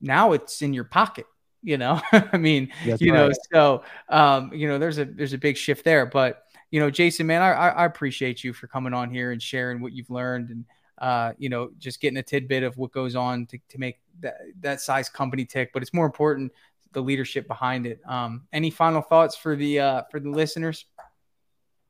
Now 0.00 0.32
it's 0.32 0.62
in 0.62 0.74
your 0.74 0.84
pocket, 0.84 1.26
you 1.62 1.78
know. 1.78 2.00
I 2.12 2.36
mean, 2.36 2.72
That's 2.84 3.00
you 3.00 3.12
right. 3.12 3.28
know, 3.28 3.32
so 3.52 3.82
um, 4.08 4.52
you 4.52 4.68
know, 4.68 4.78
there's 4.78 4.98
a 4.98 5.04
there's 5.04 5.32
a 5.32 5.38
big 5.38 5.56
shift 5.56 5.84
there. 5.84 6.06
But 6.06 6.43
you 6.74 6.80
know, 6.80 6.90
Jason, 6.90 7.28
man, 7.28 7.40
I, 7.40 7.52
I 7.52 7.84
appreciate 7.84 8.42
you 8.42 8.52
for 8.52 8.66
coming 8.66 8.92
on 8.92 9.08
here 9.08 9.30
and 9.30 9.40
sharing 9.40 9.80
what 9.80 9.92
you've 9.92 10.10
learned 10.10 10.50
and 10.50 10.64
uh, 10.98 11.32
you 11.38 11.48
know, 11.48 11.70
just 11.78 12.00
getting 12.00 12.16
a 12.16 12.22
tidbit 12.22 12.64
of 12.64 12.76
what 12.76 12.90
goes 12.90 13.14
on 13.14 13.46
to, 13.46 13.58
to 13.68 13.78
make 13.78 14.00
that, 14.18 14.38
that 14.58 14.80
size 14.80 15.08
company 15.08 15.44
tick. 15.44 15.70
But 15.72 15.82
it's 15.82 15.94
more 15.94 16.04
important 16.04 16.50
the 16.90 17.00
leadership 17.00 17.46
behind 17.46 17.86
it. 17.86 18.00
Um, 18.08 18.48
any 18.52 18.70
final 18.70 19.02
thoughts 19.02 19.36
for 19.36 19.54
the 19.54 19.78
uh, 19.78 20.02
for 20.10 20.18
the 20.18 20.30
listeners? 20.30 20.84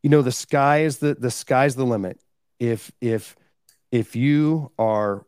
You 0.03 0.11
know, 0.11 0.21
the 0.21 0.31
sky 0.31 0.81
is 0.83 0.99
the 0.99 1.15
the 1.15 1.31
sky's 1.31 1.77
the 1.77 1.87
limit. 1.87 2.21
If 2.59 2.93
if 3.01 3.37
if 3.91 4.15
you 4.15 4.71
are 4.79 5.25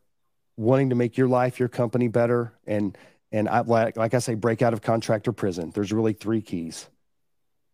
wanting 0.58 0.90
to 0.90 0.96
make 0.96 1.16
your 1.16 1.28
life, 1.28 1.58
your 1.58 1.70
company 1.70 2.08
better, 2.08 2.52
and 2.66 2.94
and 3.32 3.48
I, 3.48 3.60
like 3.60 3.96
like 3.96 4.12
I 4.12 4.18
say, 4.18 4.34
break 4.34 4.60
out 4.60 4.74
of 4.74 4.82
contractor 4.82 5.32
prison. 5.32 5.70
There's 5.74 5.94
really 5.94 6.12
three 6.12 6.42
keys: 6.42 6.90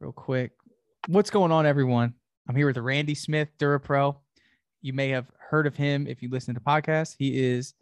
Real 0.00 0.12
quick, 0.12 0.52
what's 1.06 1.30
going 1.30 1.52
on, 1.52 1.64
everyone? 1.66 2.14
I'm 2.48 2.56
here 2.56 2.66
with 2.66 2.76
Randy 2.76 3.14
Smith, 3.14 3.48
DuraPro. 3.58 4.16
You 4.80 4.92
may 4.92 5.10
have 5.10 5.26
heard 5.38 5.66
of 5.66 5.76
him 5.76 6.06
if 6.06 6.22
you 6.22 6.28
listen 6.28 6.54
to 6.54 6.60
podcasts. 6.60 7.14
He 7.16 7.40
is 7.40 7.74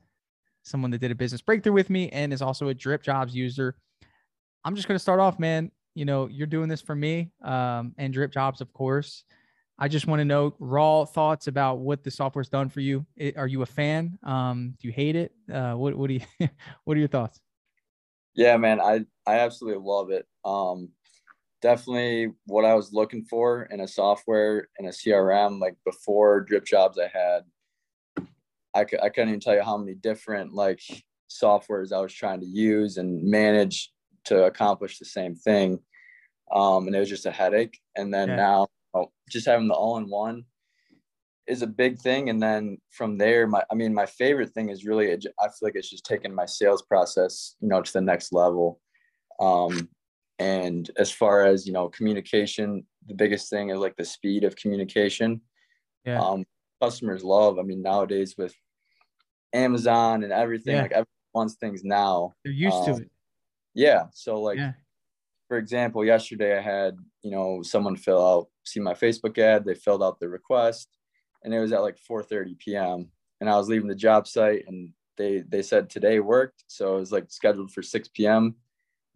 someone 0.63 0.91
that 0.91 0.99
did 0.99 1.11
a 1.11 1.15
business 1.15 1.41
breakthrough 1.41 1.73
with 1.73 1.89
me 1.89 2.11
and 2.11 2.33
is 2.33 2.43
also 2.43 2.69
a 2.69 2.75
DripJobs 2.75 3.33
user. 3.33 3.77
I'm 4.65 4.77
just 4.77 4.87
going 4.87 4.97
to 4.97 5.03
start 5.03 5.21
off, 5.21 5.39
man. 5.39 5.71
You 5.95 6.05
know, 6.05 6.29
you're 6.29 6.47
doing 6.47 6.69
this 6.69 6.83
for 6.83 6.95
me 6.95 7.31
um, 7.43 7.95
and 7.97 8.15
DripJobs, 8.15 8.61
of 8.61 8.73
course. 8.75 9.25
I 9.79 9.89
just 9.89 10.07
want 10.07 10.21
to 10.21 10.27
know 10.27 10.55
raw 10.59 11.07
thoughts 11.07 11.47
about 11.47 11.79
what 11.79 12.05
the 12.05 12.11
software's 12.11 12.51
done 12.51 12.69
for 12.69 12.81
you. 12.81 13.07
It, 13.17 13.39
are 13.39 13.47
you 13.47 13.63
a 13.63 13.67
fan? 13.67 14.19
Um, 14.23 14.75
do 14.79 14.87
you 14.87 14.93
hate 14.93 15.17
it? 15.17 15.33
Uh, 15.51 15.73
what 15.73 15.97
what 15.97 16.09
do 16.09 16.15
you 16.15 16.21
what 16.85 16.99
are 16.99 17.01
your 17.01 17.09
thoughts? 17.09 17.41
Yeah, 18.41 18.57
man, 18.57 18.81
I 18.81 19.05
I 19.27 19.41
absolutely 19.41 19.83
love 19.85 20.11
it. 20.11 20.27
Um, 20.47 20.89
definitely 21.61 22.33
what 22.47 22.65
I 22.65 22.73
was 22.73 22.91
looking 22.91 23.23
for 23.23 23.65
in 23.65 23.81
a 23.81 23.87
software 23.87 24.71
and 24.79 24.89
a 24.89 24.93
CRM. 24.93 25.61
Like 25.61 25.77
before 25.85 26.47
DripJobs, 26.47 26.99
I 26.99 27.09
had 27.13 28.25
I 28.75 28.81
I 29.03 29.11
couldn't 29.11 29.29
even 29.29 29.41
tell 29.41 29.55
you 29.55 29.63
how 29.63 29.77
many 29.77 29.93
different 29.93 30.55
like 30.55 30.81
softwares 31.29 31.93
I 31.93 32.01
was 32.01 32.15
trying 32.15 32.41
to 32.41 32.47
use 32.47 32.97
and 32.97 33.23
manage 33.23 33.93
to 34.25 34.45
accomplish 34.45 34.99
the 34.99 35.05
same 35.05 35.35
thing. 35.35 35.79
Um, 36.51 36.87
and 36.87 36.97
it 36.97 36.99
was 36.99 37.11
just 37.11 37.27
a 37.27 37.31
headache. 37.31 37.79
And 37.95 38.13
then 38.13 38.31
yeah. 38.31 38.37
now 38.37 38.69
oh, 38.95 39.13
just 39.29 39.45
having 39.45 39.69
the 39.69 39.75
all 39.75 39.99
in 39.99 40.09
one 40.09 40.47
is 41.51 41.63
a 41.63 41.67
big 41.67 41.99
thing. 41.99 42.31
And 42.31 42.41
then 42.41 42.79
from 42.91 43.19
there, 43.19 43.47
my, 43.47 43.63
I 43.71 43.75
mean, 43.75 43.93
my 43.93 44.07
favorite 44.07 44.51
thing 44.51 44.71
is 44.71 44.85
really, 44.85 45.13
I 45.13 45.17
feel 45.17 45.51
like 45.63 45.75
it's 45.75 45.91
just 45.91 46.07
taking 46.07 46.35
my 46.35 46.47
sales 46.47 46.83
process, 46.83 47.57
you 47.61 47.69
know, 47.69 47.83
to 47.83 47.93
the 47.93 48.01
next 48.01 48.33
level. 48.33 48.81
Um, 49.41 49.89
and 50.39 50.91
as 50.97 51.11
far 51.11 51.45
as, 51.45 51.67
you 51.67 51.73
know, 51.73 51.89
communication, 51.89 52.87
the 53.07 53.15
biggest 53.15 53.51
thing 53.51 53.71
is 53.71 53.79
like 53.79 53.97
the 53.97 54.05
speed 54.05 54.45
of 54.45 54.55
communication. 54.57 55.41
Yeah. 56.05 56.21
Um, 56.21 56.45
customers 56.81 57.25
love, 57.25 57.59
I 57.59 57.63
mean, 57.63 57.83
nowadays 57.83 58.37
with 58.39 58.55
Amazon 59.53 60.23
and 60.23 60.33
everything, 60.33 60.77
yeah. 60.77 60.83
like 60.83 60.93
everyone 60.93 61.35
wants 61.35 61.55
things 61.55 61.83
now. 61.85 62.33
They're 62.45 62.53
used 62.53 62.77
um, 62.77 62.85
to 62.87 63.03
it. 63.03 63.11
Yeah. 63.75 64.05
So 64.15 64.41
like, 64.41 64.59
yeah. 64.59 64.73
for 65.49 65.59
example, 65.59 66.05
yesterday 66.05 66.57
I 66.57 66.63
had, 66.63 66.97
you 67.23 67.33
know, 67.33 67.63
someone 67.63 67.97
fill 67.97 68.25
out, 68.27 68.47
see 68.65 68.81
my 68.81 68.95
Facebook 68.95 69.37
ad, 69.37 69.65
they 69.65 69.75
filled 69.75 70.03
out 70.03 70.21
the 70.21 70.29
request 70.29 70.89
and 71.45 71.55
it 71.55 71.61
was 71.61 71.73
at 71.73 71.83
like 71.83 71.99
4.30 72.09 72.59
p.m. 72.59 73.09
And 73.41 73.49
I 73.49 73.57
was 73.57 73.69
leaving 73.69 73.89
the 73.89 73.95
job 73.95 74.27
site 74.27 74.65
and 74.67 74.93
they, 75.17 75.43
they 75.49 75.63
said 75.63 75.91
today 75.91 76.21
worked. 76.21 76.65
So 76.67 76.97
it 76.97 77.01
was 77.01 77.13
like 77.13 77.31
scheduled 77.31 77.73
for 77.73 77.83
6 77.83 78.09
p.m. 78.09 78.57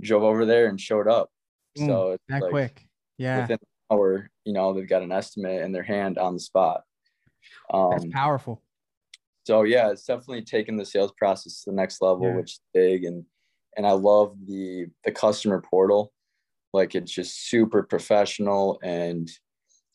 Drove 0.02 0.22
over 0.22 0.44
there 0.44 0.66
and 0.66 0.80
showed 0.80 1.08
up. 1.08 1.30
Mm, 1.78 1.86
so 1.86 2.10
it's 2.12 2.24
that 2.28 2.42
like 2.42 2.50
quick. 2.50 2.86
Yeah. 3.18 3.42
Within 3.42 3.58
an 3.60 3.96
hour, 3.96 4.30
you 4.44 4.52
know, 4.52 4.72
they've 4.72 4.88
got 4.88 5.02
an 5.02 5.12
estimate 5.12 5.62
in 5.62 5.72
their 5.72 5.82
hand 5.82 6.18
on 6.18 6.34
the 6.34 6.40
spot. 6.40 6.82
Um, 7.72 7.90
That's 7.92 8.06
powerful. 8.12 8.62
So 9.46 9.62
yeah, 9.62 9.90
it's 9.90 10.04
definitely 10.04 10.42
taken 10.42 10.76
the 10.76 10.86
sales 10.86 11.12
process 11.16 11.62
to 11.62 11.70
the 11.70 11.76
next 11.76 12.00
level, 12.00 12.26
yeah. 12.26 12.36
which 12.36 12.52
is 12.52 12.60
big. 12.72 13.04
And 13.04 13.24
and 13.76 13.86
I 13.86 13.92
love 13.92 14.36
the 14.46 14.86
the 15.04 15.12
customer 15.12 15.60
portal. 15.60 16.12
Like 16.72 16.94
it's 16.94 17.12
just 17.12 17.48
super 17.48 17.82
professional, 17.82 18.78
and 18.82 19.30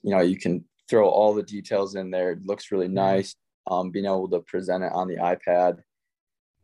you 0.04 0.12
know 0.12 0.22
you 0.22 0.38
can 0.38 0.66
throw 0.90 1.08
all 1.08 1.34
the 1.34 1.44
details 1.44 1.96
in 1.96 2.10
there. 2.12 2.32
It 2.32 2.46
looks 2.46 2.72
really 2.72 2.88
nice. 2.88 3.36
Um, 3.70 3.92
being 3.92 4.06
able 4.06 4.30
to 4.30 4.40
present 4.42 4.84
it 4.84 4.92
on 4.92 5.08
the 5.08 5.18
iPad. 5.18 5.80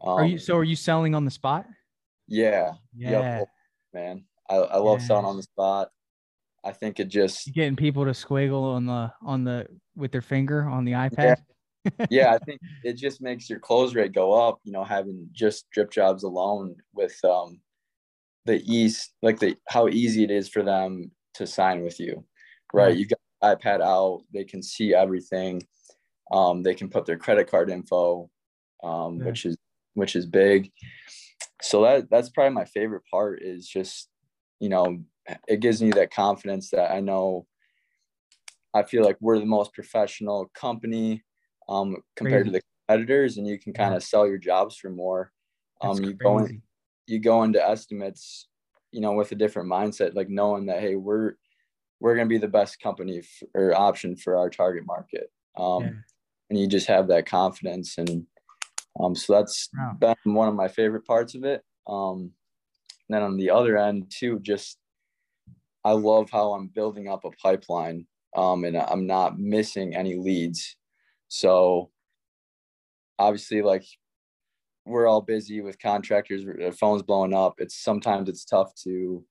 Um, 0.04 0.18
are 0.18 0.26
you 0.26 0.38
so? 0.38 0.58
Are 0.58 0.64
you 0.64 0.76
selling 0.76 1.14
on 1.14 1.26
the 1.26 1.32
spot? 1.32 1.66
Yeah. 2.28 2.74
Yeah. 2.96 3.40
Yep, 3.40 3.48
man, 3.94 4.26
I, 4.50 4.56
I 4.56 4.78
love 4.78 5.02
yeah. 5.02 5.08
selling 5.08 5.26
on 5.26 5.38
the 5.38 5.44
spot. 5.44 5.90
I 6.64 6.72
think 6.72 7.00
it 7.00 7.10
just 7.10 7.54
getting 7.54 7.76
people 7.76 8.06
to 8.06 8.12
squiggle 8.12 8.74
on 8.74 8.86
the 8.88 9.12
on 9.22 9.44
the 9.44 9.68
with 9.96 10.12
their 10.12 10.22
finger 10.22 10.68
on 10.68 10.84
the 10.84 10.94
iPad. 10.94 11.38
Yeah. 11.86 12.06
yeah, 12.10 12.34
I 12.34 12.38
think 12.46 12.60
it 12.84 12.94
just 12.94 13.22
makes 13.22 13.50
your 13.50 13.60
close 13.60 13.94
rate 13.94 14.14
go 14.14 14.34
up. 14.34 14.60
You 14.64 14.72
know, 14.72 14.84
having 14.84 15.30
just 15.32 15.68
DripJobs 15.76 16.24
alone 16.24 16.76
with 16.94 17.18
um 17.24 17.60
the 18.46 18.62
ease, 18.66 19.12
like 19.22 19.40
the 19.40 19.56
how 19.68 19.88
easy 19.88 20.24
it 20.24 20.32
is 20.32 20.50
for 20.50 20.64
them 20.64 21.12
to 21.36 21.46
sign 21.46 21.82
with 21.82 22.00
you, 22.00 22.24
right? 22.74 22.96
You've 22.96 23.10
got 23.10 23.20
iPad 23.54 23.82
out, 23.82 24.24
they 24.34 24.43
can 24.43 24.62
see 24.64 24.93
everything. 24.93 25.66
Um, 26.32 26.64
they 26.64 26.74
can 26.74 26.89
put 26.89 27.06
their 27.06 27.18
credit 27.18 27.50
card 27.50 27.70
info, 27.70 28.30
um, 28.84 29.20
yeah. 29.20 29.26
which 29.26 29.46
is 29.46 29.58
which 29.93 30.16
is 30.16 30.26
big. 30.26 30.72
So 31.62 31.84
that 31.84 32.10
that's 32.10 32.30
probably 32.30 32.54
my 32.54 32.66
favorite 32.66 33.04
part 33.12 33.41
is 33.41 33.68
just 33.68 34.10
you 34.60 34.70
know 34.70 35.04
it 35.48 35.60
gives 35.60 35.82
me 35.82 35.91
that 35.91 36.14
confidence 36.14 36.70
that 36.72 36.91
I 36.91 37.00
know 37.00 37.46
I 38.74 38.84
feel 38.84 39.04
like 39.04 39.18
we're 39.22 39.39
the 39.39 39.46
most 39.46 39.74
professional 39.74 40.52
company 40.54 41.24
um, 41.70 41.96
compared 42.16 42.43
crazy. 42.43 42.52
to 42.52 42.52
the 42.52 42.62
competitors, 42.88 43.38
and 43.38 43.48
you 43.48 43.58
can 43.58 43.74
kind 43.74 43.96
of 43.96 44.04
sell 44.04 44.28
your 44.28 44.38
jobs 44.38 44.76
for 44.76 44.89
more. 44.89 45.32
Um, 45.82 46.04
you 46.04 46.14
go 46.14 46.39
in, 46.39 46.62
you 47.08 47.20
go 47.20 47.43
into 47.43 47.66
estimates, 47.66 48.48
you 48.91 49.02
know, 49.02 49.14
with 49.14 49.32
a 49.32 49.36
different 49.36 49.72
mindset, 49.72 50.16
like 50.16 50.30
knowing 50.30 50.66
that 50.66 50.82
hey, 50.82 50.96
we're 50.96 51.36
we're 52.00 52.16
going 52.16 52.28
to 52.28 52.34
be 52.34 52.38
the 52.38 52.48
best 52.48 52.80
company 52.80 53.20
f- 53.20 53.48
or 53.54 53.74
option 53.76 54.16
for 54.16 54.38
our 54.38 54.50
target 54.50 54.86
market. 54.86 55.32
Um, 55.58 55.84
yeah. 55.84 55.89
And 56.50 56.60
you 56.60 56.68
just 56.68 56.88
have 56.88 57.08
that 57.08 57.26
confidence, 57.26 57.98
and 57.98 58.28
um, 59.00 59.16
so 59.16 59.34
that's 59.34 59.70
wow. 59.76 59.98
been 60.00 60.34
one 60.34 60.48
of 60.48 60.54
my 60.54 60.68
favorite 60.68 61.06
parts 61.06 61.34
of 61.34 61.43
it. 61.43 61.64
Um, 61.88 62.32
then 63.10 63.24
on 63.24 63.38
the 63.38 63.50
other 63.50 63.78
end 63.78 64.12
too, 64.16 64.39
just 64.41 64.78
I 65.84 65.91
love 65.91 66.30
how 66.32 66.54
I'm 66.54 66.68
building 66.68 67.08
up 67.08 67.26
a 67.26 67.32
pipeline 67.32 68.08
um, 68.36 68.64
and 68.66 68.78
I'm 68.78 69.06
not 69.06 69.39
missing 69.39 69.96
any 69.96 70.16
leads. 70.16 70.76
So 71.28 71.91
obviously, 73.18 73.62
like 73.62 73.86
we're 74.86 75.08
all 75.08 75.22
busy 75.22 75.62
with 75.62 75.80
contractors, 75.80 76.43
phones 76.78 77.04
blowing 77.04 77.34
up. 77.34 77.56
It's 77.60 77.82
sometimes 77.82 78.30
it's 78.30 78.46
tough 78.46 78.74
to 78.84 79.24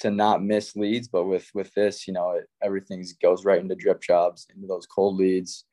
to 0.00 0.10
not 0.10 0.42
miss 0.42 0.76
leads, 0.76 1.08
but 1.08 1.24
with 1.24 1.48
with 1.54 1.72
this, 1.74 2.06
you 2.06 2.14
know, 2.14 2.32
it, 2.32 2.46
everything 2.62 3.04
goes 3.22 3.44
right 3.44 3.60
into 3.60 3.76
DripJobs, 3.76 4.46
into 4.54 4.66
those 4.66 4.86
cold 4.86 5.16
leads. 5.16 5.64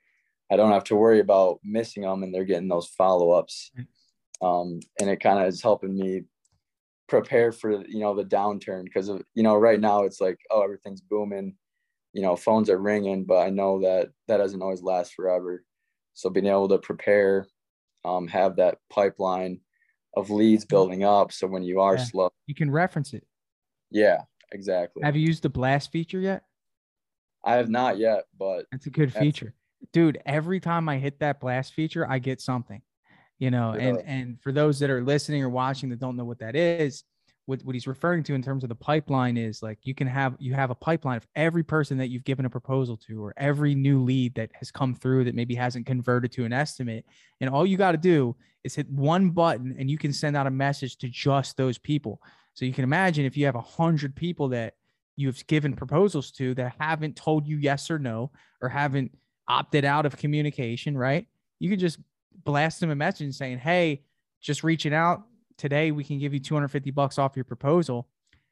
I 0.52 0.58
don't 0.58 0.72
have 0.72 0.84
to 0.86 0.96
worry 0.96 1.20
about 1.20 1.60
missing 1.64 2.04
them, 2.04 2.24
and 2.24 2.34
they're 2.34 2.44
getting 2.46 2.68
those 2.68 2.88
follow 2.88 3.32
ups. 3.32 3.72
Um, 4.42 4.80
and 5.00 5.10
it 5.10 5.20
kind 5.22 5.40
of 5.40 5.48
is 5.48 5.62
helping 5.62 5.96
me 5.96 6.24
prepare 7.12 7.52
for 7.52 7.86
you 7.88 8.00
know 8.00 8.16
the 8.16 8.24
downturn 8.24 8.86
because 8.86 9.10
you 9.34 9.44
know 9.44 9.58
right 9.58 9.82
now 9.82 10.04
it's 10.04 10.22
like 10.22 10.40
oh 10.50 10.62
everything's 10.62 11.02
booming 11.02 11.54
you 12.14 12.22
know 12.22 12.38
phones 12.38 12.70
are 12.70 12.78
ringing 12.78 13.26
but 13.26 13.40
i 13.46 13.50
know 13.50 13.82
that 13.82 14.08
that 14.30 14.38
doesn't 14.38 14.62
always 14.62 14.82
last 14.82 15.14
forever 15.14 15.62
so 16.14 16.30
being 16.30 16.46
able 16.46 16.70
to 16.70 16.78
prepare 16.78 17.46
um, 18.06 18.30
have 18.30 18.56
that 18.56 18.78
pipeline 18.90 19.60
of 20.16 20.30
leads 20.30 20.64
building 20.64 21.04
up 21.04 21.34
so 21.34 21.48
when 21.48 21.64
you 21.64 21.82
are 21.82 21.98
yeah. 21.98 22.04
slow 22.06 22.30
you 22.48 22.56
can 22.56 22.72
reference 22.72 23.14
it 23.14 23.26
yeah 23.92 24.22
exactly. 24.52 25.04
Have 25.04 25.16
you 25.16 25.26
used 25.26 25.44
the 25.44 25.50
blast 25.50 25.92
feature 25.92 26.20
yet? 26.20 26.44
I 27.44 27.54
have 27.54 27.70
not 27.70 27.98
yet 27.98 28.26
but 28.38 28.66
it's 28.72 28.88
a 28.88 28.90
good 28.90 29.14
feature. 29.14 29.54
Dude 29.94 30.22
every 30.26 30.60
time 30.60 30.88
i 30.88 30.98
hit 30.98 31.20
that 31.20 31.40
blast 31.40 31.74
feature 31.74 32.08
i 32.08 32.20
get 32.20 32.40
something 32.40 32.82
you 33.40 33.50
know 33.50 33.72
and 33.72 33.98
and 34.06 34.40
for 34.42 34.52
those 34.52 34.78
that 34.80 34.92
are 34.92 35.02
listening 35.02 35.42
or 35.44 35.50
watching 35.50 35.90
that 35.90 36.00
don't 36.00 36.16
know 36.16 36.24
what 36.24 36.38
that 36.40 36.56
is 36.56 37.04
what, 37.46 37.62
what 37.64 37.76
he's 37.76 37.88
referring 37.88 38.24
to 38.24 38.34
in 38.34 38.42
terms 38.42 38.64
of 38.64 38.70
the 38.70 38.76
pipeline 38.76 39.36
is 39.36 39.64
like 39.64 39.80
you 39.84 39.96
can 39.96 40.08
have 40.08 40.36
you 40.40 40.54
have 40.54 40.70
a 40.70 40.76
pipeline 40.76 41.18
of 41.18 41.28
every 41.36 41.64
person 41.64 41.98
that 41.98 42.10
you've 42.10 42.24
given 42.24 42.46
a 42.46 42.50
proposal 42.50 42.96
to 42.96 43.24
or 43.24 43.34
every 43.38 43.74
new 43.74 44.02
lead 44.02 44.36
that 44.36 44.52
has 44.54 44.72
come 44.72 44.94
through 44.94 45.24
that 45.24 45.36
maybe 45.36 45.56
hasn't 45.56 45.86
converted 45.86 46.32
to 46.32 46.46
an 46.46 46.54
estimate. 46.54 47.06
And 47.40 47.50
all 47.50 47.66
you 47.66 47.78
got 47.78 47.92
to 47.94 47.98
do 47.98 48.36
is 48.64 48.76
hit 48.76 48.90
one 48.90 49.32
button 49.32 49.76
and 49.78 49.90
you 49.90 49.98
can 49.98 50.14
send 50.14 50.38
out 50.38 50.48
a 50.48 50.52
message 50.52 50.98
to 50.98 51.10
just 51.10 51.58
those 51.58 51.78
people 51.78 52.22
so 52.54 52.66
you 52.66 52.74
can 52.74 52.84
imagine 52.84 53.26
if 53.26 53.38
you 53.38 53.46
have 53.46 53.56
a 53.56 53.62
hundred 53.62 54.16
people 54.16 54.50
that 54.50 54.76
you've 55.16 55.46
given 55.48 55.76
proposals 55.76 56.32
to 56.32 56.54
that 56.56 56.76
haven't 56.80 57.16
told 57.16 57.48
you 57.48 57.58
yes 57.58 57.92
or 57.92 58.00
no 58.00 58.32
or 58.62 58.70
haven't 58.70 59.12
opted 59.48 59.84
out 59.86 60.06
of 60.06 60.16
communication 60.18 60.98
right 60.98 61.28
you 61.60 61.70
can 61.70 61.80
just 61.80 62.00
blast 62.44 62.80
them 62.80 62.90
a 62.90 62.96
message 62.96 63.34
saying, 63.36 63.60
Hey, 63.60 64.04
just 64.42 64.64
reaching 64.64 64.94
out 64.94 65.24
today, 65.58 65.92
we 65.92 66.04
can 66.04 66.20
give 66.20 66.34
you 66.34 66.40
250 66.40 66.92
bucks 66.92 67.20
off 67.20 67.36
your 67.36 67.46
proposal. 67.46 68.08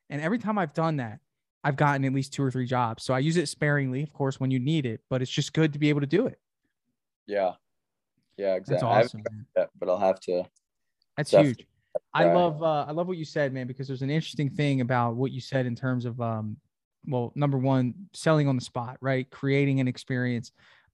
And 0.10 0.22
every 0.22 0.38
time 0.38 0.58
I've 0.58 0.74
done 0.74 0.98
that, 0.98 1.20
I've 1.64 1.76
gotten 1.76 2.06
at 2.06 2.14
least 2.14 2.34
two 2.34 2.44
or 2.44 2.52
three 2.52 2.66
jobs. 2.66 3.04
So 3.04 3.14
I 3.14 3.20
use 3.20 3.38
it 3.38 3.50
sparingly, 3.50 4.04
of 4.04 4.14
course, 4.14 4.40
when 4.40 4.52
you 4.52 4.60
need 4.60 4.86
it, 4.86 5.02
but 5.10 5.22
it's 5.22 5.32
just 5.32 5.54
good 5.54 5.74
to 5.74 5.80
be 5.80 5.90
able 5.90 6.02
to 6.02 6.08
do 6.08 6.28
it. 6.28 6.40
Yeah. 7.28 7.54
Yeah, 8.38 8.56
exactly. 8.56 8.88
That's 8.88 9.08
awesome, 9.08 9.24
that, 9.56 9.70
but 9.78 9.90
I'll 9.90 9.98
have 9.98 10.20
to. 10.22 10.44
That's 11.18 11.32
huge. 11.32 11.68
I 12.14 12.34
love 12.34 12.62
uh, 12.62 12.86
I 12.88 12.92
love 12.92 13.08
what 13.08 13.18
you 13.18 13.26
said, 13.26 13.54
man, 13.54 13.68
because 13.68 13.88
there's 13.88 14.02
an 14.02 14.10
interesting 14.10 14.50
thing 14.50 14.82
about 14.82 15.16
what 15.16 15.32
you 15.32 15.42
said 15.42 15.66
in 15.66 15.76
terms 15.76 16.06
of 16.06 16.20
um, 16.22 16.58
well, 17.08 17.32
number 17.36 17.58
one, 17.58 17.94
selling 18.14 18.48
on 18.48 18.56
the 18.56 18.62
spot, 18.62 18.98
right? 19.02 19.30
Creating 19.30 19.80
an 19.80 19.88
experience. 19.88 20.52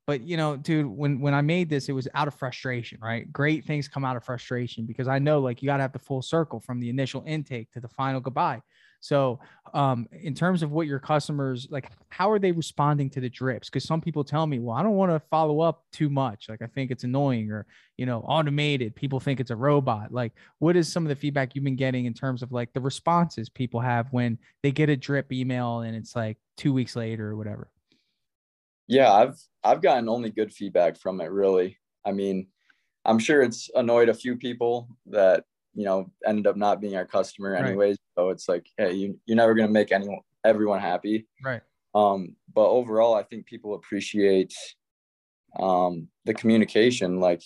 But 0.08 0.22
you 0.22 0.38
know, 0.38 0.56
dude, 0.56 0.86
when 0.86 1.20
when 1.20 1.34
I 1.34 1.42
made 1.42 1.70
this, 1.70 1.90
it 1.90 1.94
was 1.94 2.08
out 2.14 2.28
of 2.28 2.36
frustration, 2.36 3.00
right? 3.02 3.32
Great 3.32 3.66
things 3.66 3.88
come 3.88 4.06
out 4.06 4.16
of 4.16 4.24
frustration 4.24 4.86
because 4.86 5.08
I 5.08 5.20
know 5.20 5.40
like 5.40 5.62
you 5.62 5.68
got 5.68 5.78
to 5.78 5.84
have 5.84 5.94
the 5.94 6.00
full 6.00 6.22
circle 6.22 6.60
from 6.60 6.80
the 6.80 6.90
initial 6.90 7.24
intake 7.26 7.72
to 7.72 7.80
the 7.80 7.88
final 7.88 8.20
goodbye. 8.20 8.62
So, 9.06 9.40
um, 9.76 10.08
in 10.12 10.34
terms 10.34 10.64
of 10.64 10.72
what 10.72 10.88
your 10.88 10.98
customers 10.98 11.68
like, 11.70 11.92
how 12.10 12.32
are 12.32 12.40
they 12.40 12.52
responding 12.52 13.12
to 13.12 13.20
the 13.20 13.30
drips? 13.30 13.70
Because 13.70 13.84
some 13.84 14.02
people 14.02 14.24
tell 14.24 14.48
me, 14.48 14.58
well, 14.58 14.76
I 14.76 14.82
don't 14.82 14.96
want 14.96 15.12
to 15.12 15.20
follow 15.30 15.62
up 15.62 15.84
too 15.92 16.10
much. 16.10 16.50
Like, 16.50 16.64
I 16.64 16.66
think 16.66 16.90
it's 16.90 17.04
annoying 17.04 17.52
or, 17.52 17.68
you 17.98 18.08
know, 18.08 18.22
automated. 18.22 18.96
People 18.96 19.20
think 19.20 19.40
it's 19.40 19.52
a 19.52 19.56
robot. 19.56 20.12
Like, 20.12 20.34
what 20.58 20.76
is 20.76 20.92
some 20.92 21.04
of 21.06 21.10
the 21.10 21.16
feedback 21.16 21.54
you've 21.54 21.64
been 21.64 21.76
getting 21.76 22.06
in 22.06 22.16
terms 22.16 22.42
of 22.42 22.52
like 22.52 22.74
the 22.74 22.80
responses 22.80 23.48
people 23.48 23.80
have 23.80 24.08
when 24.10 24.40
they 24.64 24.72
get 24.72 24.90
a 24.90 24.98
drip 24.98 25.32
email 25.32 25.82
and 25.82 25.96
it's 25.96 26.16
like 26.16 26.38
two 26.58 26.74
weeks 26.74 26.96
later 26.96 27.30
or 27.30 27.36
whatever? 27.36 27.70
Yeah, 28.88 29.14
I've 29.14 29.40
I've 29.64 29.84
gotten 29.84 30.10
only 30.10 30.32
good 30.32 30.52
feedback 30.52 30.98
from 30.98 31.22
it. 31.22 31.30
Really, 31.30 31.78
I 32.04 32.12
mean, 32.12 32.48
I'm 33.04 33.20
sure 33.20 33.44
it's 33.44 33.70
annoyed 33.76 34.10
a 34.10 34.16
few 34.16 34.36
people 34.36 34.90
that 35.08 35.44
you 35.76 35.84
know 35.84 36.10
ended 36.26 36.48
up 36.48 36.56
not 36.56 36.82
being 36.82 36.96
our 36.96 37.06
customer 37.06 37.56
anyways. 37.56 37.98
Right. 38.18 38.24
So 38.24 38.30
it's 38.30 38.50
like, 38.50 38.68
hey, 38.78 38.94
you, 38.94 39.20
you're 39.26 39.36
never 39.36 39.54
gonna 39.54 39.72
make 39.72 39.92
anyone 39.92 40.22
everyone 40.44 40.80
happy. 40.80 41.28
Right. 41.44 41.62
Um, 41.94 42.36
but 42.54 42.70
overall, 42.70 43.14
I 43.14 43.24
think 43.24 43.46
people 43.46 43.76
appreciate 43.76 44.54
um, 45.60 46.08
the 46.24 46.34
communication. 46.34 47.20
Like 47.20 47.44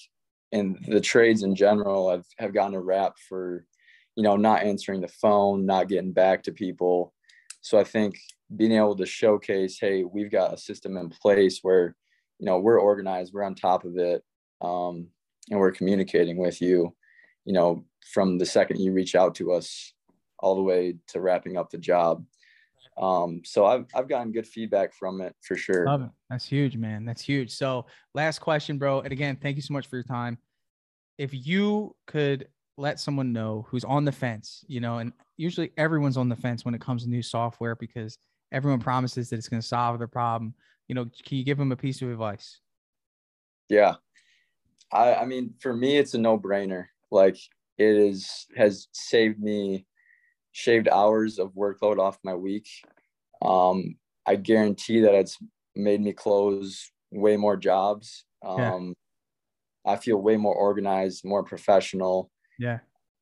in 0.51 0.77
the 0.87 1.01
trades 1.01 1.43
in 1.43 1.55
general, 1.55 2.09
I've 2.09 2.25
have 2.37 2.53
gotten 2.53 2.75
a 2.75 2.81
rap 2.81 3.15
for 3.27 3.65
you 4.15 4.23
know 4.23 4.35
not 4.35 4.63
answering 4.63 5.01
the 5.01 5.07
phone, 5.07 5.65
not 5.65 5.89
getting 5.89 6.13
back 6.13 6.43
to 6.43 6.51
people. 6.51 7.13
So 7.61 7.79
I 7.79 7.83
think 7.83 8.15
being 8.55 8.71
able 8.71 8.95
to 8.95 9.05
showcase, 9.05 9.79
hey, 9.81 10.03
we've 10.03 10.31
got 10.31 10.53
a 10.53 10.57
system 10.57 10.97
in 10.97 11.09
place 11.09 11.59
where 11.63 11.95
you 12.37 12.45
know 12.45 12.59
we're 12.59 12.79
organized, 12.79 13.33
we're 13.33 13.43
on 13.43 13.55
top 13.55 13.85
of 13.85 13.97
it, 13.97 14.23
um, 14.61 15.07
and 15.49 15.59
we're 15.59 15.71
communicating 15.71 16.37
with 16.37 16.61
you 16.61 16.93
you 17.49 17.53
know, 17.53 17.83
from 18.11 18.37
the 18.37 18.45
second 18.45 18.79
you 18.79 18.93
reach 18.93 19.15
out 19.15 19.35
to 19.35 19.53
us 19.53 19.93
all 20.39 20.55
the 20.55 20.61
way 20.61 20.95
to 21.07 21.21
wrapping 21.21 21.57
up 21.57 21.69
the 21.69 21.77
job. 21.77 22.25
Um, 22.97 23.41
so 23.45 23.65
I've, 23.65 23.85
I've 23.95 24.09
gotten 24.09 24.31
good 24.31 24.47
feedback 24.47 24.93
from 24.93 25.21
it 25.21 25.35
for 25.41 25.55
sure. 25.55 25.85
Love 25.85 26.01
it. 26.01 26.09
That's 26.29 26.45
huge, 26.45 26.75
man. 26.75 27.05
That's 27.05 27.21
huge. 27.21 27.51
So 27.51 27.85
last 28.13 28.39
question, 28.39 28.77
bro. 28.77 29.01
And 29.01 29.13
again, 29.13 29.37
thank 29.41 29.55
you 29.55 29.61
so 29.61 29.73
much 29.73 29.87
for 29.87 29.95
your 29.95 30.03
time. 30.03 30.37
If 31.17 31.31
you 31.33 31.95
could 32.07 32.47
let 32.77 32.99
someone 32.99 33.31
know 33.31 33.65
who's 33.69 33.83
on 33.83 34.05
the 34.05 34.11
fence, 34.11 34.63
you 34.67 34.79
know, 34.79 34.97
and 34.99 35.13
usually 35.37 35.71
everyone's 35.77 36.17
on 36.17 36.29
the 36.29 36.35
fence 36.35 36.65
when 36.65 36.73
it 36.73 36.81
comes 36.81 37.03
to 37.03 37.09
new 37.09 37.21
software 37.21 37.75
because 37.75 38.17
everyone 38.51 38.79
promises 38.79 39.29
that 39.29 39.37
it's 39.37 39.49
going 39.49 39.61
to 39.61 39.67
solve 39.67 39.97
their 39.97 40.07
problem. 40.07 40.53
You 40.87 40.95
know, 40.95 41.05
can 41.25 41.37
you 41.37 41.43
give 41.43 41.57
them 41.57 41.71
a 41.71 41.77
piece 41.77 42.01
of 42.01 42.09
advice? 42.09 42.59
Yeah. 43.69 43.95
I, 44.91 45.15
I 45.15 45.25
mean, 45.25 45.53
for 45.59 45.73
me, 45.73 45.97
it's 45.97 46.15
a 46.15 46.17
no 46.17 46.37
brainer. 46.37 46.85
Like 47.11 47.37
it 47.79 47.95
is 47.95 48.45
has 48.55 48.87
saved 48.91 49.39
me 49.39 49.85
shaved 50.51 50.89
hours 50.89 51.39
of 51.39 51.53
workload 51.53 51.97
off 51.97 52.19
my 52.23 52.35
week. 52.35 52.67
Um, 53.41 53.95
I 54.25 54.35
guarantee 54.35 54.99
that 55.01 55.15
it's 55.15 55.37
made 55.75 56.01
me 56.01 56.11
close 56.11 56.91
way 57.11 57.37
more 57.37 57.55
jobs. 57.55 58.25
Um, 58.45 58.95
yeah. 59.85 59.93
I 59.93 59.95
feel 59.95 60.17
way 60.17 60.35
more 60.35 60.53
organized, 60.53 61.23
more 61.23 61.43
professional. 61.43 62.29
Yeah. 62.59 62.79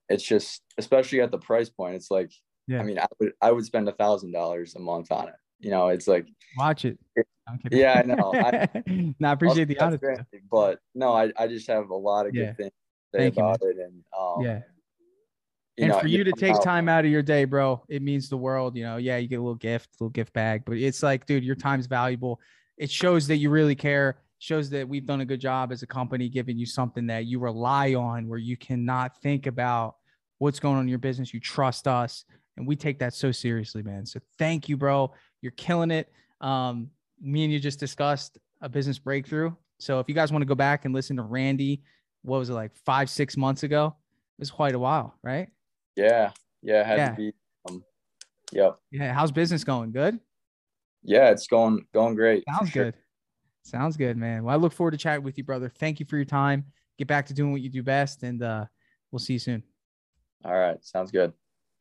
It's 0.09 0.23
just, 0.23 0.63
especially 0.77 1.21
at 1.21 1.31
the 1.31 1.37
price 1.37 1.69
point, 1.69 1.95
it's 1.95 2.09
like, 2.09 2.31
yeah. 2.67 2.79
I 2.79 2.83
mean, 2.83 2.97
I 2.99 3.05
would, 3.19 3.33
I 3.41 3.51
would 3.51 3.65
spend 3.65 3.87
a 3.87 3.93
thousand 3.93 4.31
dollars 4.31 4.75
a 4.75 4.79
month 4.79 5.11
on 5.11 5.27
it. 5.27 5.35
You 5.59 5.69
know, 5.69 5.89
it's 5.89 6.07
like, 6.07 6.27
watch 6.57 6.85
it. 6.85 6.97
yeah, 7.71 8.01
I 8.03 8.07
know. 8.07 8.33
I, 8.33 8.67
no, 9.19 9.29
I 9.29 9.31
appreciate 9.31 9.67
the 9.67 9.79
honesty. 9.79 10.41
But 10.51 10.79
no, 10.95 11.13
I, 11.13 11.31
I 11.37 11.47
just 11.47 11.67
have 11.67 11.89
a 11.89 11.95
lot 11.95 12.25
of 12.25 12.35
yeah. 12.35 12.47
good 12.47 12.57
things 12.57 12.71
Thank 13.13 13.37
about 13.37 13.59
you, 13.61 13.69
it. 13.69 13.77
And 13.77 14.03
um, 14.17 14.41
yeah. 14.41 14.61
and 15.77 15.89
know, 15.89 15.99
for 15.99 16.07
you 16.07 16.23
to 16.23 16.31
take 16.31 16.61
time 16.61 16.89
out 16.89 17.05
of 17.05 17.11
your 17.11 17.21
day, 17.21 17.45
bro, 17.45 17.83
it 17.87 18.01
means 18.01 18.29
the 18.29 18.37
world. 18.37 18.75
You 18.75 18.83
know, 18.83 18.97
yeah, 18.97 19.17
you 19.17 19.27
get 19.27 19.37
a 19.37 19.41
little 19.41 19.55
gift, 19.55 19.89
little 19.99 20.09
gift 20.09 20.33
bag, 20.33 20.63
but 20.65 20.77
it's 20.77 21.03
like, 21.03 21.25
dude, 21.25 21.43
your 21.43 21.55
time's 21.55 21.87
valuable. 21.87 22.39
It 22.77 22.91
shows 22.91 23.27
that 23.27 23.37
you 23.37 23.49
really 23.49 23.75
care. 23.75 24.17
Shows 24.39 24.69
that 24.69 24.87
we've 24.87 25.05
done 25.05 25.21
a 25.21 25.25
good 25.25 25.41
job 25.41 25.71
as 25.71 25.81
a 25.81 25.87
company, 25.87 26.29
giving 26.29 26.59
you 26.59 26.67
something 26.67 27.07
that 27.07 27.25
you 27.25 27.39
rely 27.39 27.95
on, 27.95 28.27
where 28.27 28.37
you 28.37 28.55
cannot 28.55 29.19
think 29.21 29.47
about 29.47 29.95
what's 30.37 30.59
going 30.59 30.75
on 30.75 30.83
in 30.83 30.87
your 30.87 30.99
business. 30.99 31.33
You 31.33 31.39
trust 31.39 31.87
us, 31.87 32.23
and 32.55 32.67
we 32.67 32.75
take 32.75 32.99
that 32.99 33.15
so 33.15 33.31
seriously, 33.31 33.81
man. 33.81 34.05
So 34.05 34.19
thank 34.37 34.69
you, 34.69 34.77
bro. 34.77 35.11
You're 35.41 35.53
killing 35.53 35.89
it. 35.89 36.11
Um, 36.39 36.91
me 37.19 37.45
and 37.45 37.53
you 37.53 37.59
just 37.59 37.79
discussed 37.79 38.37
a 38.61 38.69
business 38.69 38.99
breakthrough. 38.99 39.53
So 39.79 39.99
if 39.99 40.07
you 40.07 40.15
guys 40.15 40.31
want 40.31 40.41
to 40.41 40.47
go 40.47 40.55
back 40.55 40.85
and 40.85 40.93
listen 40.93 41.17
to 41.17 41.23
Randy 41.23 41.81
what 42.27 42.39
was 42.39 42.49
it 42.49 42.53
like 42.53 42.75
five, 42.85 43.09
six 43.09 43.37
months 43.37 43.63
ago? 43.63 43.95
It 44.37 44.41
was 44.41 44.51
quite 44.51 44.75
a 44.75 44.79
while, 44.79 45.15
right? 45.23 45.47
Yeah. 45.95 46.31
Yeah. 46.61 46.83
Had 46.83 46.97
yeah. 46.97 47.09
to 47.09 47.15
be. 47.15 47.33
Um, 47.69 47.83
yep. 48.51 48.77
Yeah. 48.91 49.13
How's 49.13 49.31
business 49.31 49.63
going? 49.63 49.91
Good. 49.91 50.19
Yeah, 51.03 51.29
it's 51.29 51.47
going 51.47 51.85
going 51.93 52.15
great. 52.15 52.43
Sounds 52.57 52.71
good. 52.71 52.95
Sounds 53.63 53.97
good, 53.97 54.17
man. 54.17 54.43
Well, 54.43 54.53
I 54.53 54.57
look 54.57 54.73
forward 54.73 54.91
to 54.91 54.97
chatting 54.97 55.23
with 55.23 55.37
you, 55.37 55.43
brother. 55.43 55.69
Thank 55.69 55.99
you 55.99 56.05
for 56.05 56.17
your 56.17 56.25
time. 56.25 56.65
Get 56.97 57.07
back 57.07 57.27
to 57.27 57.33
doing 57.33 57.51
what 57.51 57.61
you 57.61 57.69
do 57.69 57.83
best, 57.83 58.23
and 58.23 58.41
uh, 58.43 58.65
we'll 59.11 59.19
see 59.19 59.33
you 59.33 59.39
soon. 59.39 59.63
All 60.43 60.53
right. 60.57 60.83
Sounds 60.83 61.11
good. 61.11 61.33